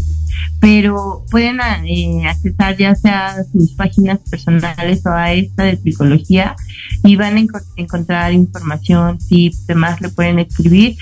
pero 0.59 1.25
pueden 1.29 1.59
eh, 1.85 2.25
accesar 2.25 2.77
ya 2.77 2.95
sea 2.95 3.27
a 3.27 3.43
sus 3.43 3.73
páginas 3.73 4.19
personales 4.29 5.05
o 5.05 5.09
a 5.09 5.33
esta 5.33 5.63
de 5.63 5.75
psicología 5.75 6.55
y 7.03 7.17
van 7.17 7.35
a 7.35 7.45
encontrar 7.75 8.31
información, 8.31 9.17
tips, 9.17 9.67
demás, 9.67 9.99
le 9.99 10.07
pueden 10.07 10.39
escribir. 10.39 10.95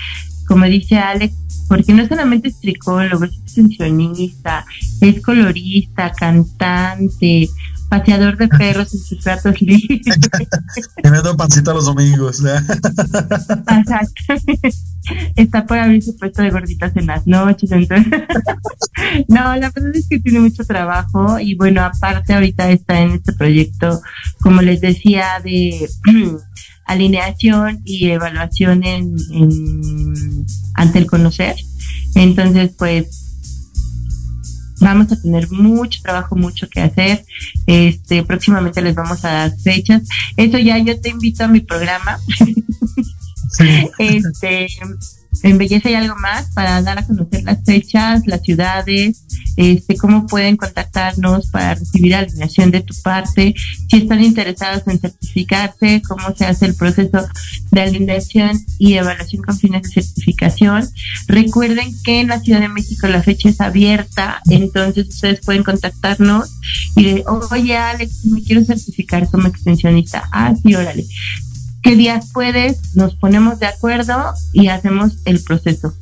Como 0.48 0.64
dice 0.64 0.98
Alex, 0.98 1.36
porque 1.68 1.92
no 1.94 2.06
solamente 2.08 2.48
es 2.48 2.58
tricólogo, 2.58 3.24
es 3.24 3.34
extensionista, 3.34 4.66
es 5.00 5.22
colorista, 5.22 6.10
cantante, 6.10 7.48
paseador 7.92 8.38
de 8.38 8.48
perros 8.48 8.94
en 8.94 9.00
sus 9.00 9.22
ratos 9.22 9.60
libres. 9.60 10.00
y 11.04 11.10
me 11.10 11.34
pancita 11.36 11.74
los 11.74 11.84
domingos. 11.84 12.42
Exacto. 12.42 14.34
Está 15.36 15.66
por 15.66 15.76
abrir 15.76 16.02
su 16.02 16.16
puesto 16.16 16.40
de 16.40 16.48
gorditas 16.48 16.96
en 16.96 17.06
las 17.06 17.26
noches. 17.26 17.70
Entonces, 17.70 18.22
no, 19.28 19.56
la 19.56 19.70
verdad 19.70 19.94
es 19.94 20.08
que 20.08 20.20
tiene 20.20 20.40
mucho 20.40 20.64
trabajo 20.64 21.38
y 21.38 21.54
bueno, 21.54 21.82
aparte 21.82 22.32
ahorita 22.32 22.70
está 22.70 22.98
en 22.98 23.10
este 23.10 23.34
proyecto, 23.34 24.00
como 24.40 24.62
les 24.62 24.80
decía, 24.80 25.26
de 25.44 25.86
alineación 26.86 27.82
y 27.84 28.08
evaluación 28.08 28.84
en, 28.84 29.14
ante 30.76 30.98
el 30.98 31.06
conocer. 31.06 31.56
Entonces, 32.14 32.72
pues 32.78 33.21
vamos 34.82 35.12
a 35.12 35.20
tener 35.20 35.50
mucho 35.50 36.00
trabajo, 36.02 36.36
mucho 36.36 36.68
que 36.68 36.80
hacer. 36.80 37.24
Este, 37.66 38.22
próximamente 38.24 38.82
les 38.82 38.94
vamos 38.94 39.24
a 39.24 39.32
dar 39.32 39.56
fechas. 39.58 40.02
Eso 40.36 40.58
ya 40.58 40.78
yo 40.78 41.00
te 41.00 41.10
invito 41.10 41.44
a 41.44 41.48
mi 41.48 41.60
programa. 41.60 42.18
este, 43.98 44.66
en 45.42 45.58
Belleza 45.58 45.90
y 45.90 45.94
algo 45.94 46.14
más 46.16 46.50
para 46.54 46.80
dar 46.82 46.98
a 46.98 47.06
conocer 47.06 47.42
las 47.44 47.64
fechas, 47.64 48.26
las 48.26 48.42
ciudades, 48.42 49.24
este, 49.56 49.96
cómo 49.96 50.26
pueden 50.26 50.56
contactarnos 50.56 51.48
para 51.50 51.74
recibir 51.74 52.14
alineación 52.14 52.70
de 52.70 52.80
tu 52.80 52.94
parte, 53.02 53.54
si 53.90 53.96
están 53.96 54.22
interesados 54.22 54.82
en 54.86 55.00
certificarse, 55.00 56.02
cómo 56.06 56.34
se 56.36 56.46
hace 56.46 56.66
el 56.66 56.74
proceso 56.74 57.26
de 57.70 57.80
alineación 57.80 58.60
y 58.78 58.94
evaluación 58.94 59.42
con 59.42 59.58
fines 59.58 59.82
de 59.82 60.02
certificación. 60.02 60.88
Recuerden 61.26 61.92
que 62.04 62.20
en 62.20 62.28
la 62.28 62.40
Ciudad 62.40 62.60
de 62.60 62.68
México 62.68 63.06
la 63.08 63.22
fecha 63.22 63.48
es 63.48 63.60
abierta, 63.60 64.40
entonces 64.48 65.08
ustedes 65.08 65.40
pueden 65.40 65.64
contactarnos 65.64 66.50
y 66.96 67.04
de, 67.04 67.24
oye 67.50 67.76
Alex, 67.76 68.26
me 68.26 68.42
quiero 68.42 68.64
certificar 68.64 69.28
como 69.28 69.48
extensionista. 69.48 70.28
Ah, 70.32 70.54
sí, 70.62 70.74
órale 70.74 71.04
qué 71.82 71.96
días 71.96 72.30
puedes, 72.32 72.94
nos 72.94 73.14
ponemos 73.16 73.58
de 73.58 73.66
acuerdo 73.66 74.32
y 74.52 74.68
hacemos 74.68 75.18
el 75.24 75.42
proceso. 75.42 75.94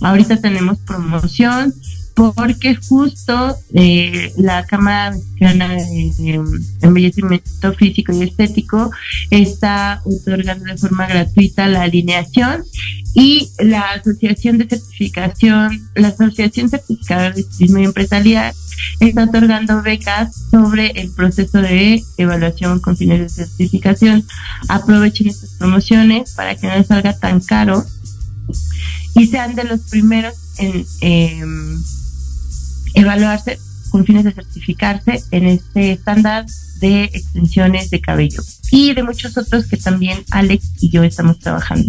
Ahorita 0.00 0.36
tenemos 0.36 0.78
promoción 0.78 1.74
porque 2.14 2.74
justo 2.74 3.56
eh, 3.74 4.32
la 4.36 4.66
Cámara 4.66 5.12
Mexicana 5.12 5.68
de 5.68 6.40
Embellecimiento 6.82 7.72
Físico 7.74 8.12
y 8.12 8.22
Estético 8.22 8.90
está 9.30 10.02
otorgando 10.04 10.64
de 10.64 10.76
forma 10.76 11.06
gratuita 11.06 11.68
la 11.68 11.82
alineación 11.82 12.64
y 13.14 13.50
la 13.60 13.92
Asociación 13.92 14.58
de 14.58 14.68
Certificación, 14.68 15.88
la 15.94 16.08
Asociación 16.08 16.68
Certificada 16.68 17.30
de 17.30 17.44
Turismo 17.44 17.78
Empresarial 17.78 18.52
está 19.00 19.24
otorgando 19.24 19.82
becas 19.82 20.34
sobre 20.50 20.88
el 20.96 21.10
proceso 21.12 21.58
de 21.58 22.02
evaluación 22.16 22.80
con 22.80 22.96
fines 22.96 23.20
de 23.20 23.28
certificación. 23.28 24.24
Aprovechen 24.68 25.28
estas 25.28 25.50
promociones 25.54 26.34
para 26.34 26.54
que 26.54 26.66
no 26.66 26.82
salga 26.84 27.18
tan 27.18 27.40
caro 27.40 27.84
y 29.14 29.26
sean 29.26 29.54
de 29.54 29.64
los 29.64 29.80
primeros 29.90 30.34
en 30.58 30.84
em, 31.00 31.82
evaluarse 32.94 33.58
con 33.90 34.04
fines 34.04 34.24
de 34.24 34.32
certificarse 34.32 35.22
en 35.30 35.46
este 35.46 35.92
estándar 35.92 36.46
de 36.80 37.04
extensiones 37.04 37.90
de 37.90 38.00
cabello 38.00 38.42
y 38.70 38.94
de 38.94 39.02
muchos 39.02 39.36
otros 39.36 39.66
que 39.66 39.76
también 39.76 40.22
Alex 40.30 40.70
y 40.80 40.90
yo 40.90 41.02
estamos 41.02 41.38
trabajando. 41.38 41.88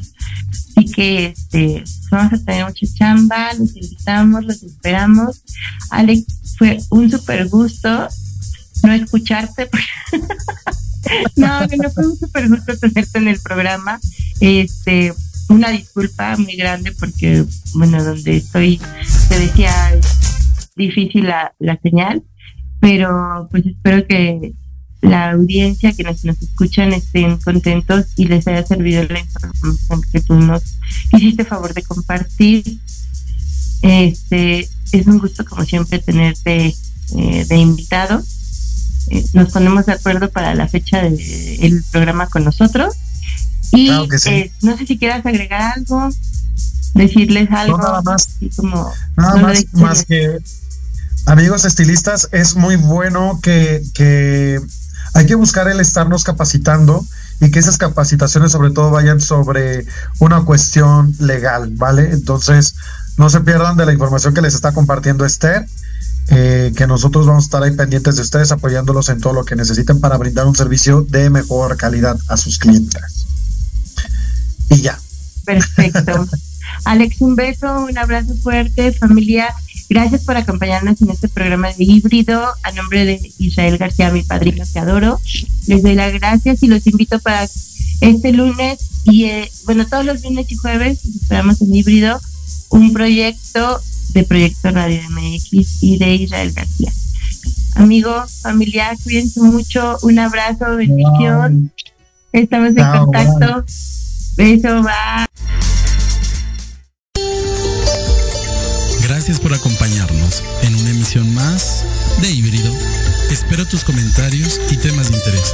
Así 0.50 0.92
que 0.92 1.26
este, 1.28 1.84
vamos 2.12 2.34
a 2.34 2.46
tener 2.46 2.66
mucha 2.66 2.86
chamba, 2.94 3.54
los 3.54 3.76
invitamos, 3.76 4.46
los 4.46 4.64
esperamos. 4.64 5.44
Alex, 5.90 6.26
fue 6.58 6.80
un 6.90 7.12
súper 7.12 7.48
gusto 7.48 8.10
no 8.84 8.94
escucharte. 8.94 9.70
no, 11.36 11.62
no 11.62 11.92
fue 11.92 12.08
un 12.08 12.18
súper 12.18 12.50
gusto 12.50 12.78
tenerte 12.78 13.18
en 13.18 13.28
el 13.28 13.40
programa. 13.40 14.00
Este, 14.40 15.14
una 15.50 15.70
disculpa 15.70 16.38
muy 16.38 16.56
grande 16.56 16.92
porque, 16.94 17.46
bueno, 17.74 18.04
donde 18.04 18.38
estoy, 18.38 18.80
te 19.28 19.40
decía, 19.40 19.74
difícil 20.80 21.28
la, 21.28 21.54
la 21.60 21.78
señal, 21.82 22.24
pero 22.80 23.48
pues 23.52 23.66
espero 23.66 24.08
que 24.08 24.54
la 25.02 25.32
audiencia 25.32 25.94
que 25.94 26.04
nos, 26.04 26.26
nos 26.26 26.42
escuchan 26.42 26.92
estén 26.94 27.38
contentos 27.38 28.08
y 28.18 28.26
les 28.26 28.48
haya 28.48 28.66
servido 28.66 29.04
la 29.04 29.20
información 29.20 30.02
que 30.12 30.22
tú 30.22 30.36
nos 30.36 30.64
hiciste 31.14 31.46
favor 31.46 31.74
de 31.74 31.84
compartir. 31.84 32.64
Este, 33.82 34.68
es 34.92 35.08
un 35.08 35.20
gusto 35.20 35.46
como 35.46 35.64
siempre 35.64 36.00
tenerte 36.00 36.76
eh, 37.16 37.46
de 37.48 37.58
invitado. 37.58 38.22
Eh, 39.08 39.24
nos 39.34 39.52
ponemos 39.52 39.86
de 39.86 39.94
acuerdo 39.94 40.30
para 40.30 40.54
la 40.54 40.68
fecha 40.68 41.02
del 41.02 41.84
programa 41.92 42.28
con 42.28 42.44
nosotros. 42.44 42.96
Y 43.72 43.90
eh, 44.26 44.52
no 44.64 44.78
sé 44.78 44.86
si 44.86 44.98
quieras 44.98 45.26
agregar 45.26 45.74
algo, 45.78 46.10
decirles 46.94 47.50
algo. 47.52 47.78
nada 47.78 48.02
más. 48.02 48.38
Como, 48.56 48.92
nada 49.16 49.42
más, 49.42 49.66
más 49.74 50.06
que 50.06 50.40
amigos 51.26 51.66
estilistas, 51.66 52.30
es 52.32 52.56
muy 52.56 52.76
bueno 52.76 53.40
que, 53.42 53.84
que 53.94 54.60
hay 55.14 55.26
que 55.26 55.36
buscar 55.36 55.68
el 55.68 55.80
estarnos 55.80 56.24
capacitando 56.24 57.06
y 57.42 57.52
que 57.52 57.60
esas 57.60 57.78
capacitaciones 57.78 58.52
sobre 58.52 58.72
todo 58.72 58.92
vayan 58.92 59.22
sobre 59.22 59.86
una 60.20 60.44
cuestión 60.44 61.16
legal, 61.20 61.72
¿vale? 61.76 62.12
Entonces, 62.12 62.76
no 63.18 63.30
se 63.30 63.42
pierdan 63.42 63.78
de 63.78 63.86
la 63.86 63.94
información 63.94 64.34
que 64.34 64.42
les 64.42 64.56
está 64.56 64.72
compartiendo 64.72 65.26
Esther, 65.26 65.66
eh, 66.30 66.72
que 66.76 66.86
nosotros 66.86 67.26
vamos 67.26 67.46
a 67.46 67.48
estar 67.48 67.64
ahí 67.64 67.72
pendientes 67.72 68.18
de 68.18 68.22
ustedes, 68.22 68.52
apoyándolos 68.52 69.10
en 69.10 69.20
todo 69.20 69.34
lo 69.34 69.46
que 69.46 69.56
necesiten 69.56 70.00
para 70.00 70.18
brindar 70.18 70.46
un 70.48 70.56
servicio 70.56 71.02
de 71.02 71.30
mejor 71.30 71.76
calidad 71.78 72.18
a 72.28 72.38
sus 72.38 72.60
clientes. 72.60 73.26
Y 74.70 74.82
ya. 74.82 75.00
Perfecto. 75.46 76.28
Alex, 76.86 77.22
un 77.22 77.36
beso, 77.36 77.86
un 77.86 77.98
abrazo 77.98 78.36
fuerte, 78.36 78.92
familia. 78.92 79.48
Gracias 79.90 80.24
por 80.24 80.38
acompañarnos 80.38 81.02
en 81.02 81.10
este 81.10 81.28
programa 81.28 81.70
de 81.70 81.84
híbrido. 81.84 82.44
A 82.64 82.72
nombre 82.72 83.06
de 83.06 83.32
Israel 83.40 83.78
García, 83.78 84.12
mi 84.12 84.22
padrino 84.22 84.64
que 84.72 84.80
adoro, 84.80 85.20
les 85.68 85.82
doy 85.82 85.96
las 85.96 86.14
gracias 86.14 86.62
y 86.62 86.68
los 86.68 86.86
invito 86.86 87.20
para 87.20 87.44
este 88.02 88.32
lunes 88.32 88.80
y, 89.06 89.26
eh, 89.26 89.52
bueno, 89.66 89.88
todos 89.88 90.06
los 90.06 90.24
lunes 90.24 90.52
y 90.52 90.56
jueves 90.56 91.04
esperamos 91.04 91.62
en 91.62 91.74
híbrido 91.74 92.22
un 92.70 92.94
proyecto 92.94 93.82
de 94.14 94.24
Proyecto 94.24 94.72
Radio 94.72 95.02
MX 95.10 95.84
y 95.84 95.98
de 95.98 96.16
Israel 96.16 96.52
García. 96.54 96.92
Amigos, 97.76 98.42
familia, 98.42 98.96
cuídense 99.04 99.42
mucho. 99.42 99.98
Un 100.02 100.20
abrazo, 100.20 100.76
bendición. 100.76 101.72
Estamos 102.32 102.70
en 102.76 102.92
contacto. 102.92 103.66
Beso, 104.38 104.84
va. 104.84 105.28
Gracias 109.30 109.48
por 109.48 109.54
acompañarnos 109.54 110.44
en 110.64 110.74
una 110.74 110.90
emisión 110.90 111.32
más 111.36 111.86
de 112.20 112.32
Híbrido. 112.32 112.74
Espero 113.30 113.64
tus 113.68 113.84
comentarios 113.84 114.60
y 114.72 114.78
temas 114.78 115.12
de 115.12 115.18
interés. 115.18 115.54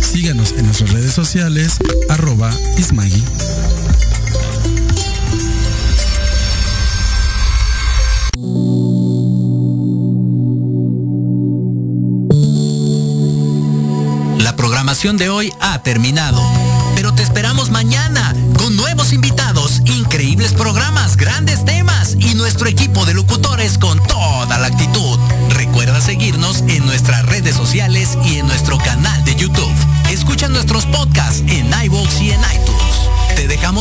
Síganos 0.00 0.52
en 0.52 0.64
nuestras 0.64 0.92
redes 0.92 1.12
sociales, 1.12 1.76
arroba 2.08 2.50
Ismagui. 2.78 3.22
La 14.38 14.56
programación 14.56 15.18
de 15.18 15.28
hoy 15.28 15.52
ha 15.60 15.82
terminado, 15.82 16.42
pero 16.94 17.12
te 17.12 17.22
esperamos 17.22 17.68
mañana 17.68 18.34
con 18.56 18.74
nuevos 18.74 19.12
invitados, 19.62 19.82
increíbles 19.86 20.52
programas, 20.52 21.16
grandes 21.16 21.64
temas 21.64 22.16
y 22.18 22.34
nuestro 22.34 22.68
equipo 22.68 23.04
de 23.04 23.14
locutores 23.14 23.78
con 23.78 23.98
toda 24.06 24.58
la 24.58 24.66
actitud. 24.66 25.18
Recuerda 25.50 26.00
seguirnos 26.00 26.62
en 26.68 26.84
nuestras 26.86 27.24
redes 27.26 27.54
sociales 27.54 28.18
y 28.24 28.38
en 28.38 28.46
nuestro 28.46 28.78
canal 28.78 29.24
de 29.24 29.34
YouTube. 29.36 29.72
Escucha 30.10 30.48
nuestros 30.48 30.86
podcasts 30.86 31.42
en 31.46 31.70
iVoox 31.84 32.20
y 32.20 32.30
en 32.30 32.40
iTunes. 32.40 33.36
Te 33.36 33.46
dejamos 33.48 33.72